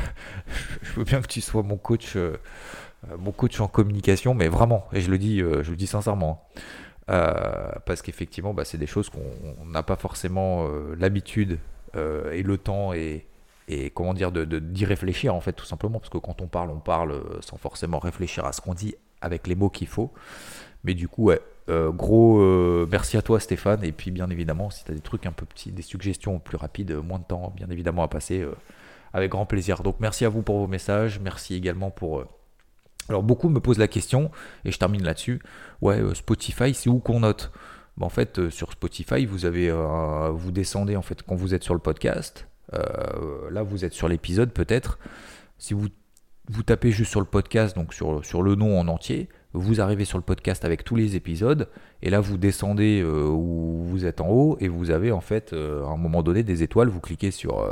je 0.84 0.94
veux 0.94 1.04
bien 1.04 1.22
que 1.22 1.28
tu 1.28 1.42
sois 1.42 1.64
mon 1.64 1.76
coach, 1.76 2.16
euh, 2.16 2.38
mon 3.18 3.32
coach 3.32 3.60
en 3.60 3.68
communication, 3.68 4.34
mais 4.34 4.48
vraiment, 4.48 4.88
et 4.94 5.02
je 5.02 5.12
le 5.12 5.18
dis, 5.18 5.40
je 5.40 5.70
le 5.70 5.76
dis 5.76 5.88
sincèrement. 5.88 6.48
Hein. 7.10 7.74
Parce 7.86 8.02
qu'effectivement, 8.02 8.54
bah, 8.54 8.64
c'est 8.64 8.78
des 8.78 8.88
choses 8.88 9.10
qu'on 9.10 9.66
n'a 9.66 9.84
pas 9.84 9.96
forcément 9.96 10.68
l'habitude 10.98 11.60
et 11.96 12.42
le 12.42 12.58
temps 12.58 12.94
et, 12.94 13.26
et 13.68 13.90
comment 13.90 14.14
dire 14.14 14.32
d'y 14.32 14.46
de, 14.46 14.86
réfléchir 14.86 15.34
en 15.34 15.42
fait 15.42 15.54
tout 15.54 15.66
simplement 15.66 16.00
parce 16.00 16.10
que 16.10 16.18
quand 16.18 16.42
on 16.42 16.48
parle, 16.48 16.70
on 16.70 16.80
parle 16.80 17.22
sans 17.42 17.58
forcément 17.58 18.00
réfléchir 18.00 18.46
à 18.46 18.54
ce 18.54 18.62
qu'on 18.62 18.74
dit 18.74 18.96
avec 19.22 19.48
les 19.48 19.56
mots 19.56 19.70
qu'il 19.70 19.88
faut. 19.88 20.14
Mais 20.84 20.94
du 20.94 21.08
coup, 21.08 21.26
ouais, 21.26 21.42
gros 21.68 22.40
merci 22.86 23.18
à 23.18 23.22
toi 23.24 23.40
Stéphane 23.40 23.84
et 23.84 23.92
puis 23.92 24.12
bien 24.12 24.30
évidemment 24.30 24.70
si 24.70 24.84
tu 24.84 24.92
as 24.92 24.94
des 24.96 25.02
trucs 25.02 25.26
un 25.26 25.32
peu 25.32 25.46
petits, 25.46 25.72
des 25.72 25.82
suggestions 25.82 26.38
plus 26.40 26.58
rapides, 26.58 26.94
moins 26.94 27.20
de 27.20 27.24
temps 27.24 27.52
bien 27.56 27.68
évidemment 27.72 28.04
à 28.04 28.08
passer 28.08 28.46
avec 29.14 29.32
grand 29.32 29.48
plaisir. 29.48 29.82
Donc 29.82 29.96
merci 30.00 30.26
à 30.26 30.30
vous 30.30 30.44
pour 30.44 30.60
vos 30.60 30.68
messages, 30.68 31.20
merci 31.20 31.56
également 31.56 31.90
pour 31.90 32.26
alors 33.10 33.24
beaucoup 33.24 33.50
me 33.50 33.60
posent 33.60 33.78
la 33.78 33.88
question, 33.88 34.32
et 34.64 34.72
je 34.72 34.80
termine 34.80 35.04
là-dessus, 35.04 35.42
ouais, 35.82 36.00
euh, 36.00 36.14
Spotify, 36.16 36.74
c'est 36.74 36.90
où 36.90 37.00
qu'on 37.00 37.20
note? 37.20 37.52
Ben, 37.98 38.08
En 38.08 38.10
fait, 38.10 38.40
euh, 38.40 38.50
sur 38.50 38.72
Spotify, 38.72 39.26
vous 39.26 39.46
avez, 39.46 39.70
euh, 39.70 40.32
vous 40.32 40.52
descendez 40.52 40.96
en 40.96 41.02
fait 41.02 41.22
quand 41.22 41.36
vous 41.36 41.54
êtes 41.54 41.64
sur 41.64 41.76
le 41.76 41.80
podcast. 41.80 42.48
Là, 43.52 43.64
vous 43.64 43.86
êtes 43.86 43.94
sur 43.94 44.08
l'épisode 44.08 44.52
peut-être. 44.52 45.00
Si 45.58 45.74
vous, 45.74 45.88
tapez 46.66 46.92
juste 46.92 47.12
sur 47.12 47.20
le 47.20 47.26
podcast, 47.26 47.76
donc 47.76 47.94
sur, 47.94 48.44
le 48.44 48.56
nom 48.56 48.80
en 48.80 48.88
entier, 48.88 49.30
vous 49.54 49.80
arrivez 49.80 50.06
sur 50.06 50.18
le 50.18 50.24
podcast 50.24 50.66
avec 50.66 50.84
tous 50.84 50.96
les 50.96 51.16
épisodes, 51.16 51.70
et 52.02 52.10
là 52.10 52.20
vous 52.20 52.38
descendez 52.38 53.04
où 53.04 53.84
vous 53.86 54.06
êtes 54.06 54.20
en 54.20 54.28
haut, 54.28 54.58
et 54.60 54.68
vous 54.68 54.92
avez 54.92 55.12
en 55.12 55.22
fait 55.22 55.54
à 55.54 55.88
un 55.88 55.98
moment 55.98 56.24
donné 56.24 56.44
des 56.44 56.62
étoiles. 56.62 56.90
Vous 56.90 57.00
cliquez 57.00 57.32
sur, 57.32 57.66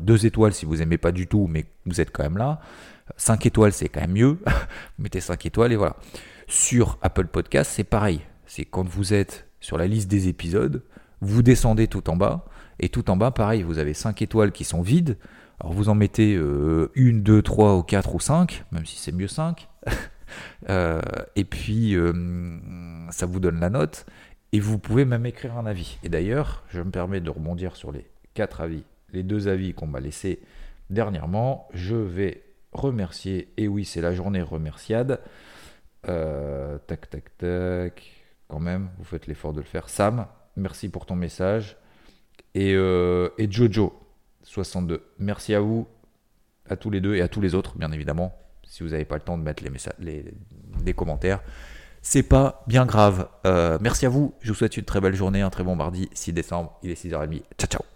deux 0.00 0.26
étoiles 0.26 0.52
si 0.52 0.66
vous 0.66 0.82
aimez 0.82 0.98
pas 0.98 1.12
du 1.12 1.26
tout, 1.26 1.46
mais 1.48 1.66
vous 1.86 2.00
êtes 2.00 2.10
quand 2.10 2.22
même 2.22 2.38
là. 2.38 2.60
5 3.16 3.46
étoiles, 3.46 3.72
c'est 3.72 3.88
quand 3.88 4.00
même 4.00 4.12
mieux. 4.12 4.38
vous 4.46 5.02
mettez 5.02 5.20
5 5.20 5.46
étoiles 5.46 5.72
et 5.72 5.76
voilà. 5.76 5.96
Sur 6.46 6.98
Apple 7.02 7.26
Podcast, 7.26 7.72
c'est 7.74 7.84
pareil. 7.84 8.20
C'est 8.46 8.64
quand 8.64 8.86
vous 8.86 9.12
êtes 9.12 9.46
sur 9.60 9.78
la 9.78 9.86
liste 9.86 10.08
des 10.08 10.28
épisodes, 10.28 10.82
vous 11.20 11.42
descendez 11.42 11.88
tout 11.88 12.08
en 12.10 12.16
bas. 12.16 12.44
Et 12.80 12.88
tout 12.88 13.10
en 13.10 13.16
bas, 13.16 13.30
pareil, 13.30 13.62
vous 13.62 13.78
avez 13.78 13.94
5 13.94 14.22
étoiles 14.22 14.52
qui 14.52 14.64
sont 14.64 14.82
vides. 14.82 15.18
Alors 15.60 15.72
vous 15.72 15.88
en 15.88 15.94
mettez 15.94 16.36
euh, 16.36 16.90
une, 16.94 17.22
deux, 17.22 17.42
trois 17.42 17.76
ou 17.76 17.82
quatre 17.82 18.14
ou 18.14 18.20
cinq, 18.20 18.64
même 18.70 18.86
si 18.86 18.96
c'est 18.98 19.12
mieux 19.12 19.28
5. 19.28 19.68
Euh, 20.68 21.00
et 21.36 21.44
puis, 21.44 21.94
euh, 21.96 22.12
ça 23.10 23.24
vous 23.24 23.40
donne 23.40 23.60
la 23.60 23.70
note. 23.70 24.04
Et 24.52 24.60
vous 24.60 24.78
pouvez 24.78 25.06
même 25.06 25.24
écrire 25.24 25.56
un 25.56 25.64
avis. 25.64 25.98
Et 26.02 26.10
d'ailleurs, 26.10 26.64
je 26.68 26.82
me 26.82 26.90
permets 26.90 27.20
de 27.20 27.30
rebondir 27.30 27.76
sur 27.76 27.92
les 27.92 28.06
quatre 28.34 28.60
avis, 28.60 28.84
les 29.12 29.22
deux 29.22 29.48
avis 29.48 29.72
qu'on 29.72 29.86
m'a 29.86 30.00
laissés 30.00 30.40
dernièrement. 30.90 31.68
Je 31.72 31.96
vais 31.96 32.42
remercier. 32.72 33.52
Et 33.56 33.68
oui, 33.68 33.84
c'est 33.84 34.00
la 34.00 34.12
journée 34.12 34.42
remerciade. 34.42 35.20
Euh, 36.08 36.78
tac, 36.86 37.10
tac, 37.10 37.36
tac. 37.36 38.12
Quand 38.48 38.60
même, 38.60 38.90
vous 38.98 39.04
faites 39.04 39.26
l'effort 39.26 39.52
de 39.52 39.60
le 39.60 39.66
faire. 39.66 39.88
Sam, 39.88 40.26
merci 40.56 40.88
pour 40.88 41.04
ton 41.04 41.16
message. 41.16 41.76
Et, 42.58 42.74
euh, 42.74 43.28
et 43.38 43.48
Jojo, 43.48 43.92
62. 44.42 45.04
Merci 45.20 45.54
à 45.54 45.60
vous, 45.60 45.86
à 46.68 46.74
tous 46.74 46.90
les 46.90 47.00
deux 47.00 47.14
et 47.14 47.20
à 47.20 47.28
tous 47.28 47.40
les 47.40 47.54
autres, 47.54 47.78
bien 47.78 47.92
évidemment. 47.92 48.34
Si 48.66 48.82
vous 48.82 48.88
n'avez 48.88 49.04
pas 49.04 49.14
le 49.14 49.20
temps 49.20 49.38
de 49.38 49.44
mettre 49.44 49.62
les, 49.62 49.70
messages, 49.70 49.94
les, 50.00 50.92
commentaires, 50.92 51.40
c'est 52.02 52.24
pas 52.24 52.64
bien 52.66 52.84
grave. 52.84 53.28
Euh, 53.46 53.78
merci 53.80 54.06
à 54.06 54.08
vous. 54.08 54.34
Je 54.40 54.48
vous 54.48 54.56
souhaite 54.56 54.76
une 54.76 54.84
très 54.84 55.00
belle 55.00 55.14
journée, 55.14 55.40
un 55.40 55.50
très 55.50 55.62
bon 55.62 55.76
mardi 55.76 56.08
6 56.14 56.32
décembre. 56.32 56.76
Il 56.82 56.90
est 56.90 57.00
6h30. 57.00 57.42
Ciao, 57.56 57.68
ciao. 57.68 57.88